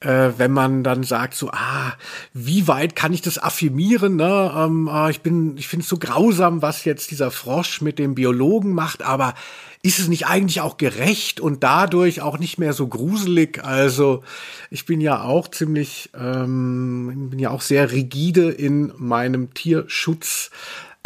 äh, 0.00 0.32
wenn 0.36 0.50
man 0.52 0.84
dann 0.84 1.04
sagt 1.04 1.34
so, 1.34 1.48
ah, 1.52 1.94
wie 2.34 2.68
weit 2.68 2.94
kann 2.94 3.14
ich 3.14 3.22
das 3.22 3.38
affirmieren? 3.38 4.16
Ne? 4.16 4.52
Ähm, 4.54 4.88
ah, 4.88 5.08
ich 5.08 5.22
bin, 5.22 5.56
ich 5.56 5.68
finde 5.68 5.84
es 5.84 5.88
so 5.88 5.96
grausam, 5.96 6.60
was 6.60 6.84
jetzt 6.84 7.10
dieser 7.10 7.30
Frosch 7.30 7.80
mit 7.80 7.98
dem 7.98 8.14
Biologen 8.14 8.74
macht, 8.74 9.02
aber 9.02 9.32
ist 9.84 9.98
es 9.98 10.08
nicht 10.08 10.26
eigentlich 10.26 10.62
auch 10.62 10.78
gerecht 10.78 11.40
und 11.40 11.62
dadurch 11.62 12.22
auch 12.22 12.38
nicht 12.38 12.56
mehr 12.56 12.72
so 12.72 12.88
gruselig? 12.88 13.62
Also 13.62 14.24
ich 14.70 14.86
bin 14.86 15.02
ja 15.02 15.22
auch 15.22 15.48
ziemlich, 15.48 16.08
ähm, 16.18 17.28
bin 17.28 17.38
ja 17.38 17.50
auch 17.50 17.60
sehr 17.60 17.92
rigide 17.92 18.50
in 18.50 18.94
meinem 18.96 19.52
Tierschutz. 19.52 20.50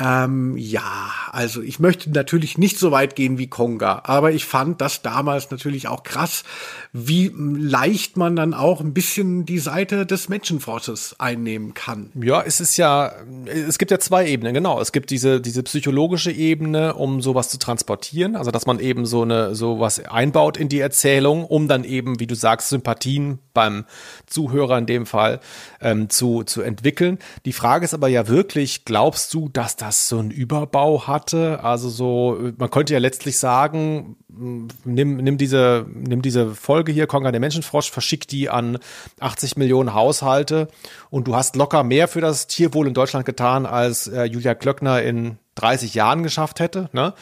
Ähm, 0.00 0.56
ja, 0.56 1.10
also 1.32 1.60
ich 1.60 1.80
möchte 1.80 2.10
natürlich 2.10 2.56
nicht 2.56 2.78
so 2.78 2.92
weit 2.92 3.16
gehen 3.16 3.36
wie 3.36 3.48
Konga, 3.48 4.02
aber 4.04 4.30
ich 4.30 4.44
fand 4.44 4.80
das 4.80 5.02
damals 5.02 5.50
natürlich 5.50 5.88
auch 5.88 6.04
krass, 6.04 6.44
wie 6.92 7.32
leicht 7.36 8.16
man 8.16 8.36
dann 8.36 8.54
auch 8.54 8.80
ein 8.80 8.94
bisschen 8.94 9.44
die 9.44 9.58
Seite 9.58 10.06
des 10.06 10.28
Menschenforsches 10.28 11.16
einnehmen 11.18 11.74
kann. 11.74 12.12
Ja, 12.14 12.42
es 12.42 12.60
ist 12.60 12.76
ja, 12.76 13.12
es 13.46 13.78
gibt 13.78 13.90
ja 13.90 13.98
zwei 13.98 14.28
Ebenen, 14.28 14.54
genau. 14.54 14.80
Es 14.80 14.92
gibt 14.92 15.10
diese, 15.10 15.40
diese 15.40 15.64
psychologische 15.64 16.30
Ebene, 16.30 16.94
um 16.94 17.20
sowas 17.20 17.48
zu 17.48 17.58
transportieren, 17.58 18.36
also 18.36 18.52
dass 18.52 18.66
man 18.66 18.78
eben 18.78 19.04
so 19.04 19.22
eine, 19.22 19.56
sowas 19.56 19.98
einbaut 19.98 20.56
in 20.56 20.68
die 20.68 20.78
Erzählung, 20.78 21.44
um 21.44 21.66
dann 21.66 21.82
eben, 21.82 22.20
wie 22.20 22.28
du 22.28 22.36
sagst, 22.36 22.68
Sympathien 22.68 23.40
beim 23.58 23.86
Zuhörer 24.26 24.78
in 24.78 24.86
dem 24.86 25.04
Fall 25.04 25.40
ähm, 25.80 26.10
zu, 26.10 26.44
zu 26.44 26.62
entwickeln. 26.62 27.18
Die 27.44 27.52
Frage 27.52 27.84
ist 27.84 27.92
aber 27.92 28.06
ja 28.06 28.28
wirklich, 28.28 28.84
glaubst 28.84 29.34
du, 29.34 29.48
dass 29.48 29.74
das 29.74 30.08
so 30.08 30.20
einen 30.20 30.30
Überbau 30.30 31.08
hatte. 31.08 31.64
Also 31.64 31.88
so, 31.88 32.38
man 32.56 32.70
könnte 32.70 32.92
ja 32.92 33.00
letztlich 33.00 33.36
sagen, 33.36 34.14
nimm, 34.28 35.16
nimm 35.16 35.38
diese, 35.38 35.86
nimm 35.92 36.22
diese 36.22 36.54
Folge 36.54 36.92
hier, 36.92 37.08
Konga 37.08 37.32
der 37.32 37.40
Menschenfrosch, 37.40 37.90
verschick 37.90 38.28
die 38.28 38.48
an 38.48 38.78
80 39.18 39.56
Millionen 39.56 39.92
Haushalte 39.92 40.68
und 41.10 41.26
du 41.26 41.34
hast 41.34 41.56
locker 41.56 41.82
mehr 41.82 42.06
für 42.06 42.20
das 42.20 42.46
Tierwohl 42.46 42.86
in 42.86 42.94
Deutschland 42.94 43.26
getan, 43.26 43.66
als 43.66 44.06
äh, 44.06 44.22
Julia 44.22 44.54
Klöckner 44.54 45.02
in 45.02 45.38
30 45.56 45.94
Jahren 45.94 46.22
geschafft 46.22 46.60
hätte. 46.60 46.90
Ne? 46.92 47.12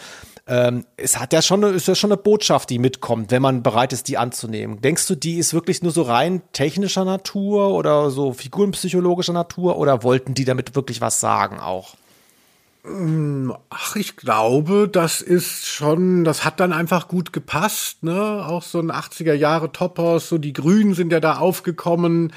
Ähm, 0.49 0.85
es 0.97 1.19
hat 1.19 1.33
ja 1.33 1.43
schon, 1.43 1.65
eine, 1.65 1.75
ist 1.75 1.89
ja 1.89 1.97
schon 1.97 2.13
eine 2.13 2.17
Botschaft, 2.17 2.71
die 2.71 2.79
mitkommt, 2.79 3.33
wenn 3.33 3.43
man 3.43 3.65
bereit 3.65 3.93
ist, 3.93 4.07
die 4.07 4.17
anzunehmen. 4.17 4.81
Denkst 4.81 5.09
du, 5.09 5.17
die 5.17 5.39
ist 5.39 5.55
wirklich 5.55 5.83
nur 5.83 5.91
so 5.91 6.03
rein 6.03 6.43
technischer 6.53 7.05
Natur 7.05 7.71
oder 7.75 8.11
so 8.11 8.33
figurenpsychologischer 8.33 9.33
Natur 9.33 9.77
oder 9.77 10.05
wollten 10.05 10.35
die 10.35 10.45
damit 10.45 10.77
wirklich 10.77 11.01
was 11.01 11.19
sagen 11.19 11.59
auch? 11.59 11.97
Mm, 12.89 13.51
ach, 13.69 13.97
ich 13.97 14.17
glaube, 14.17 14.89
das 14.89 15.21
ist 15.21 15.67
schon, 15.67 16.23
das 16.23 16.45
hat 16.45 16.61
dann 16.61 16.73
einfach 16.73 17.09
gut 17.09 17.33
gepasst, 17.33 18.05
ne? 18.05 18.47
Auch 18.47 18.63
so 18.63 18.79
ein 18.79 18.93
80er 18.93 19.33
Jahre 19.33 19.73
Topos, 19.73 20.29
so 20.29 20.39
die 20.39 20.53
Grünen 20.53 20.95
sind 20.95 21.11
ja 21.11 21.19
da 21.19 21.39
aufgekommen 21.39 22.33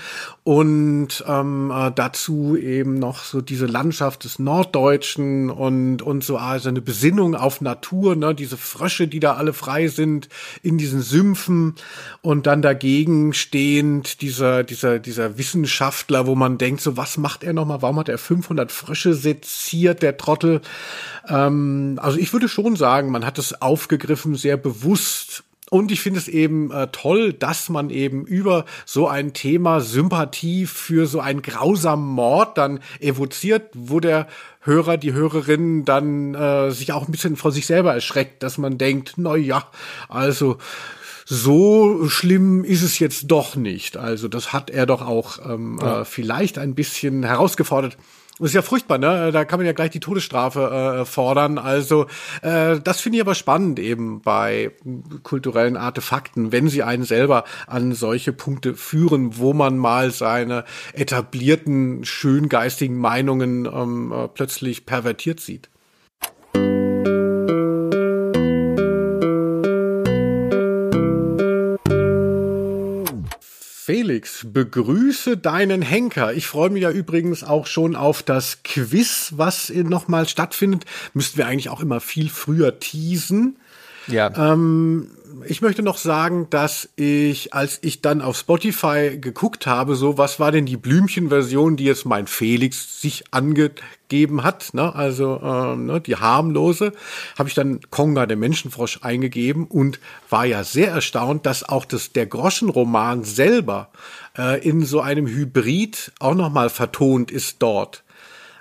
und 0.49 1.23
ähm, 1.27 1.71
äh, 1.71 1.91
dazu 1.93 2.57
eben 2.57 2.95
noch 2.95 3.23
so 3.23 3.39
diese 3.39 3.67
Landschaft 3.67 4.23
des 4.23 4.39
Norddeutschen 4.39 5.51
und 5.51 6.01
und 6.01 6.23
so 6.23 6.37
also 6.37 6.69
eine 6.69 6.81
Besinnung 6.81 7.35
auf 7.35 7.61
Natur, 7.61 8.15
ne? 8.15 8.33
Diese 8.33 8.57
Frösche, 8.57 9.07
die 9.07 9.19
da 9.19 9.35
alle 9.35 9.53
frei 9.53 9.89
sind 9.89 10.27
in 10.63 10.79
diesen 10.79 11.03
Sümpfen 11.03 11.75
und 12.23 12.47
dann 12.47 12.63
dagegen 12.63 13.35
stehend 13.35 14.23
dieser 14.23 14.63
dieser 14.63 14.97
dieser 14.97 15.37
Wissenschaftler, 15.37 16.25
wo 16.25 16.33
man 16.33 16.57
denkt, 16.57 16.81
so 16.81 16.97
was 16.97 17.19
macht 17.19 17.43
er 17.43 17.53
noch 17.53 17.67
mal? 17.67 17.83
Warum 17.83 17.99
hat 17.99 18.09
er 18.09 18.17
500 18.17 18.71
Frösche 18.71 19.13
seziert? 19.13 20.01
Der 20.01 20.17
Trottel. 20.17 20.61
Ähm, 21.27 21.99
also 22.01 22.17
ich 22.17 22.33
würde 22.33 22.49
schon 22.49 22.75
sagen, 22.75 23.11
man 23.11 23.23
hat 23.23 23.37
es 23.37 23.61
aufgegriffen, 23.61 24.33
sehr 24.33 24.57
bewusst 24.57 25.43
und 25.69 25.91
ich 25.91 26.01
finde 26.01 26.19
es 26.19 26.27
eben 26.27 26.71
äh, 26.71 26.87
toll, 26.91 27.33
dass 27.33 27.69
man 27.69 27.89
eben 27.89 28.25
über 28.25 28.65
so 28.85 29.07
ein 29.07 29.33
Thema 29.33 29.81
Sympathie 29.81 30.65
für 30.65 31.05
so 31.05 31.19
einen 31.19 31.41
grausamen 31.41 32.07
Mord 32.07 32.57
dann 32.57 32.79
evoziert, 32.99 33.69
wo 33.73 33.99
der 33.99 34.27
Hörer, 34.61 34.97
die 34.97 35.13
Hörerin 35.13 35.85
dann 35.85 36.33
äh, 36.33 36.71
sich 36.71 36.91
auch 36.91 37.07
ein 37.07 37.11
bisschen 37.11 37.35
vor 37.35 37.51
sich 37.51 37.65
selber 37.65 37.93
erschreckt, 37.93 38.43
dass 38.43 38.57
man 38.57 38.77
denkt, 38.77 39.13
na 39.17 39.35
ja, 39.35 39.63
also 40.09 40.57
so 41.25 42.09
schlimm 42.09 42.63
ist 42.63 42.81
es 42.81 42.97
jetzt 42.97 43.27
doch 43.27 43.55
nicht. 43.55 43.97
Also 43.97 44.27
das 44.27 44.51
hat 44.51 44.71
er 44.71 44.87
doch 44.87 45.05
auch 45.05 45.37
ähm, 45.47 45.77
ja. 45.79 46.01
äh, 46.01 46.05
vielleicht 46.05 46.57
ein 46.57 46.73
bisschen 46.73 47.23
herausgefordert. 47.23 47.97
Ist 48.45 48.55
ja 48.55 48.61
furchtbar, 48.61 48.97
ne? 48.97 49.31
Da 49.31 49.45
kann 49.45 49.59
man 49.59 49.65
ja 49.65 49.73
gleich 49.73 49.91
die 49.91 49.99
Todesstrafe 49.99 51.01
äh, 51.01 51.05
fordern. 51.05 51.57
Also 51.57 52.07
äh, 52.41 52.79
das 52.79 53.01
finde 53.01 53.17
ich 53.17 53.21
aber 53.21 53.35
spannend 53.35 53.79
eben 53.79 54.21
bei 54.21 54.71
kulturellen 55.23 55.77
Artefakten, 55.77 56.51
wenn 56.51 56.69
sie 56.69 56.83
einen 56.83 57.03
selber 57.03 57.43
an 57.67 57.93
solche 57.93 58.31
Punkte 58.31 58.75
führen, 58.75 59.37
wo 59.37 59.53
man 59.53 59.77
mal 59.77 60.11
seine 60.11 60.63
etablierten, 60.93 62.05
schöngeistigen 62.05 62.97
Meinungen 62.97 63.65
ähm, 63.65 64.11
äh, 64.11 64.27
plötzlich 64.27 64.85
pervertiert 64.85 65.39
sieht. 65.39 65.69
Felix, 73.89 74.45
begrüße 74.47 75.35
deinen 75.35 75.81
Henker. 75.81 76.31
Ich 76.35 76.45
freue 76.45 76.69
mich 76.69 76.83
ja 76.83 76.91
übrigens 76.91 77.43
auch 77.43 77.65
schon 77.65 77.95
auf 77.95 78.21
das 78.21 78.61
Quiz, 78.63 79.33
was 79.35 79.71
nochmal 79.73 80.27
stattfindet. 80.27 80.85
Müssten 81.15 81.39
wir 81.39 81.47
eigentlich 81.47 81.69
auch 81.69 81.81
immer 81.81 81.99
viel 81.99 82.29
früher 82.29 82.79
teasen. 82.79 83.57
Ja. 84.05 84.53
Ähm, 84.53 85.09
ich 85.45 85.61
möchte 85.61 85.83
noch 85.83 85.97
sagen, 85.97 86.47
dass 86.49 86.89
ich, 86.95 87.53
als 87.53 87.79
ich 87.81 88.01
dann 88.01 88.21
auf 88.21 88.37
Spotify 88.37 89.17
geguckt 89.19 89.67
habe, 89.67 89.95
so 89.95 90.17
was 90.17 90.39
war 90.39 90.51
denn 90.51 90.65
die 90.65 90.77
Blümchenversion, 90.77 91.77
die 91.77 91.85
jetzt 91.85 92.05
mein 92.05 92.27
Felix 92.27 93.01
sich 93.01 93.23
angegeben 93.31 94.43
hat, 94.43 94.73
ne? 94.73 94.93
also 94.93 95.39
ähm, 95.43 95.85
ne, 95.85 96.01
die 96.01 96.15
harmlose, 96.15 96.93
habe 97.37 97.49
ich 97.49 97.55
dann 97.55 97.79
Konga, 97.89 98.25
der 98.25 98.37
Menschenfrosch, 98.37 98.99
eingegeben 99.01 99.65
und 99.65 99.99
war 100.29 100.45
ja 100.45 100.63
sehr 100.63 100.91
erstaunt, 100.91 101.45
dass 101.45 101.67
auch 101.67 101.85
das, 101.85 102.11
der 102.11 102.25
Groschenroman 102.25 103.23
selber 103.23 103.89
äh, 104.37 104.65
in 104.67 104.85
so 104.85 105.01
einem 105.01 105.27
Hybrid 105.27 106.11
auch 106.19 106.35
nochmal 106.35 106.69
vertont 106.69 107.31
ist 107.31 107.57
dort. 107.59 108.03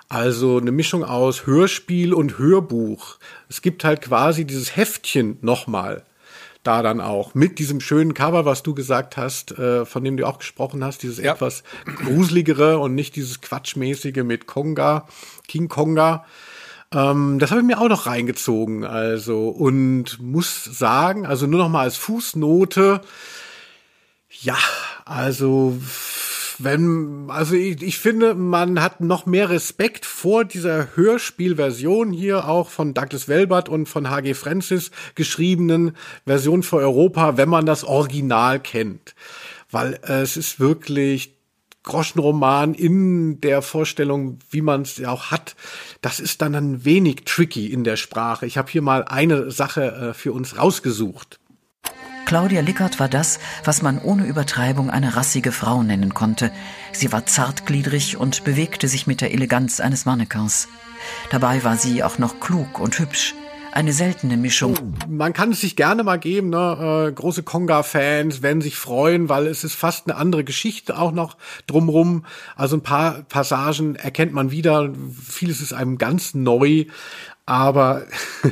Also 0.07 0.57
eine 0.57 0.71
Mischung 0.71 1.03
aus 1.03 1.45
Hörspiel 1.45 2.13
und 2.13 2.39
Hörbuch. 2.39 3.17
Es 3.47 3.61
gibt 3.61 3.83
halt 3.83 4.01
quasi 4.01 4.45
dieses 4.45 4.75
Heftchen 4.75 5.37
nochmal 5.41 6.03
da 6.69 6.83
dann 6.83 7.01
auch 7.01 7.33
mit 7.33 7.57
diesem 7.57 7.81
schönen 7.81 8.13
Cover, 8.13 8.45
was 8.45 8.61
du 8.61 8.75
gesagt 8.75 9.17
hast, 9.17 9.57
äh, 9.57 9.87
von 9.87 10.03
dem 10.03 10.17
du 10.17 10.27
auch 10.27 10.37
gesprochen 10.37 10.83
hast, 10.83 11.01
dieses 11.01 11.17
ja. 11.17 11.33
etwas 11.33 11.63
gruseligere 12.05 12.77
und 12.77 12.93
nicht 12.93 13.15
dieses 13.15 13.41
Quatschmäßige 13.41 14.23
mit 14.23 14.45
Konga, 14.45 15.07
King 15.47 15.67
Konga. 15.67 16.25
Ähm, 16.93 17.39
das 17.39 17.49
habe 17.49 17.61
ich 17.61 17.65
mir 17.65 17.81
auch 17.81 17.89
noch 17.89 18.05
reingezogen, 18.05 18.83
also 18.83 19.49
und 19.49 20.21
muss 20.21 20.63
sagen, 20.63 21.25
also 21.25 21.47
nur 21.47 21.59
noch 21.59 21.69
mal 21.69 21.81
als 21.81 21.97
Fußnote, 21.97 23.01
ja, 24.29 24.57
also 25.05 25.75
wenn, 26.59 27.25
also 27.29 27.55
ich, 27.55 27.81
ich 27.81 27.97
finde, 27.97 28.35
man 28.35 28.81
hat 28.81 29.01
noch 29.01 29.25
mehr 29.25 29.49
Respekt 29.49 30.05
vor 30.05 30.45
dieser 30.45 30.95
Hörspielversion 30.95 32.11
hier 32.11 32.47
auch 32.47 32.69
von 32.69 32.93
Douglas 32.93 33.27
Welbert 33.27 33.69
und 33.69 33.87
von 33.87 34.09
H.G. 34.09 34.33
Francis 34.33 34.91
geschriebenen 35.15 35.95
Version 36.25 36.63
für 36.63 36.77
Europa, 36.77 37.37
wenn 37.37 37.49
man 37.49 37.65
das 37.65 37.83
Original 37.83 38.59
kennt. 38.59 39.15
Weil 39.71 39.99
äh, 40.07 40.21
es 40.21 40.37
ist 40.37 40.59
wirklich 40.59 41.35
Groschenroman 41.83 42.73
in 42.73 43.39
der 43.41 43.61
Vorstellung, 43.61 44.39
wie 44.51 44.61
man 44.61 44.81
es 44.81 44.97
ja 44.97 45.09
auch 45.11 45.31
hat, 45.31 45.55
das 46.01 46.19
ist 46.19 46.41
dann 46.41 46.53
ein 46.53 46.85
wenig 46.85 47.23
tricky 47.25 47.67
in 47.67 47.83
der 47.83 47.95
Sprache. 47.95 48.45
Ich 48.45 48.57
habe 48.57 48.69
hier 48.69 48.81
mal 48.81 49.05
eine 49.05 49.49
Sache 49.49 50.09
äh, 50.09 50.13
für 50.13 50.33
uns 50.33 50.57
rausgesucht. 50.57 51.38
Claudia 52.29 52.61
Lickert 52.61 52.99
war 52.99 53.09
das, 53.09 53.39
was 53.63 53.81
man 53.81 53.97
ohne 53.97 54.23
Übertreibung 54.23 54.91
eine 54.91 55.15
rassige 55.15 55.51
Frau 55.51 55.81
nennen 55.81 56.13
konnte. 56.13 56.51
Sie 56.91 57.11
war 57.11 57.25
zartgliedrig 57.25 58.17
und 58.17 58.43
bewegte 58.43 58.87
sich 58.87 59.07
mit 59.07 59.21
der 59.21 59.33
Eleganz 59.33 59.79
eines 59.79 60.05
Mannequins. 60.05 60.67
Dabei 61.31 61.63
war 61.63 61.75
sie 61.75 62.03
auch 62.03 62.19
noch 62.19 62.39
klug 62.39 62.77
und 62.77 62.99
hübsch. 62.99 63.33
Eine 63.71 63.93
seltene 63.93 64.37
Mischung. 64.37 64.75
Man 65.07 65.33
kann 65.33 65.53
es 65.53 65.61
sich 65.61 65.75
gerne 65.75 66.03
mal 66.03 66.19
geben, 66.19 66.51
ne? 66.51 67.07
Äh, 67.09 67.11
große 67.13 67.41
Konga-Fans 67.41 68.43
werden 68.43 68.61
sich 68.61 68.75
freuen, 68.75 69.27
weil 69.27 69.47
es 69.47 69.63
ist 69.63 69.73
fast 69.73 70.07
eine 70.07 70.15
andere 70.15 70.43
Geschichte 70.43 70.99
auch 70.99 71.11
noch 71.11 71.35
drumrum. 71.65 72.25
Also 72.55 72.77
ein 72.77 72.83
paar 72.83 73.23
Passagen 73.23 73.95
erkennt 73.95 74.33
man 74.33 74.51
wieder. 74.51 74.93
Vieles 75.19 75.61
ist 75.61 75.73
einem 75.73 75.97
ganz 75.97 76.35
neu, 76.35 76.85
aber 77.47 78.03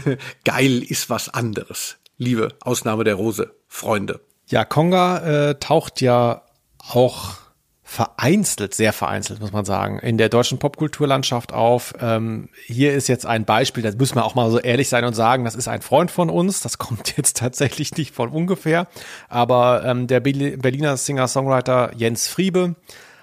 geil 0.43 0.81
ist 0.81 1.11
was 1.11 1.29
anderes 1.29 1.99
liebe 2.17 2.49
Ausnahme 2.61 3.03
der 3.03 3.15
Rose, 3.15 3.53
Freunde. 3.67 4.21
Ja, 4.47 4.65
Konga 4.65 5.49
äh, 5.49 5.55
taucht 5.59 6.01
ja 6.01 6.43
auch 6.77 7.35
vereinzelt, 7.83 8.73
sehr 8.73 8.91
vereinzelt, 8.91 9.39
muss 9.39 9.53
man 9.53 9.63
sagen, 9.63 9.99
in 9.99 10.17
der 10.17 10.27
deutschen 10.27 10.59
Popkulturlandschaft 10.59 11.53
auf. 11.53 11.93
Ähm, 12.01 12.49
hier 12.65 12.93
ist 12.93 13.07
jetzt 13.07 13.25
ein 13.25 13.45
Beispiel, 13.45 13.81
da 13.81 13.91
müssen 13.91 14.15
wir 14.15 14.25
auch 14.25 14.35
mal 14.35 14.51
so 14.51 14.59
ehrlich 14.59 14.89
sein 14.89 15.05
und 15.05 15.13
sagen, 15.13 15.45
das 15.45 15.55
ist 15.55 15.69
ein 15.69 15.81
Freund 15.81 16.11
von 16.11 16.29
uns, 16.29 16.59
das 16.61 16.77
kommt 16.77 17.15
jetzt 17.17 17.37
tatsächlich 17.37 17.95
nicht 17.95 18.13
von 18.13 18.29
ungefähr, 18.29 18.87
aber 19.29 19.85
ähm, 19.85 20.07
der 20.07 20.19
Berliner 20.19 20.97
Singer-Songwriter 20.97 21.93
Jens 21.95 22.27
Friebe 22.27 22.75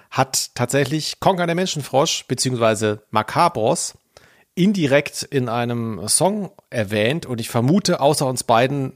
hat 0.09 0.55
tatsächlich 0.55 1.19
Konga 1.19 1.45
der 1.45 1.55
Menschenfrosch, 1.55 2.25
beziehungsweise 2.27 3.03
Macabros, 3.11 3.93
indirekt 4.55 5.23
in 5.23 5.49
einem 5.49 6.07
Song 6.07 6.51
erwähnt 6.69 7.25
und 7.25 7.39
ich 7.39 7.49
vermute, 7.49 7.99
außer 7.99 8.25
uns 8.25 8.43
beiden 8.43 8.93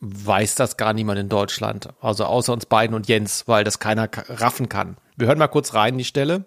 weiß 0.00 0.56
das 0.56 0.76
gar 0.76 0.94
niemand 0.94 1.20
in 1.20 1.28
Deutschland. 1.28 1.90
Also 2.00 2.24
außer 2.24 2.52
uns 2.52 2.66
beiden 2.66 2.96
und 2.96 3.06
Jens, 3.06 3.46
weil 3.46 3.62
das 3.62 3.78
keiner 3.78 4.08
raffen 4.28 4.68
kann. 4.68 4.96
Wir 5.16 5.28
hören 5.28 5.38
mal 5.38 5.48
kurz 5.48 5.74
rein 5.74 5.96
die 5.96 6.04
Stelle. 6.04 6.44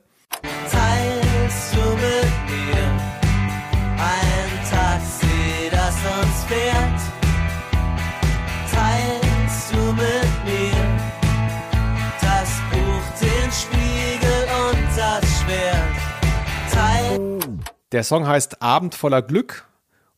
Der 17.92 18.04
Song 18.04 18.28
heißt 18.28 18.62
Abend 18.62 18.96
voller 18.96 19.22
Glück 19.22 19.68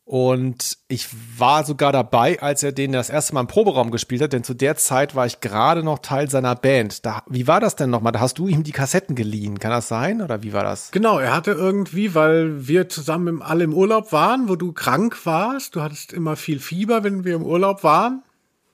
und 0.08 0.78
ich 0.88 1.06
war 1.36 1.64
sogar 1.64 1.92
dabei, 1.92 2.40
als 2.40 2.62
er 2.62 2.72
den 2.72 2.92
das 2.92 3.10
erste 3.10 3.34
Mal 3.34 3.42
im 3.42 3.46
Proberaum 3.46 3.90
gespielt 3.90 4.22
hat, 4.22 4.32
denn 4.32 4.42
zu 4.42 4.54
der 4.54 4.74
Zeit 4.76 5.14
war 5.14 5.26
ich 5.26 5.40
gerade 5.40 5.82
noch 5.82 5.98
Teil 5.98 6.30
seiner 6.30 6.54
Band. 6.54 7.04
Da, 7.04 7.22
wie 7.28 7.46
war 7.46 7.60
das 7.60 7.76
denn 7.76 7.90
nochmal? 7.90 8.12
Da 8.12 8.20
hast 8.20 8.38
du 8.38 8.48
ihm 8.48 8.62
die 8.62 8.72
Kassetten 8.72 9.14
geliehen. 9.14 9.58
Kann 9.58 9.70
das 9.70 9.86
sein? 9.86 10.22
Oder 10.22 10.42
wie 10.42 10.54
war 10.54 10.64
das? 10.64 10.92
Genau, 10.92 11.18
er 11.18 11.36
hatte 11.36 11.50
irgendwie, 11.50 12.14
weil 12.14 12.66
wir 12.66 12.88
zusammen 12.88 13.28
im, 13.28 13.42
alle 13.42 13.64
im 13.64 13.74
Urlaub 13.74 14.10
waren, 14.10 14.48
wo 14.48 14.56
du 14.56 14.72
krank 14.72 15.26
warst. 15.26 15.76
Du 15.76 15.82
hattest 15.82 16.14
immer 16.14 16.36
viel 16.36 16.58
Fieber, 16.58 17.04
wenn 17.04 17.24
wir 17.24 17.34
im 17.34 17.44
Urlaub 17.44 17.84
waren. 17.84 18.22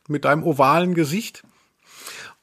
Mit 0.06 0.26
deinem 0.26 0.44
ovalen 0.44 0.94
Gesicht. 0.94 1.42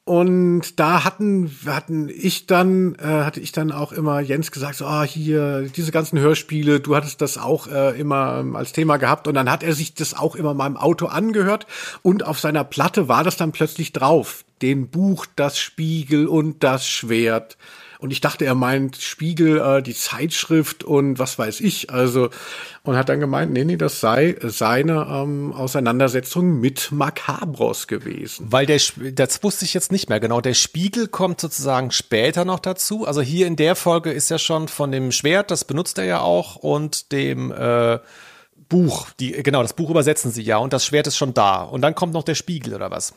Und 0.04 0.80
da 0.80 1.04
hatten, 1.04 1.52
hatten 1.68 2.10
ich 2.10 2.47
dann, 2.47 2.95
äh, 2.95 3.06
hatte 3.06 3.39
ich 3.39 3.52
dann 3.52 3.72
auch 3.72 3.91
immer 3.91 4.20
Jens 4.20 4.52
gesagt, 4.52 4.76
so, 4.76 4.86
ah, 4.86 5.04
hier, 5.04 5.70
diese 5.76 5.91
ganzen 5.91 6.18
Hörspiele, 6.18 6.80
du 6.80 6.95
hattest 6.95 7.22
das 7.22 7.38
auch 7.38 7.68
äh, 7.68 7.99
immer 7.99 8.39
ähm, 8.39 8.56
als 8.56 8.72
Thema 8.72 8.97
gehabt. 8.97 9.28
Und 9.28 9.36
dann 9.36 9.52
hat 9.52 9.62
er 9.62 9.74
sich 9.74 9.93
das 9.93 10.18
auch 10.18 10.36
immer 10.36 10.56
mal 10.56 10.66
im 10.66 10.78
Auto 10.78 11.06
angehört. 11.06 11.68
Und 12.02 12.26
auf 12.26 12.39
seiner 12.39 12.64
Platte 12.64 13.08
war 13.08 13.24
das 13.24 13.38
dann 13.38 13.52
plötzlich 13.52 13.93
drauf. 13.93 14.43
Den 14.64 14.89
Buch, 14.89 15.28
das 15.36 15.60
Spiegel 15.60 16.28
und 16.28 16.64
das 16.64 16.88
Schwert. 16.88 17.58
Und 18.02 18.10
ich 18.10 18.20
dachte, 18.20 18.45
er 18.45 18.56
meint 18.56 18.97
Spiegel, 18.97 19.60
äh, 19.60 19.84
die 19.84 19.93
Zeitschrift 19.93 20.84
und 20.84 21.20
was 21.20 21.38
weiß 21.38 21.62
ich. 21.62 21.91
Also, 21.91 22.32
und 22.82 22.95
hat 22.95 23.10
dann 23.10 23.20
gemeint, 23.20 23.54
nee, 23.54 23.64
nee, 23.64 23.78
das 23.78 23.99
sei 23.99 24.38
seine 24.41 25.06
ähm, 25.08 25.54
Auseinandersetzung 25.54 26.60
mit 26.60 26.91
Macabros 26.91 27.86
gewesen. 27.86 28.47
Weil 28.49 28.66
der, 28.66 28.82
das 29.14 29.43
wusste 29.43 29.66
ich 29.66 29.76
jetzt 29.76 29.91
nicht 29.91 30.10
mehr 30.10 30.20
genau. 30.20 30.41
Der 30.41 30.56
Spiegel 30.56 31.10
kommt 31.10 31.39
sozusagen 31.39 31.91
später 31.91 32.43
noch 32.43 32.60
dazu. 32.60 33.06
Also 33.06 33.22
hier 33.22 33.45
in 33.45 33.56
der 33.56 33.76
Folge 33.76 34.12
ist 34.12 34.32
ja 34.32 34.39
schon 34.39 34.68
von 34.68 34.91
dem 34.91 35.12
Schwert, 35.12 35.52
das 35.52 35.64
benutzt 35.64 35.99
er 35.99 36.06
ja 36.06 36.22
auch, 36.22 36.56
und 36.56 37.12
dem 37.12 37.52
äh, 37.52 37.99
Buch, 38.68 39.12
die, 39.20 39.34
genau, 39.43 39.62
das 39.62 39.74
Buch 39.74 39.91
übersetzen 39.91 40.32
sie 40.32 40.41
ja 40.41 40.58
und 40.58 40.74
das 40.74 40.88
Schwert 40.88 41.06
ist 41.06 41.18
schon 41.18 41.36
da. 41.36 41.62
Und 41.62 41.82
dann 41.82 41.93
kommt 41.93 42.14
noch 42.14 42.24
der 42.24 42.36
Spiegel 42.36 42.74
oder 42.74 42.89
was? 42.89 43.14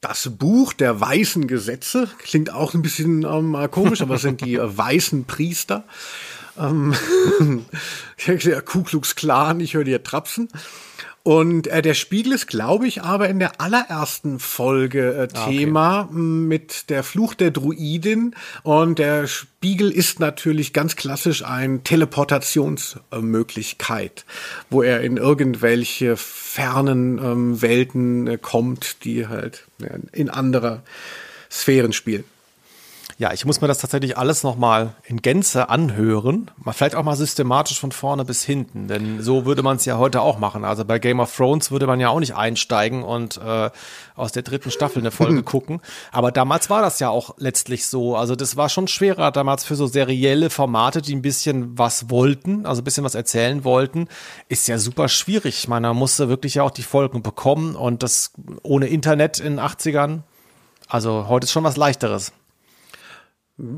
Das 0.00 0.30
Buch 0.30 0.72
der 0.72 0.98
weißen 0.98 1.46
Gesetze 1.46 2.08
klingt 2.18 2.50
auch 2.50 2.72
ein 2.72 2.80
bisschen 2.80 3.24
ähm, 3.24 3.56
komisch, 3.70 4.00
aber 4.00 4.14
es 4.14 4.22
sind 4.22 4.40
die 4.40 4.54
äh, 4.54 4.78
weißen 4.78 5.26
Priester. 5.26 5.84
Ähm, 6.58 6.94
der 8.26 8.62
Ku 8.62 8.82
Klux 8.82 9.14
Klan, 9.14 9.60
ich 9.60 9.74
höre 9.74 9.84
dir 9.84 10.02
trapsen. 10.02 10.48
Und 11.22 11.66
äh, 11.66 11.82
der 11.82 11.92
Spiegel 11.92 12.32
ist, 12.32 12.46
glaube 12.46 12.86
ich, 12.86 13.02
aber 13.02 13.28
in 13.28 13.38
der 13.38 13.60
allerersten 13.60 14.38
Folge 14.38 15.12
äh, 15.12 15.28
ah, 15.34 15.46
Thema 15.46 16.04
okay. 16.04 16.14
mit 16.14 16.88
der 16.88 17.02
Fluch 17.02 17.34
der 17.34 17.50
Druidin. 17.50 18.34
Und 18.62 18.98
der 18.98 19.26
Spiegel 19.26 19.90
ist 19.90 20.18
natürlich 20.18 20.72
ganz 20.72 20.96
klassisch 20.96 21.44
eine 21.44 21.82
Teleportationsmöglichkeit, 21.82 24.24
wo 24.70 24.80
er 24.82 25.02
in 25.02 25.18
irgendwelche 25.18 26.16
fernen 26.16 27.18
ähm, 27.18 27.60
Welten 27.60 28.26
äh, 28.26 28.38
kommt, 28.40 29.04
die 29.04 29.28
halt 29.28 29.66
ja, 29.78 29.90
in 30.12 30.30
anderer 30.30 30.82
Sphären 31.50 31.92
spielen. 31.92 32.24
Ja, 33.20 33.34
ich 33.34 33.44
muss 33.44 33.60
mir 33.60 33.68
das 33.68 33.76
tatsächlich 33.76 34.16
alles 34.16 34.44
nochmal 34.44 34.94
in 35.04 35.20
Gänze 35.20 35.68
anhören. 35.68 36.50
Mal 36.56 36.72
vielleicht 36.72 36.94
auch 36.94 37.02
mal 37.02 37.16
systematisch 37.16 37.78
von 37.78 37.92
vorne 37.92 38.24
bis 38.24 38.42
hinten. 38.44 38.88
Denn 38.88 39.20
so 39.20 39.44
würde 39.44 39.62
man 39.62 39.76
es 39.76 39.84
ja 39.84 39.98
heute 39.98 40.22
auch 40.22 40.38
machen. 40.38 40.64
Also 40.64 40.86
bei 40.86 40.98
Game 40.98 41.20
of 41.20 41.36
Thrones 41.36 41.70
würde 41.70 41.86
man 41.86 42.00
ja 42.00 42.08
auch 42.08 42.20
nicht 42.20 42.34
einsteigen 42.34 43.02
und 43.02 43.36
äh, 43.36 43.68
aus 44.16 44.32
der 44.32 44.42
dritten 44.42 44.70
Staffel 44.70 45.00
eine 45.00 45.10
Folge 45.10 45.42
gucken. 45.44 45.82
Aber 46.12 46.32
damals 46.32 46.70
war 46.70 46.80
das 46.80 46.98
ja 46.98 47.10
auch 47.10 47.34
letztlich 47.36 47.86
so. 47.86 48.16
Also 48.16 48.36
das 48.36 48.56
war 48.56 48.70
schon 48.70 48.88
schwerer 48.88 49.32
damals 49.32 49.64
für 49.64 49.76
so 49.76 49.86
serielle 49.86 50.48
Formate, 50.48 51.02
die 51.02 51.14
ein 51.14 51.20
bisschen 51.20 51.76
was 51.76 52.08
wollten, 52.08 52.64
also 52.64 52.80
ein 52.80 52.84
bisschen 52.84 53.04
was 53.04 53.14
erzählen 53.14 53.64
wollten. 53.64 54.08
Ist 54.48 54.66
ja 54.66 54.78
super 54.78 55.10
schwierig. 55.10 55.58
Ich 55.58 55.68
meine, 55.68 55.88
man 55.88 55.98
musste 55.98 56.30
wirklich 56.30 56.54
ja 56.54 56.62
auch 56.62 56.70
die 56.70 56.82
Folgen 56.82 57.22
bekommen 57.22 57.76
und 57.76 58.02
das 58.02 58.32
ohne 58.62 58.86
Internet 58.86 59.40
in 59.40 59.56
den 59.56 59.60
80ern. 59.60 60.20
Also 60.88 61.28
heute 61.28 61.44
ist 61.44 61.52
schon 61.52 61.64
was 61.64 61.76
leichteres. 61.76 62.32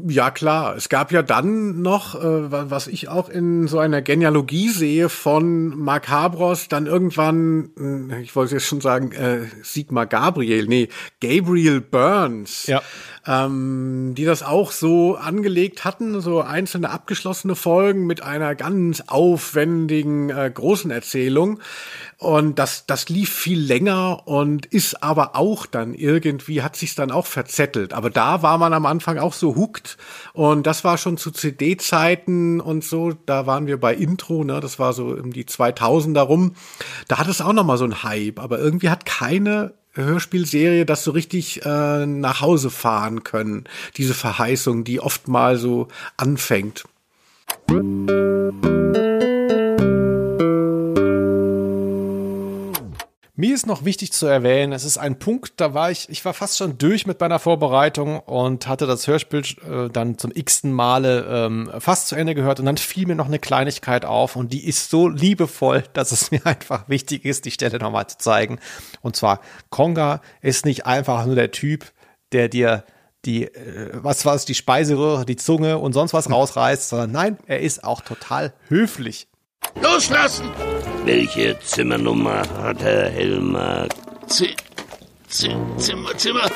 Ja, 0.06 0.30
klar. 0.30 0.76
Es 0.76 0.88
gab 0.88 1.10
ja 1.10 1.22
dann 1.22 1.82
noch, 1.82 2.14
äh, 2.14 2.70
was 2.70 2.86
ich 2.86 3.08
auch 3.08 3.28
in 3.28 3.66
so 3.66 3.78
einer 3.78 4.00
Genealogie 4.00 4.68
sehe 4.68 5.08
von 5.08 5.76
Macabros, 5.76 6.68
dann 6.68 6.86
irgendwann, 6.86 7.70
äh, 8.10 8.22
ich 8.22 8.36
wollte 8.36 8.54
jetzt 8.54 8.66
schon 8.66 8.80
sagen, 8.80 9.12
äh, 9.12 9.46
Sigmar 9.62 10.06
Gabriel, 10.06 10.66
nee, 10.66 10.88
Gabriel 11.20 11.80
Burns. 11.80 12.66
Ja 12.66 12.82
ähm, 13.26 14.14
die 14.16 14.24
das 14.24 14.42
auch 14.42 14.72
so 14.72 15.16
angelegt 15.16 15.84
hatten, 15.84 16.20
so 16.20 16.40
einzelne 16.40 16.90
abgeschlossene 16.90 17.54
Folgen 17.54 18.06
mit 18.06 18.22
einer 18.22 18.54
ganz 18.54 19.04
aufwendigen 19.06 20.30
äh, 20.30 20.50
großen 20.52 20.90
Erzählung. 20.90 21.60
Und 22.18 22.58
das, 22.58 22.86
das 22.86 23.08
lief 23.08 23.32
viel 23.32 23.60
länger 23.60 24.28
und 24.28 24.66
ist 24.66 25.02
aber 25.02 25.34
auch 25.34 25.66
dann 25.66 25.94
irgendwie, 25.94 26.62
hat 26.62 26.76
sich 26.76 26.94
dann 26.94 27.10
auch 27.10 27.26
verzettelt. 27.26 27.92
Aber 27.92 28.10
da 28.10 28.42
war 28.42 28.58
man 28.58 28.72
am 28.74 28.86
Anfang 28.86 29.18
auch 29.18 29.32
so 29.32 29.56
hooked. 29.56 29.96
Und 30.32 30.66
das 30.66 30.84
war 30.84 30.98
schon 30.98 31.16
zu 31.16 31.32
CD-Zeiten 31.32 32.60
und 32.60 32.84
so. 32.84 33.12
Da 33.26 33.46
waren 33.46 33.66
wir 33.66 33.78
bei 33.78 33.94
Intro, 33.94 34.44
ne? 34.44 34.60
Das 34.60 34.78
war 34.78 34.92
so 34.92 35.06
um 35.06 35.32
die 35.32 35.44
2000er 35.44 36.20
rum. 36.20 36.54
Da 37.08 37.18
hat 37.18 37.26
es 37.26 37.40
auch 37.40 37.52
noch 37.52 37.64
mal 37.64 37.78
so 37.78 37.84
ein 37.84 38.04
Hype. 38.04 38.38
Aber 38.38 38.58
irgendwie 38.58 38.90
hat 38.90 39.04
keine 39.04 39.74
Hörspielserie 39.94 40.86
das 40.86 41.04
so 41.04 41.10
richtig 41.10 41.64
äh, 41.64 42.06
nach 42.06 42.40
Hause 42.40 42.70
fahren 42.70 43.24
können. 43.24 43.64
Diese 43.96 44.14
Verheißung, 44.14 44.84
die 44.84 45.00
oft 45.00 45.28
mal 45.28 45.56
so 45.56 45.88
anfängt. 46.16 46.84
Mir 53.34 53.54
ist 53.54 53.66
noch 53.66 53.86
wichtig 53.86 54.12
zu 54.12 54.26
erwähnen, 54.26 54.74
es 54.74 54.84
ist 54.84 54.98
ein 54.98 55.18
Punkt, 55.18 55.54
da 55.56 55.72
war 55.72 55.90
ich, 55.90 56.10
ich 56.10 56.22
war 56.22 56.34
fast 56.34 56.58
schon 56.58 56.76
durch 56.76 57.06
mit 57.06 57.18
meiner 57.18 57.38
Vorbereitung 57.38 58.20
und 58.20 58.66
hatte 58.66 58.86
das 58.86 59.06
Hörspiel 59.06 59.40
äh, 59.40 59.88
dann 59.88 60.18
zum 60.18 60.32
x-ten 60.34 60.70
Male 60.70 61.24
ähm, 61.26 61.70
fast 61.78 62.08
zu 62.08 62.14
Ende 62.14 62.34
gehört 62.34 62.60
und 62.60 62.66
dann 62.66 62.76
fiel 62.76 63.06
mir 63.06 63.14
noch 63.14 63.28
eine 63.28 63.38
Kleinigkeit 63.38 64.04
auf 64.04 64.36
und 64.36 64.52
die 64.52 64.66
ist 64.66 64.90
so 64.90 65.08
liebevoll, 65.08 65.82
dass 65.94 66.12
es 66.12 66.30
mir 66.30 66.44
einfach 66.46 66.90
wichtig 66.90 67.24
ist, 67.24 67.46
die 67.46 67.50
Stelle 67.50 67.78
nochmal 67.78 68.06
zu 68.06 68.18
zeigen. 68.18 68.58
Und 69.00 69.16
zwar, 69.16 69.40
Konga 69.70 70.20
ist 70.42 70.66
nicht 70.66 70.84
einfach 70.84 71.24
nur 71.24 71.34
der 71.34 71.52
Typ, 71.52 71.90
der 72.32 72.50
dir 72.50 72.84
die, 73.24 73.44
äh, 73.44 73.92
was 73.94 74.26
war 74.26 74.34
es, 74.34 74.44
die 74.44 74.54
Speiseröhre, 74.54 75.24
die 75.24 75.36
Zunge 75.36 75.78
und 75.78 75.94
sonst 75.94 76.12
was 76.12 76.30
rausreißt, 76.30 76.86
sondern 76.86 77.12
nein, 77.12 77.38
er 77.46 77.60
ist 77.60 77.82
auch 77.82 78.02
total 78.02 78.52
höflich. 78.68 79.26
Loslassen! 79.80 80.50
Welche 81.04 81.58
Zimmernummer 81.60 82.42
hat 82.62 82.82
Herr 82.82 83.08
Helmer? 83.10 83.88
Z 84.26 84.54
Z 85.28 85.50
Zimmer, 85.78 86.16
Zimmer, 86.16 86.46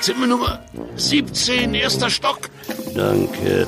Zimmernummer 0.00 0.60
17, 0.96 1.74
erster 1.74 2.10
Stock. 2.10 2.50
Danke. 2.94 3.66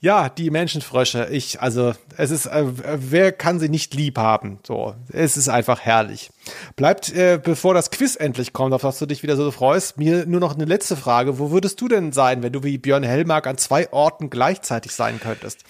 Ja, 0.00 0.28
die 0.28 0.50
Menschenfrösche. 0.50 1.28
Ich, 1.30 1.60
also, 1.60 1.92
es 2.16 2.30
ist, 2.30 2.46
äh, 2.46 2.64
wer 2.66 3.32
kann 3.32 3.58
sie 3.60 3.68
nicht 3.68 3.94
lieb 3.94 4.18
haben? 4.18 4.58
So, 4.66 4.94
es 5.12 5.36
ist 5.36 5.48
einfach 5.48 5.80
herrlich. 5.80 6.30
Bleibt, 6.76 7.12
äh, 7.14 7.40
bevor 7.42 7.74
das 7.74 7.90
Quiz 7.90 8.16
endlich 8.16 8.52
kommt, 8.52 8.72
auf 8.72 8.82
das 8.82 8.98
du 8.98 9.06
dich 9.06 9.22
wieder 9.22 9.36
so 9.36 9.50
freust, 9.50 9.98
mir 9.98 10.26
nur 10.26 10.40
noch 10.40 10.54
eine 10.54 10.64
letzte 10.64 10.96
Frage. 10.96 11.38
Wo 11.38 11.50
würdest 11.50 11.80
du 11.80 11.88
denn 11.88 12.12
sein, 12.12 12.42
wenn 12.42 12.52
du 12.52 12.62
wie 12.62 12.78
Björn 12.78 13.02
Hellmark 13.02 13.46
an 13.46 13.58
zwei 13.58 13.92
Orten 13.92 14.30
gleichzeitig 14.30 14.92
sein 14.92 15.20
könntest? 15.20 15.64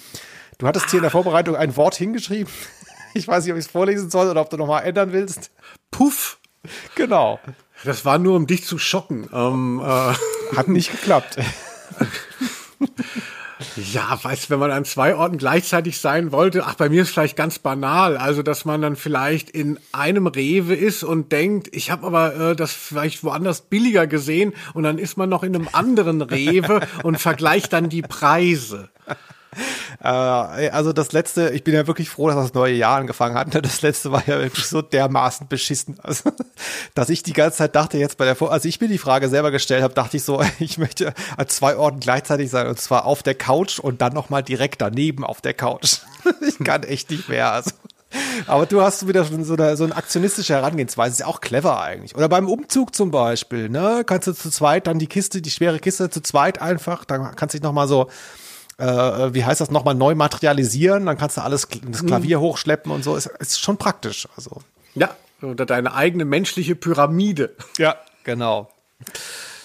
Du 0.61 0.67
hattest 0.67 0.91
hier 0.91 0.99
in 0.99 1.03
der 1.03 1.11
Vorbereitung 1.11 1.57
ein 1.57 1.75
Wort 1.77 1.97
hingeschrieben. 1.97 2.53
Ich 3.13 3.27
weiß 3.27 3.43
nicht, 3.43 3.53
ob 3.53 3.59
ich 3.59 3.65
es 3.65 3.71
vorlesen 3.73 4.09
soll 4.09 4.31
oder 4.31 4.41
ob 4.41 4.51
du 4.51 4.57
nochmal 4.57 4.85
ändern 4.85 5.13
willst. 5.13 5.51
Puff. 5.91 6.39
Genau. 6.95 7.41
Das 7.83 8.05
war 8.05 8.19
nur, 8.19 8.37
um 8.37 8.47
dich 8.47 8.65
zu 8.65 8.79
schocken. 8.79 9.29
Ähm, 9.33 9.83
äh. 9.85 10.57
Hat 10.57 10.69
nicht 10.69 10.93
geklappt. 10.93 11.37
Ja, 13.93 14.19
weißt 14.23 14.49
wenn 14.49 14.59
man 14.59 14.71
an 14.71 14.87
zwei 14.87 15.15
Orten 15.15 15.37
gleichzeitig 15.37 16.01
sein 16.01 16.33
wollte, 16.33 16.65
ach, 16.65 16.77
bei 16.77 16.89
mir 16.89 17.03
ist 17.03 17.11
vielleicht 17.11 17.37
ganz 17.37 17.59
banal, 17.59 18.17
also 18.17 18.43
dass 18.43 18.65
man 18.65 18.81
dann 18.81 18.97
vielleicht 18.97 19.51
in 19.51 19.79
einem 19.93 20.27
Rewe 20.27 20.75
ist 20.75 21.05
und 21.05 21.31
denkt, 21.31 21.69
ich 21.73 21.91
habe 21.91 22.07
aber 22.07 22.35
äh, 22.35 22.57
das 22.57 22.73
vielleicht 22.73 23.23
woanders 23.23 23.61
billiger 23.61 24.07
gesehen 24.07 24.55
und 24.73 24.85
dann 24.85 24.97
ist 24.97 25.19
man 25.19 25.29
noch 25.29 25.43
in 25.43 25.55
einem 25.55 25.69
anderen 25.73 26.23
Rewe 26.23 26.81
und 27.03 27.19
vergleicht 27.19 27.75
dann 27.75 27.91
die 27.91 28.01
Preise. 28.01 28.89
Äh, 30.03 30.71
also 30.71 30.95
das 30.95 31.13
letzte, 31.13 31.51
ich 31.51 31.63
bin 31.63 31.75
ja 31.75 31.87
wirklich 31.87 32.09
froh, 32.09 32.29
dass 32.29 32.37
das 32.37 32.55
neue 32.55 32.73
Jahr 32.73 32.97
angefangen 32.97 33.35
hat. 33.35 33.55
Das 33.55 33.83
letzte 33.83 34.11
war 34.11 34.27
ja 34.27 34.39
wirklich 34.41 34.67
so 34.67 34.81
dermaßen 34.81 35.47
beschissen, 35.47 35.99
also, 36.03 36.33
dass 36.95 37.11
ich 37.11 37.23
die 37.23 37.35
ganze 37.35 37.59
Zeit 37.59 37.77
dachte 37.77 37.99
jetzt 37.99 38.17
bei 38.17 38.25
der, 38.25 38.35
Vor 38.35 38.51
als 38.51 38.65
ich 38.65 38.81
mir 38.81 38.89
die 38.89 38.97
Frage 38.97 39.29
selber 39.29 39.51
gestellt 39.51 39.83
habe, 39.83 39.93
dachte 39.93 40.17
ich 40.17 40.23
so, 40.23 40.43
ich 40.59 40.79
möchte 40.79 41.13
an 41.37 41.49
zwei 41.49 41.77
Orten 41.77 42.01
gleichzeitig 42.01 42.51
sein 42.51 42.67
und 42.67 42.81
zwar 42.81 43.05
auf 43.05 43.23
der 43.23 43.35
Couch 43.35 43.79
und 43.79 44.01
dann 44.01 44.15
noch 44.15 44.31
mal 44.31 44.43
direkt 44.43 44.81
daneben 44.81 45.23
auf 45.25 45.43
der 45.43 45.53
Couch. 45.53 45.99
ich 46.49 46.59
kann 46.65 46.83
echt 46.85 47.11
nicht 47.11 47.29
mehr. 47.29 47.53
Also. 47.53 47.73
Aber 48.47 48.67
du 48.67 48.81
hast 48.81 49.07
wieder 49.07 49.25
schon 49.25 49.45
so 49.45 49.55
eine, 49.55 49.77
so 49.77 49.85
eine 49.85 49.95
aktionistische 49.95 50.55
Herangehensweise, 50.55 51.13
ist 51.13 51.21
ja 51.21 51.27
auch 51.27 51.41
clever 51.41 51.81
eigentlich. 51.81 52.17
Oder 52.17 52.29
beim 52.29 52.49
Umzug 52.49 52.95
zum 52.95 53.11
Beispiel, 53.11 53.69
ne? 53.69 54.03
Kannst 54.05 54.27
du 54.27 54.33
zu 54.33 54.51
zweit 54.51 54.87
dann 54.87 54.99
die 54.99 55.07
Kiste, 55.07 55.43
die 55.43 55.51
schwere 55.51 55.79
Kiste 55.79 56.11
zu 56.11 56.21
zweit 56.21 56.61
einfach, 56.61 57.05
dann 57.05 57.37
kannst 57.37 57.55
du 57.55 57.59
dich 57.59 57.63
noch 57.63 57.73
mal 57.73 57.87
so 57.87 58.09
äh, 58.81 59.35
wie 59.35 59.45
heißt 59.45 59.61
das, 59.61 59.71
nochmal 59.71 59.95
neu 59.95 60.15
materialisieren, 60.15 61.07
dann 61.07 61.19
kannst 61.19 61.37
du 61.37 61.43
alles, 61.43 61.69
das 61.87 62.05
Klavier 62.05 62.39
mhm. 62.39 62.43
hochschleppen 62.43 62.91
und 62.91 63.05
so, 63.05 63.17
ist, 63.17 63.27
ist 63.39 63.61
schon 63.61 63.77
praktisch. 63.77 64.27
Also. 64.37 64.63
Ja, 64.95 65.11
oder 65.43 65.67
deine 65.67 65.95
eigene 65.95 66.25
menschliche 66.25 66.75
Pyramide. 66.75 67.55
Ja, 67.79 67.97
genau. 68.25 68.71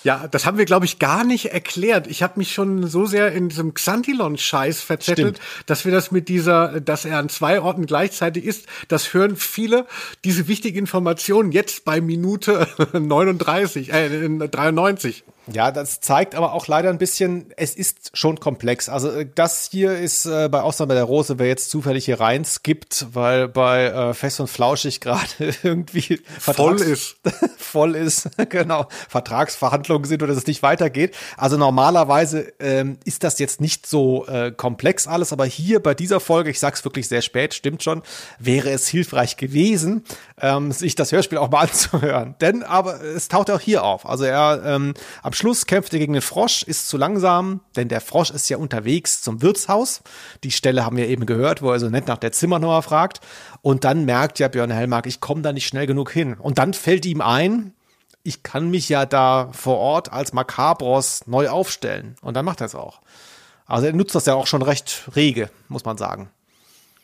Ja, 0.05 0.27
das 0.27 0.45
haben 0.45 0.59
wir, 0.59 0.65
glaube 0.65 0.85
ich, 0.85 0.99
gar 0.99 1.23
nicht 1.23 1.47
erklärt. 1.47 2.05
Ich 2.05 2.21
habe 2.21 2.33
mich 2.37 2.53
schon 2.53 2.85
so 2.87 3.07
sehr 3.07 3.31
in 3.31 3.49
diesem 3.49 3.73
Xantilon-Scheiß 3.73 4.81
verzettelt, 4.81 5.37
Stimmt. 5.37 5.65
dass 5.65 5.83
wir 5.83 5.91
das 5.91 6.11
mit 6.11 6.29
dieser, 6.29 6.79
dass 6.79 7.05
er 7.05 7.17
an 7.17 7.27
zwei 7.27 7.59
Orten 7.59 7.87
gleichzeitig 7.87 8.45
ist, 8.45 8.67
das 8.87 9.15
hören 9.15 9.35
viele, 9.35 9.87
diese 10.23 10.47
wichtige 10.47 10.77
Information 10.77 11.51
jetzt 11.51 11.85
bei 11.85 12.01
Minute 12.01 12.67
39, 12.93 13.91
äh, 13.91 14.29
93. 14.29 15.23
Ja, 15.51 15.71
das 15.71 16.01
zeigt 16.01 16.33
aber 16.33 16.53
auch 16.53 16.67
leider 16.67 16.89
ein 16.89 16.97
bisschen, 16.97 17.53
es 17.55 17.75
ist 17.75 18.11
schon 18.17 18.39
komplex. 18.39 18.89
Also 18.89 19.11
äh, 19.11 19.27
das 19.33 19.69
hier 19.71 19.97
ist 19.97 20.25
äh, 20.25 20.49
bei 20.49 20.61
Ausnahme 20.61 20.95
der 20.95 21.03
Rose, 21.03 21.37
wer 21.37 21.47
jetzt 21.47 21.69
zufällig 21.69 22.05
hier 22.05 22.19
rein 22.19 22.45
skippt, 22.45 23.07
weil 23.13 23.47
bei 23.47 23.85
äh, 23.85 24.13
Fest 24.13 24.39
und 24.39 24.47
Flauschig 24.47 25.01
gerade 25.01 25.27
irgendwie 25.63 26.21
voll 26.39 26.81
ist. 26.81 27.17
voll 27.57 27.95
ist, 27.95 28.29
genau, 28.49 28.87
Vertragsverhandlungen 29.09 29.94
sind 30.03 30.21
oder 30.21 30.33
es 30.33 30.45
nicht 30.47 30.63
weitergeht. 30.63 31.15
Also 31.37 31.57
normalerweise 31.57 32.53
ähm, 32.59 32.97
ist 33.05 33.23
das 33.23 33.39
jetzt 33.39 33.61
nicht 33.61 33.87
so 33.87 34.25
äh, 34.27 34.51
komplex 34.51 35.07
alles, 35.07 35.31
aber 35.31 35.45
hier 35.45 35.81
bei 35.81 35.93
dieser 35.93 36.19
Folge, 36.19 36.49
ich 36.49 36.59
sag's 36.59 36.83
wirklich 36.83 37.07
sehr 37.07 37.21
spät, 37.21 37.53
stimmt 37.53 37.83
schon, 37.83 38.01
wäre 38.39 38.69
es 38.71 38.87
hilfreich 38.87 39.37
gewesen, 39.37 40.03
ähm, 40.41 40.71
sich 40.71 40.95
das 40.95 41.11
Hörspiel 41.11 41.37
auch 41.37 41.49
mal 41.49 41.59
anzuhören. 41.67 42.35
Denn 42.41 42.63
aber 42.63 43.01
es 43.01 43.27
taucht 43.27 43.49
auch 43.51 43.59
hier 43.59 43.83
auf. 43.83 44.05
Also 44.05 44.25
er 44.25 44.61
ähm, 44.65 44.93
am 45.23 45.33
Schluss 45.33 45.65
kämpft 45.65 45.93
er 45.93 45.99
gegen 45.99 46.13
den 46.13 46.21
Frosch, 46.21 46.63
ist 46.63 46.89
zu 46.89 46.97
langsam, 46.97 47.61
denn 47.75 47.87
der 47.87 48.01
Frosch 48.01 48.31
ist 48.31 48.49
ja 48.49 48.57
unterwegs 48.57 49.21
zum 49.21 49.41
Wirtshaus. 49.41 50.01
Die 50.43 50.51
Stelle 50.51 50.85
haben 50.85 50.97
wir 50.97 51.07
eben 51.07 51.25
gehört, 51.25 51.61
wo 51.61 51.71
er 51.71 51.79
so 51.79 51.89
nett 51.89 52.07
nach 52.07 52.17
der 52.17 52.31
Zimmernummer 52.31 52.81
fragt. 52.81 53.21
Und 53.61 53.83
dann 53.83 54.05
merkt 54.05 54.39
ja 54.39 54.47
Björn 54.47 54.71
Hellmark, 54.71 55.07
ich 55.07 55.19
komme 55.19 55.41
da 55.41 55.53
nicht 55.53 55.67
schnell 55.67 55.87
genug 55.87 56.11
hin. 56.11 56.35
Und 56.35 56.57
dann 56.57 56.73
fällt 56.73 57.05
ihm 57.05 57.21
ein, 57.21 57.73
ich 58.25 58.43
kann 58.43 58.69
mich 58.71 58.89
ja 58.89 59.05
da 59.05 59.49
vor 59.51 59.77
Ort 59.77 60.11
als 60.11 60.33
Makabros 60.33 61.27
neu 61.27 61.47
aufstellen. 61.47 62.15
Und 62.21 62.35
dann 62.35 62.43
macht 62.43 62.59
er 62.59 62.65
es 62.65 62.75
auch. 62.75 62.99
Also 63.67 63.87
er 63.87 63.93
nutzt 63.93 64.15
das 64.15 64.25
ja 64.25 64.33
auch 64.33 64.47
schon 64.47 64.63
recht 64.63 65.09
rege, 65.15 65.49
muss 65.69 65.85
man 65.85 65.97
sagen. 65.97 66.29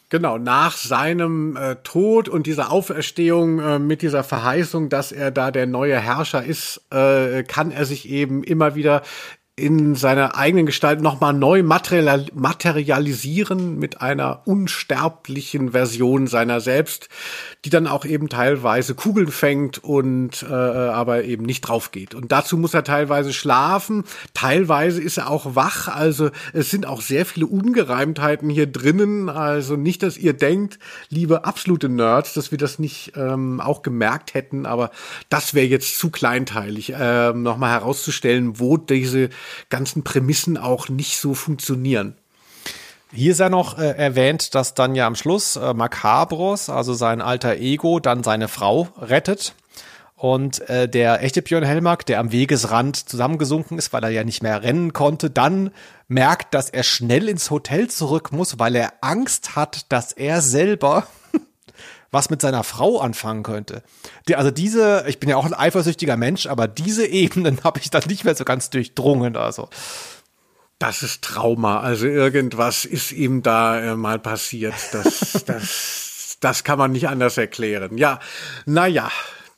Genau, 0.09 0.37
nach 0.37 0.75
seinem 0.75 1.55
äh, 1.55 1.75
Tod 1.83 2.27
und 2.27 2.45
dieser 2.45 2.71
Auferstehung 2.71 3.59
äh, 3.59 3.79
mit 3.79 4.01
dieser 4.01 4.25
Verheißung, 4.25 4.89
dass 4.89 5.11
er 5.11 5.31
da 5.31 5.51
der 5.51 5.67
neue 5.67 5.97
Herrscher 5.97 6.43
ist, 6.43 6.81
äh, 6.91 7.43
kann 7.43 7.71
er 7.71 7.85
sich 7.85 8.09
eben 8.09 8.43
immer 8.43 8.75
wieder 8.75 9.03
in 9.57 9.95
seiner 9.95 10.37
eigenen 10.37 10.65
Gestalt 10.65 11.01
nochmal 11.01 11.33
neu 11.33 11.61
material 11.61 12.25
materialisieren 12.33 13.77
mit 13.77 14.01
einer 14.01 14.41
unsterblichen 14.45 15.71
Version 15.71 16.27
seiner 16.27 16.61
selbst, 16.61 17.09
die 17.65 17.69
dann 17.69 17.85
auch 17.85 18.05
eben 18.05 18.29
teilweise 18.29 18.95
Kugeln 18.95 19.27
fängt 19.27 19.83
und 19.83 20.43
äh, 20.43 20.53
aber 20.53 21.25
eben 21.25 21.43
nicht 21.43 21.61
drauf 21.61 21.91
geht. 21.91 22.15
Und 22.15 22.31
dazu 22.31 22.57
muss 22.57 22.73
er 22.73 22.85
teilweise 22.85 23.33
schlafen, 23.33 24.05
teilweise 24.33 25.01
ist 25.01 25.17
er 25.17 25.29
auch 25.29 25.53
wach, 25.53 25.89
also 25.89 26.31
es 26.53 26.69
sind 26.69 26.87
auch 26.87 27.01
sehr 27.01 27.25
viele 27.25 27.45
Ungereimtheiten 27.45 28.49
hier 28.49 28.67
drinnen, 28.67 29.27
also 29.27 29.75
nicht, 29.75 30.01
dass 30.01 30.17
ihr 30.17 30.33
denkt, 30.33 30.79
liebe 31.09 31.43
absolute 31.43 31.89
Nerds, 31.89 32.33
dass 32.33 32.51
wir 32.51 32.57
das 32.57 32.79
nicht 32.79 33.13
ähm, 33.17 33.59
auch 33.59 33.81
gemerkt 33.81 34.33
hätten, 34.33 34.65
aber 34.65 34.91
das 35.27 35.53
wäre 35.53 35.67
jetzt 35.67 35.99
zu 35.99 36.09
kleinteilig, 36.09 36.93
äh, 36.93 37.33
nochmal 37.33 37.71
herauszustellen, 37.71 38.57
wo 38.57 38.77
diese 38.77 39.29
ganzen 39.69 40.03
Prämissen 40.03 40.57
auch 40.57 40.89
nicht 40.89 41.17
so 41.17 41.33
funktionieren. 41.33 42.15
Hier 43.13 43.33
ist 43.33 43.39
ja 43.39 43.49
noch 43.49 43.77
äh, 43.77 43.91
erwähnt, 43.91 44.55
dass 44.55 44.73
dann 44.73 44.95
ja 44.95 45.05
am 45.05 45.15
Schluss 45.15 45.57
äh, 45.57 45.73
Macabros, 45.73 46.69
also 46.69 46.93
sein 46.93 47.21
alter 47.21 47.57
Ego, 47.57 47.99
dann 47.99 48.23
seine 48.23 48.47
Frau 48.47 48.87
rettet. 49.01 49.53
Und 50.15 50.69
äh, 50.69 50.87
der 50.87 51.23
echte 51.23 51.41
Björn 51.41 51.63
Helmark, 51.63 52.05
der 52.05 52.19
am 52.19 52.31
Wegesrand 52.31 52.95
zusammengesunken 53.09 53.77
ist, 53.77 53.91
weil 53.91 54.03
er 54.03 54.11
ja 54.11 54.23
nicht 54.23 54.43
mehr 54.43 54.61
rennen 54.61 54.93
konnte, 54.93 55.29
dann 55.29 55.71
merkt, 56.07 56.53
dass 56.53 56.69
er 56.69 56.83
schnell 56.83 57.27
ins 57.27 57.49
Hotel 57.49 57.89
zurück 57.89 58.31
muss, 58.31 58.59
weil 58.59 58.75
er 58.75 58.93
Angst 59.01 59.55
hat, 59.55 59.91
dass 59.91 60.11
er 60.11 60.41
selber 60.41 61.07
was 62.11 62.29
mit 62.29 62.41
seiner 62.41 62.63
Frau 62.63 62.99
anfangen 62.99 63.43
könnte. 63.43 63.83
Die, 64.27 64.35
also 64.35 64.51
diese, 64.51 65.05
ich 65.07 65.19
bin 65.19 65.29
ja 65.29 65.37
auch 65.37 65.45
ein 65.45 65.53
eifersüchtiger 65.53 66.17
Mensch, 66.17 66.45
aber 66.45 66.67
diese 66.67 67.05
Ebenen 67.05 67.59
habe 67.63 67.79
ich 67.79 67.89
dann 67.89 68.03
nicht 68.07 68.25
mehr 68.25 68.35
so 68.35 68.45
ganz 68.45 68.69
durchdrungen. 68.69 69.37
Also 69.37 69.69
das 70.77 71.03
ist 71.03 71.23
Trauma. 71.23 71.79
Also 71.79 72.07
irgendwas 72.07 72.85
ist 72.85 73.11
ihm 73.11 73.43
da 73.43 73.79
äh, 73.79 73.95
mal 73.95 74.19
passiert. 74.19 74.75
Das, 74.91 75.43
das, 75.45 76.37
das 76.39 76.63
kann 76.63 76.79
man 76.79 76.91
nicht 76.91 77.07
anders 77.07 77.37
erklären. 77.37 77.97
Ja, 77.97 78.19
naja, 78.65 79.11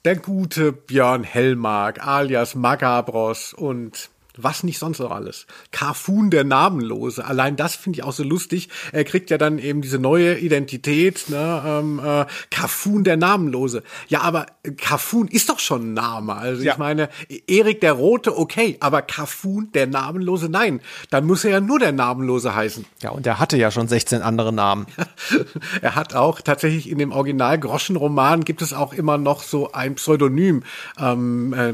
der 0.06 0.18
gute 0.18 0.74
Björn 0.74 1.24
Hellmark 1.24 2.06
alias 2.06 2.56
Magabros 2.56 3.54
und 3.54 4.10
was 4.38 4.64
nicht 4.64 4.80
sonst 4.80 5.00
noch 5.00 5.12
alles. 5.12 5.46
Carfun 5.72 6.30
der 6.30 6.44
Namenlose. 6.44 7.24
Allein 7.26 7.56
das 7.56 7.76
finde 7.76 8.00
ich 8.00 8.04
auch 8.04 8.14
so 8.14 8.24
lustig. 8.24 8.70
Er 8.92 9.04
kriegt 9.04 9.30
ja 9.30 9.38
dann 9.38 9.60
eben 9.60 9.82
diese 9.82 10.00
neue 10.00 10.38
Identität, 10.40 11.30
ne? 11.30 11.64
Ähm, 11.66 12.00
äh, 12.04 12.26
Carfun 12.50 13.04
der 13.04 13.18
Namenlose. 13.18 13.84
Ja, 14.08 14.22
aber 14.22 14.48
Carfun 14.78 15.28
ist 15.28 15.50
doch 15.50 15.60
schon 15.60 15.92
ein 15.92 15.94
Name. 15.94 16.36
Also 16.36 16.64
ja. 16.64 16.74
ich 16.74 16.78
meine, 16.78 17.10
Erik 17.48 17.82
der 17.82 17.94
Rote, 17.94 18.38
okay, 18.38 18.78
aber 18.80 19.02
Carfun 19.02 19.72
der 19.74 19.88
Namenlose, 19.88 20.50
nein. 20.50 20.82
Dann 21.10 21.26
muss 21.26 21.44
er 21.46 21.52
ja 21.52 21.60
nur 21.60 21.80
der 21.80 21.92
Namenlose 21.92 22.56
heißen. 22.56 22.86
Ja, 23.02 23.12
und 23.12 23.28
er 23.28 23.40
hatte 23.40 23.58
ja 23.58 23.72
schon 23.72 23.88
16 23.88 24.22
andere 24.22 24.52
Namen. 24.52 24.88
er 25.82 25.96
hat 25.96 26.16
auch 26.16 26.42
tatsächlich 26.42 26.90
in 26.90 26.98
dem 26.98 27.12
Original 27.12 27.60
Groschenroman 27.60 28.44
gibt 28.46 28.62
es 28.62 28.74
auch 28.74 28.94
immer 28.94 29.18
noch 29.18 29.44
so 29.44 29.72
ein 29.72 29.96
Pseudonym. 29.96 30.64
Ähm, 30.98 31.54
äh, 31.54 31.74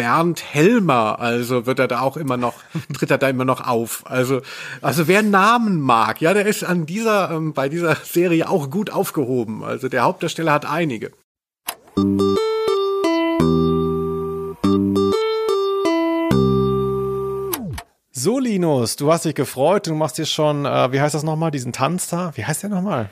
Bernd 0.00 0.42
Helmer, 0.54 1.18
also 1.20 1.66
wird 1.66 1.78
er 1.78 1.86
da 1.86 2.00
auch 2.00 2.16
immer 2.16 2.38
noch, 2.38 2.54
tritt 2.94 3.10
er 3.10 3.18
da 3.18 3.28
immer 3.28 3.44
noch 3.44 3.66
auf. 3.66 4.02
Also, 4.06 4.40
also 4.80 5.08
wer 5.08 5.22
Namen 5.22 5.78
mag, 5.78 6.22
ja, 6.22 6.32
der 6.32 6.46
ist 6.46 6.64
an 6.64 6.86
dieser, 6.86 7.30
ähm, 7.30 7.52
bei 7.52 7.68
dieser 7.68 7.96
Serie 7.96 8.48
auch 8.48 8.70
gut 8.70 8.88
aufgehoben. 8.88 9.62
Also 9.62 9.90
der 9.90 10.04
Hauptdarsteller 10.04 10.54
hat 10.54 10.64
einige. 10.64 11.10
So, 18.10 18.38
Linus, 18.38 18.96
du 18.96 19.12
hast 19.12 19.26
dich 19.26 19.34
gefreut, 19.34 19.86
du 19.86 19.94
machst 19.94 20.16
dir 20.16 20.24
schon, 20.24 20.64
äh, 20.64 20.92
wie 20.92 21.00
heißt 21.02 21.14
das 21.14 21.24
nochmal, 21.24 21.50
diesen 21.50 21.74
Tanz 21.74 22.08
da? 22.08 22.32
Wie 22.36 22.46
heißt 22.46 22.62
der 22.62 22.70
nochmal? 22.70 23.10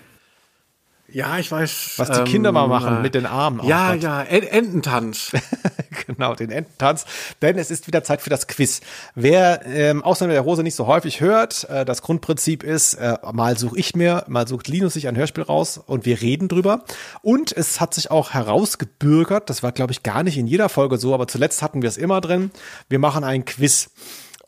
Ja, 1.11 1.39
ich 1.39 1.51
weiß. 1.51 1.95
Was 1.97 2.11
die 2.11 2.25
Kinder 2.25 2.53
mal 2.53 2.67
machen 2.67 2.99
äh, 2.99 3.01
mit 3.01 3.15
den 3.15 3.25
Armen. 3.25 3.67
Ja, 3.67 3.95
ja, 3.95 4.23
Ententanz. 4.23 5.33
genau, 6.07 6.35
den 6.35 6.51
Ententanz. 6.51 7.07
Denn 7.41 7.57
es 7.57 7.71
ist 7.71 7.87
wieder 7.87 8.05
Zeit 8.05 8.21
für 8.21 8.29
das 8.29 8.47
Quiz. 8.47 8.83
Wer 9.15 9.65
ähm, 9.65 10.05
außer 10.05 10.29
der 10.29 10.45
Hose 10.45 10.63
nicht 10.63 10.75
so 10.75 10.87
häufig 10.87 11.23
hört, 11.23 11.65
äh, 11.71 11.87
das 11.87 12.03
Grundprinzip 12.03 12.63
ist, 12.63 12.95
äh, 12.95 13.17
mal 13.33 13.57
suche 13.57 13.79
ich 13.79 13.97
mir, 13.97 14.25
mal 14.29 14.47
sucht 14.47 14.69
Linus 14.69 14.93
sich 14.93 15.09
ein 15.09 15.17
Hörspiel 15.17 15.45
raus 15.45 15.79
und 15.79 16.05
wir 16.05 16.21
reden 16.21 16.49
drüber. 16.49 16.85
Und 17.23 17.53
es 17.53 17.81
hat 17.81 17.95
sich 17.95 18.11
auch 18.11 18.35
herausgebürgert, 18.35 19.49
das 19.49 19.63
war, 19.63 19.73
glaube 19.73 19.93
ich, 19.93 20.03
gar 20.03 20.23
nicht 20.23 20.37
in 20.37 20.47
jeder 20.47 20.69
Folge 20.69 20.99
so, 20.99 21.15
aber 21.15 21.27
zuletzt 21.27 21.63
hatten 21.63 21.81
wir 21.81 21.89
es 21.89 21.97
immer 21.97 22.21
drin. 22.21 22.51
Wir 22.91 22.99
machen 22.99 23.25
ein 23.25 23.47
Quiz. 23.47 23.91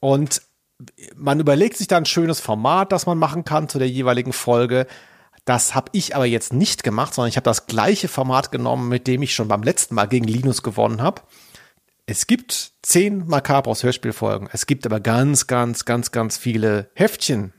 Und 0.00 0.42
man 1.16 1.40
überlegt 1.40 1.76
sich 1.76 1.88
da 1.88 1.96
ein 1.96 2.06
schönes 2.06 2.40
Format, 2.40 2.92
das 2.92 3.06
man 3.06 3.18
machen 3.18 3.44
kann 3.44 3.68
zu 3.68 3.78
der 3.78 3.88
jeweiligen 3.88 4.32
Folge. 4.32 4.86
Das 5.50 5.74
habe 5.74 5.90
ich 5.94 6.14
aber 6.14 6.26
jetzt 6.26 6.52
nicht 6.52 6.84
gemacht, 6.84 7.12
sondern 7.12 7.28
ich 7.28 7.34
habe 7.34 7.42
das 7.42 7.66
gleiche 7.66 8.06
Format 8.06 8.52
genommen, 8.52 8.88
mit 8.88 9.08
dem 9.08 9.20
ich 9.20 9.34
schon 9.34 9.48
beim 9.48 9.64
letzten 9.64 9.96
Mal 9.96 10.06
gegen 10.06 10.28
Linus 10.28 10.62
gewonnen 10.62 11.02
habe. 11.02 11.22
Es 12.06 12.28
gibt 12.28 12.74
zehn 12.82 13.26
Macabros 13.26 13.82
Hörspielfolgen. 13.82 14.48
Es 14.52 14.66
gibt 14.66 14.86
aber 14.86 15.00
ganz, 15.00 15.48
ganz, 15.48 15.84
ganz, 15.84 16.12
ganz 16.12 16.38
viele 16.38 16.92
Heftchen. 16.94 17.52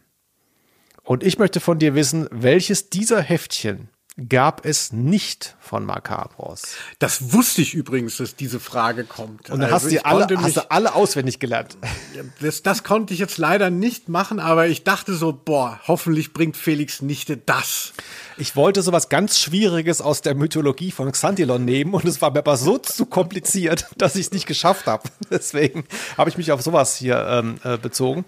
Und 1.03 1.21
ich 1.21 1.37
möchte 1.37 1.59
von 1.59 1.79
dir 1.79 1.93
wissen, 1.93 2.29
welches 2.31 2.89
dieser 2.89 3.21
Heftchen 3.21 3.89
gab 4.29 4.65
es 4.65 4.91
nicht 4.91 5.55
von 5.59 5.85
Macabros. 5.85 6.75
Das 6.99 7.33
wusste 7.33 7.61
ich 7.61 7.73
übrigens, 7.73 8.17
dass 8.17 8.35
diese 8.35 8.59
Frage 8.59 9.05
kommt. 9.05 9.49
Und 9.49 9.61
dann 9.61 9.71
also 9.71 9.85
hast, 9.87 9.91
du 9.91 10.05
alle, 10.05 10.27
hast 10.37 10.57
du 10.57 10.71
alle 10.71 10.95
auswendig 10.95 11.39
gelernt. 11.39 11.77
Das, 12.41 12.61
das 12.61 12.83
konnte 12.83 13.13
ich 13.13 13.19
jetzt 13.19 13.37
leider 13.37 13.69
nicht 13.69 14.09
machen, 14.09 14.39
aber 14.39 14.67
ich 14.67 14.83
dachte 14.83 15.15
so, 15.15 15.31
boah, 15.33 15.79
hoffentlich 15.87 16.33
bringt 16.33 16.57
Felix 16.57 17.01
Nichte 17.01 17.37
das. 17.37 17.93
Ich 18.37 18.55
wollte 18.55 18.81
sowas 18.81 19.07
ganz 19.07 19.39
Schwieriges 19.39 20.01
aus 20.01 20.21
der 20.21 20.35
Mythologie 20.35 20.91
von 20.91 21.11
Xantilon 21.11 21.63
nehmen 21.63 21.93
und 21.93 22.05
es 22.05 22.21
war 22.21 22.31
mir 22.31 22.39
aber 22.39 22.57
so 22.57 22.77
zu 22.77 23.05
kompliziert, 23.05 23.87
dass 23.97 24.15
ich 24.15 24.27
es 24.27 24.31
nicht 24.31 24.45
geschafft 24.45 24.87
habe. 24.87 25.03
Deswegen 25.29 25.85
habe 26.17 26.29
ich 26.29 26.37
mich 26.37 26.51
auf 26.51 26.61
sowas 26.61 26.97
hier 26.97 27.25
ähm, 27.29 27.55
äh, 27.63 27.77
bezogen. 27.77 28.25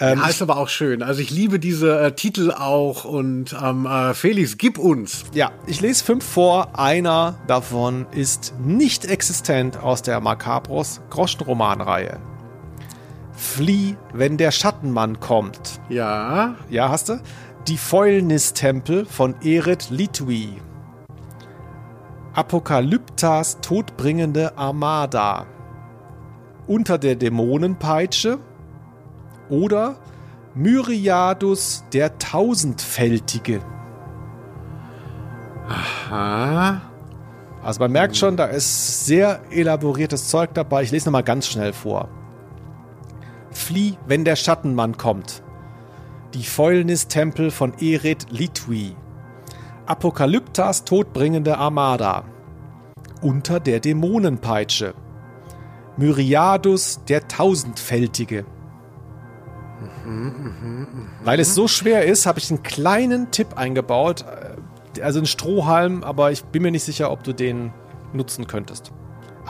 Ähm, 0.00 0.18
ja, 0.18 0.28
ist 0.28 0.40
aber 0.40 0.56
auch 0.56 0.70
schön. 0.70 1.02
Also 1.02 1.20
ich 1.20 1.30
liebe 1.30 1.58
diese 1.58 2.00
äh, 2.00 2.12
Titel 2.12 2.52
auch 2.52 3.04
und 3.04 3.54
ähm, 3.62 3.84
äh, 3.84 4.14
Felix, 4.14 4.56
gib 4.56 4.78
uns. 4.78 5.24
Ja, 5.34 5.52
ich 5.66 5.82
lese 5.82 6.02
fünf 6.02 6.24
vor. 6.24 6.78
Einer 6.78 7.38
davon 7.46 8.06
ist 8.10 8.54
nicht 8.64 9.04
existent 9.04 9.78
aus 9.78 10.00
der 10.00 10.20
Macabros 10.20 11.02
Groschenromanreihe. 11.10 12.18
Flieh, 13.32 13.96
wenn 14.14 14.38
der 14.38 14.52
Schattenmann 14.52 15.20
kommt. 15.20 15.80
Ja. 15.90 16.56
Ja, 16.70 16.88
hast 16.88 17.10
du? 17.10 17.20
Die 17.68 17.76
Fäulnistempel 17.76 19.04
von 19.04 19.34
Eret 19.42 19.90
Litwi. 19.90 20.56
Apokalyptas 22.32 23.58
todbringende 23.60 24.56
Armada. 24.56 25.46
Unter 26.66 26.96
der 26.96 27.16
Dämonenpeitsche 27.16 28.38
oder 29.50 29.96
Myriadus 30.54 31.84
der 31.92 32.18
Tausendfältige. 32.18 33.60
Aha. 35.68 36.80
Also 37.62 37.80
man 37.80 37.92
merkt 37.92 38.16
schon, 38.16 38.36
da 38.36 38.46
ist 38.46 39.06
sehr 39.06 39.42
elaboriertes 39.50 40.28
Zeug 40.28 40.54
dabei. 40.54 40.82
Ich 40.82 40.90
lese 40.90 41.06
nochmal 41.06 41.22
ganz 41.22 41.46
schnell 41.46 41.72
vor. 41.72 42.08
Flieh, 43.50 43.96
wenn 44.06 44.24
der 44.24 44.36
Schattenmann 44.36 44.96
kommt. 44.96 45.42
Die 46.34 46.44
Fäulnistempel 46.44 47.50
von 47.50 47.74
Eret 47.80 48.26
Litwi. 48.30 48.96
Apokalyptas 49.86 50.84
todbringende 50.84 51.58
Armada. 51.58 52.24
Unter 53.20 53.60
der 53.60 53.80
Dämonenpeitsche. 53.80 54.94
Myriadus 55.96 57.00
der 57.08 57.28
Tausendfältige. 57.28 58.46
Weil 61.24 61.40
es 61.40 61.54
so 61.54 61.68
schwer 61.68 62.04
ist, 62.04 62.26
habe 62.26 62.38
ich 62.38 62.50
einen 62.50 62.62
kleinen 62.62 63.30
Tipp 63.30 63.56
eingebaut. 63.56 64.24
Äh, 64.96 65.02
also 65.02 65.20
einen 65.20 65.26
Strohhalm, 65.26 66.02
aber 66.02 66.32
ich 66.32 66.44
bin 66.44 66.62
mir 66.62 66.70
nicht 66.70 66.84
sicher, 66.84 67.10
ob 67.10 67.22
du 67.22 67.32
den 67.32 67.72
nutzen 68.12 68.46
könntest. 68.46 68.92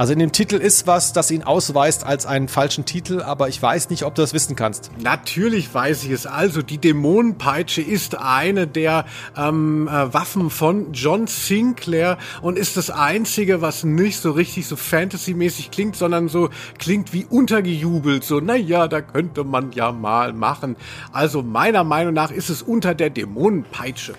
Also 0.01 0.15
in 0.15 0.19
dem 0.19 0.33
Titel 0.33 0.55
ist 0.55 0.87
was, 0.87 1.13
das 1.13 1.31
ihn 1.31 1.43
ausweist 1.43 2.07
als 2.07 2.25
einen 2.25 2.49
falschen 2.49 2.87
Titel, 2.87 3.21
aber 3.21 3.51
ich 3.51 3.61
weiß 3.61 3.91
nicht, 3.91 4.05
ob 4.05 4.15
du 4.15 4.23
das 4.23 4.33
wissen 4.33 4.57
kannst. 4.57 4.91
Natürlich 4.99 5.75
weiß 5.75 6.05
ich 6.05 6.11
es. 6.11 6.25
Also 6.25 6.63
die 6.63 6.79
Dämonenpeitsche 6.79 7.83
ist 7.83 8.17
eine 8.17 8.67
der 8.67 9.05
ähm, 9.37 9.89
äh, 9.89 10.15
Waffen 10.15 10.49
von 10.49 10.95
John 10.95 11.27
Sinclair 11.27 12.17
und 12.41 12.57
ist 12.57 12.79
das 12.79 12.89
einzige, 12.89 13.61
was 13.61 13.85
nicht 13.85 14.17
so 14.23 14.31
richtig 14.31 14.67
so 14.67 14.77
Fantasy-mäßig 14.77 15.71
klingt, 15.71 15.97
sondern 15.97 16.31
so 16.31 16.49
klingt 16.79 17.13
wie 17.13 17.27
untergejubelt. 17.29 18.25
So, 18.25 18.41
naja, 18.41 18.89
da 18.89 19.03
könnte 19.03 19.45
man 19.45 19.73
ja 19.73 19.93
mal 19.93 20.33
machen. 20.33 20.77
Also 21.13 21.43
meiner 21.43 21.85
Meinung 21.85 22.15
nach 22.15 22.31
ist 22.31 22.49
es 22.49 22.63
unter 22.63 22.95
der 22.95 23.11
Dämonenpeitsche. 23.11 24.15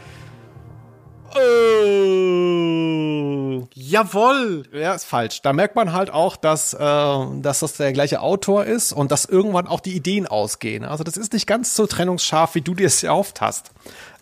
Oh. 1.36 2.62
Jawoll! 3.74 4.64
Ja, 4.74 4.94
ist 4.94 5.06
falsch. 5.06 5.42
Da 5.42 5.54
merkt 5.54 5.76
man 5.76 5.94
halt 5.94 6.10
auch, 6.10 6.36
dass, 6.36 6.74
äh, 6.74 6.78
dass 6.78 7.60
das 7.60 7.74
der 7.74 7.94
gleiche 7.94 8.22
Autor 8.22 8.66
ist 8.66 8.92
und 8.94 9.12
dass 9.12 9.26
irgendwann 9.26 9.68
auch 9.68 9.80
die 9.80 9.96
Ideen 9.96 10.28
ausgehen. 10.28 10.84
Also 10.86 11.04
das 11.04 11.18
ist 11.18 11.34
nicht 11.34 11.48
ganz 11.48 11.76
so 11.76 11.88
trennungsscharf, 11.88 12.56
wie 12.56 12.62
du 12.62 12.74
dir 12.74 12.88
es 12.88 13.04
erhofft 13.04 13.42
hast. 13.42 13.72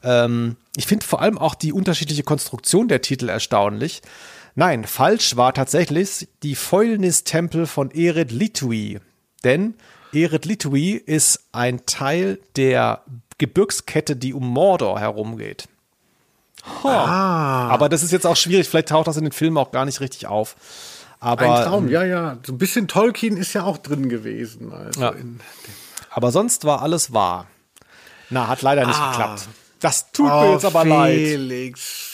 Ähm, 0.04 0.56
ich 0.76 0.88
finde 0.88 1.06
vor 1.06 1.22
allem 1.22 1.38
auch 1.38 1.56
die 1.56 1.74
unterschiedliche 1.74 2.24
Konstruktion 2.24 2.88
der 2.88 3.02
Titel 3.02 3.30
erstaunlich. 3.30 4.02
Nein, 4.56 4.86
falsch 4.86 5.36
war 5.36 5.54
tatsächlich 5.54 6.28
die 6.44 6.56
Fäulnis-Tempel 6.56 7.66
von 7.66 7.92
Ered 7.92 8.32
Litui. 8.32 9.00
Denn 9.44 9.76
Ered 10.14 10.46
Litui 10.46 10.92
ist 10.94 11.46
ein 11.52 11.86
Teil 11.86 12.40
der 12.56 13.04
Gebirgskette, 13.38 14.16
die 14.16 14.34
um 14.34 14.48
Mordor 14.48 15.00
herumgeht. 15.00 15.70
Ah. 16.84 17.68
Aber 17.70 17.90
das 17.90 18.04
ist 18.04 18.12
jetzt 18.12 18.26
auch 18.26 18.36
schwierig, 18.36 18.68
vielleicht 18.70 18.90
taucht 18.90 19.08
das 19.08 19.18
in 19.18 19.24
den 19.24 19.32
Filmen 19.34 19.58
auch 19.58 19.72
gar 19.72 19.86
nicht 19.86 20.00
richtig 20.00 20.28
auf. 20.28 20.56
Aber, 21.20 21.54
Ein 21.54 21.66
Traum, 21.66 21.86
ähm, 21.88 21.92
ja, 21.92 22.04
ja. 22.04 22.38
So 22.46 22.54
ein 22.54 22.58
bisschen 22.58 22.88
Tolkien 22.88 23.36
ist 23.36 23.54
ja 23.54 23.64
auch 23.64 23.78
drin 23.78 24.08
gewesen. 24.10 24.72
Also 24.72 25.02
Ja. 25.02 25.14
aber 26.12 26.32
sonst 26.32 26.64
war 26.66 26.82
alles 26.82 27.14
wahr. 27.14 27.48
Na, 28.30 28.48
hat 28.48 28.62
leider 28.62 28.86
nicht 28.86 29.00
Ah. 29.00 29.10
geklappt. 29.12 29.48
Das 29.82 30.12
tut 30.12 30.30
oh, 30.32 30.42
mir 30.42 30.52
jetzt 30.54 30.66
aber 30.66 30.86
leid. 30.86 31.40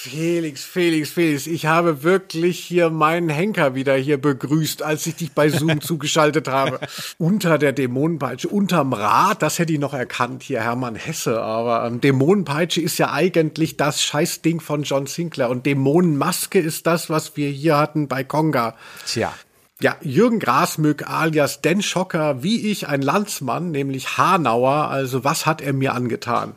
Felix, 0.05 0.63
Felix, 0.63 1.09
Felix. 1.09 1.47
Ich 1.47 1.65
habe 1.65 2.03
wirklich 2.03 2.59
hier 2.59 2.91
meinen 2.91 3.29
Henker 3.29 3.73
wieder 3.73 3.95
hier 3.95 4.21
begrüßt, 4.21 4.83
als 4.83 5.07
ich 5.07 5.15
dich 5.15 5.31
bei 5.31 5.49
Zoom 5.49 5.81
zugeschaltet 5.81 6.47
habe. 6.47 6.79
Unter 7.17 7.57
der 7.57 7.73
Dämonenpeitsche, 7.73 8.47
unterm 8.47 8.93
Rad, 8.93 9.41
das 9.41 9.57
hätte 9.57 9.73
ich 9.73 9.79
noch 9.79 9.95
erkannt, 9.95 10.43
hier 10.43 10.61
Hermann 10.61 10.93
Hesse. 10.93 11.41
Aber 11.41 11.87
ähm, 11.87 12.01
Dämonenpeitsche 12.01 12.81
ist 12.81 12.99
ja 12.99 13.13
eigentlich 13.13 13.77
das 13.77 14.03
Scheißding 14.03 14.59
von 14.59 14.83
John 14.83 15.07
Sinclair. 15.07 15.49
Und 15.49 15.65
Dämonenmaske 15.65 16.59
ist 16.59 16.85
das, 16.85 17.09
was 17.09 17.35
wir 17.35 17.49
hier 17.49 17.77
hatten 17.77 18.07
bei 18.07 18.23
Konga. 18.23 18.75
Tja. 19.07 19.33
Ja, 19.81 19.97
Jürgen 20.01 20.39
Grasmück 20.39 21.09
alias 21.09 21.61
Den 21.61 21.81
Schocker, 21.81 22.43
wie 22.43 22.69
ich, 22.71 22.87
ein 22.87 23.01
Landsmann, 23.01 23.71
nämlich 23.71 24.19
Hanauer. 24.19 24.89
Also 24.89 25.23
was 25.23 25.47
hat 25.47 25.61
er 25.61 25.73
mir 25.73 25.95
angetan? 25.95 26.53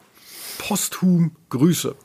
Posthum 0.58 1.32
Grüße. 1.48 1.96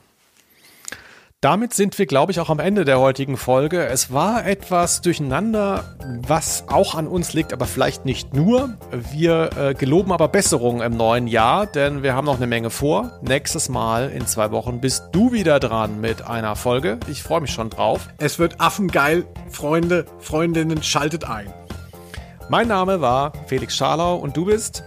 Damit 1.43 1.73
sind 1.73 1.99
wir, 1.99 2.05
glaube 2.05 2.31
ich, 2.31 2.39
auch 2.39 2.49
am 2.49 2.59
Ende 2.59 2.85
der 2.85 3.01
heutigen 3.01 3.35
Folge. 3.35 3.85
Es 3.85 4.13
war 4.13 4.45
etwas 4.45 5.01
durcheinander, 5.01 5.83
was 6.25 6.63
auch 6.69 6.95
an 6.95 7.05
uns 7.05 7.33
liegt, 7.33 7.51
aber 7.51 7.65
vielleicht 7.65 8.05
nicht 8.05 8.33
nur. 8.33 8.77
Wir 9.11 9.49
äh, 9.57 9.73
geloben 9.73 10.13
aber 10.13 10.29
Besserung 10.29 10.81
im 10.81 10.95
neuen 10.95 11.27
Jahr, 11.27 11.65
denn 11.65 12.01
wir 12.01 12.15
haben 12.15 12.23
noch 12.23 12.37
eine 12.37 12.47
Menge 12.47 12.69
vor. 12.69 13.19
Nächstes 13.21 13.67
Mal 13.67 14.09
in 14.09 14.25
zwei 14.25 14.51
Wochen 14.51 14.79
bist 14.79 15.09
du 15.11 15.33
wieder 15.33 15.59
dran 15.59 15.99
mit 15.99 16.25
einer 16.25 16.55
Folge. 16.55 16.97
Ich 17.09 17.21
freue 17.21 17.41
mich 17.41 17.51
schon 17.51 17.69
drauf. 17.69 18.07
Es 18.19 18.39
wird 18.39 18.61
affengeil. 18.61 19.25
Freunde, 19.49 20.05
Freundinnen, 20.19 20.81
schaltet 20.81 21.25
ein. 21.25 21.53
Mein 22.47 22.69
Name 22.69 23.01
war 23.01 23.33
Felix 23.47 23.75
Scharlau 23.75 24.15
und 24.15 24.37
du 24.37 24.45
bist 24.45 24.85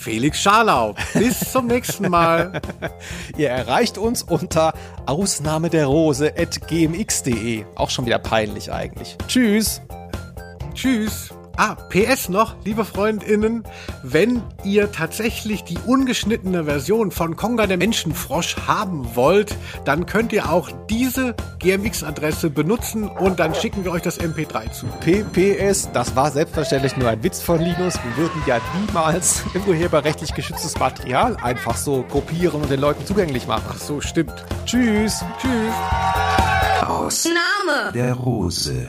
Felix 0.00 0.40
Scharlau. 0.40 0.94
Bis 1.14 1.52
zum 1.52 1.66
nächsten 1.66 2.08
Mal. 2.08 2.60
Ihr 3.36 3.50
erreicht 3.50 3.98
uns 3.98 4.22
unter 4.22 4.72
Ausnahme 5.06 5.68
der 5.68 5.86
Rose 5.86 6.32
at 6.36 6.66
gmx.de. 6.66 7.64
Auch 7.74 7.90
schon 7.90 8.06
wieder 8.06 8.18
peinlich 8.18 8.72
eigentlich. 8.72 9.16
Tschüss. 9.28 9.82
Tschüss. 10.74 11.34
Ah, 11.62 11.76
PS 11.90 12.30
noch, 12.30 12.54
liebe 12.64 12.86
Freundinnen, 12.86 13.64
wenn 14.02 14.42
ihr 14.64 14.92
tatsächlich 14.92 15.62
die 15.62 15.76
ungeschnittene 15.76 16.64
Version 16.64 17.10
von 17.10 17.36
Konga 17.36 17.66
der 17.66 17.76
Menschenfrosch 17.76 18.56
haben 18.66 19.14
wollt, 19.14 19.54
dann 19.84 20.06
könnt 20.06 20.32
ihr 20.32 20.50
auch 20.50 20.70
diese 20.88 21.34
GMX-Adresse 21.58 22.48
benutzen 22.48 23.10
und 23.10 23.40
dann 23.40 23.54
schicken 23.54 23.84
wir 23.84 23.92
euch 23.92 24.00
das 24.00 24.18
MP3 24.18 24.72
zu. 24.72 24.86
PPS, 25.00 25.90
das 25.92 26.16
war 26.16 26.30
selbstverständlich 26.30 26.96
nur 26.96 27.10
ein 27.10 27.22
Witz 27.22 27.42
von 27.42 27.60
Linus. 27.60 27.92
Wir 28.02 28.16
würden 28.16 28.42
ja 28.46 28.58
niemals 28.80 29.42
urheberrechtlich 29.66 30.32
geschütztes 30.32 30.78
Material 30.78 31.36
einfach 31.42 31.76
so 31.76 32.04
kopieren 32.04 32.62
und 32.62 32.70
den 32.70 32.80
Leuten 32.80 33.04
zugänglich 33.04 33.46
machen. 33.46 33.66
Ach 33.68 33.76
so, 33.78 34.00
stimmt. 34.00 34.46
Tschüss. 34.64 35.22
Tschüss. 35.38 35.74
Aus 36.88 37.26
Name. 37.26 37.92
der 37.92 38.14
Rose. 38.14 38.88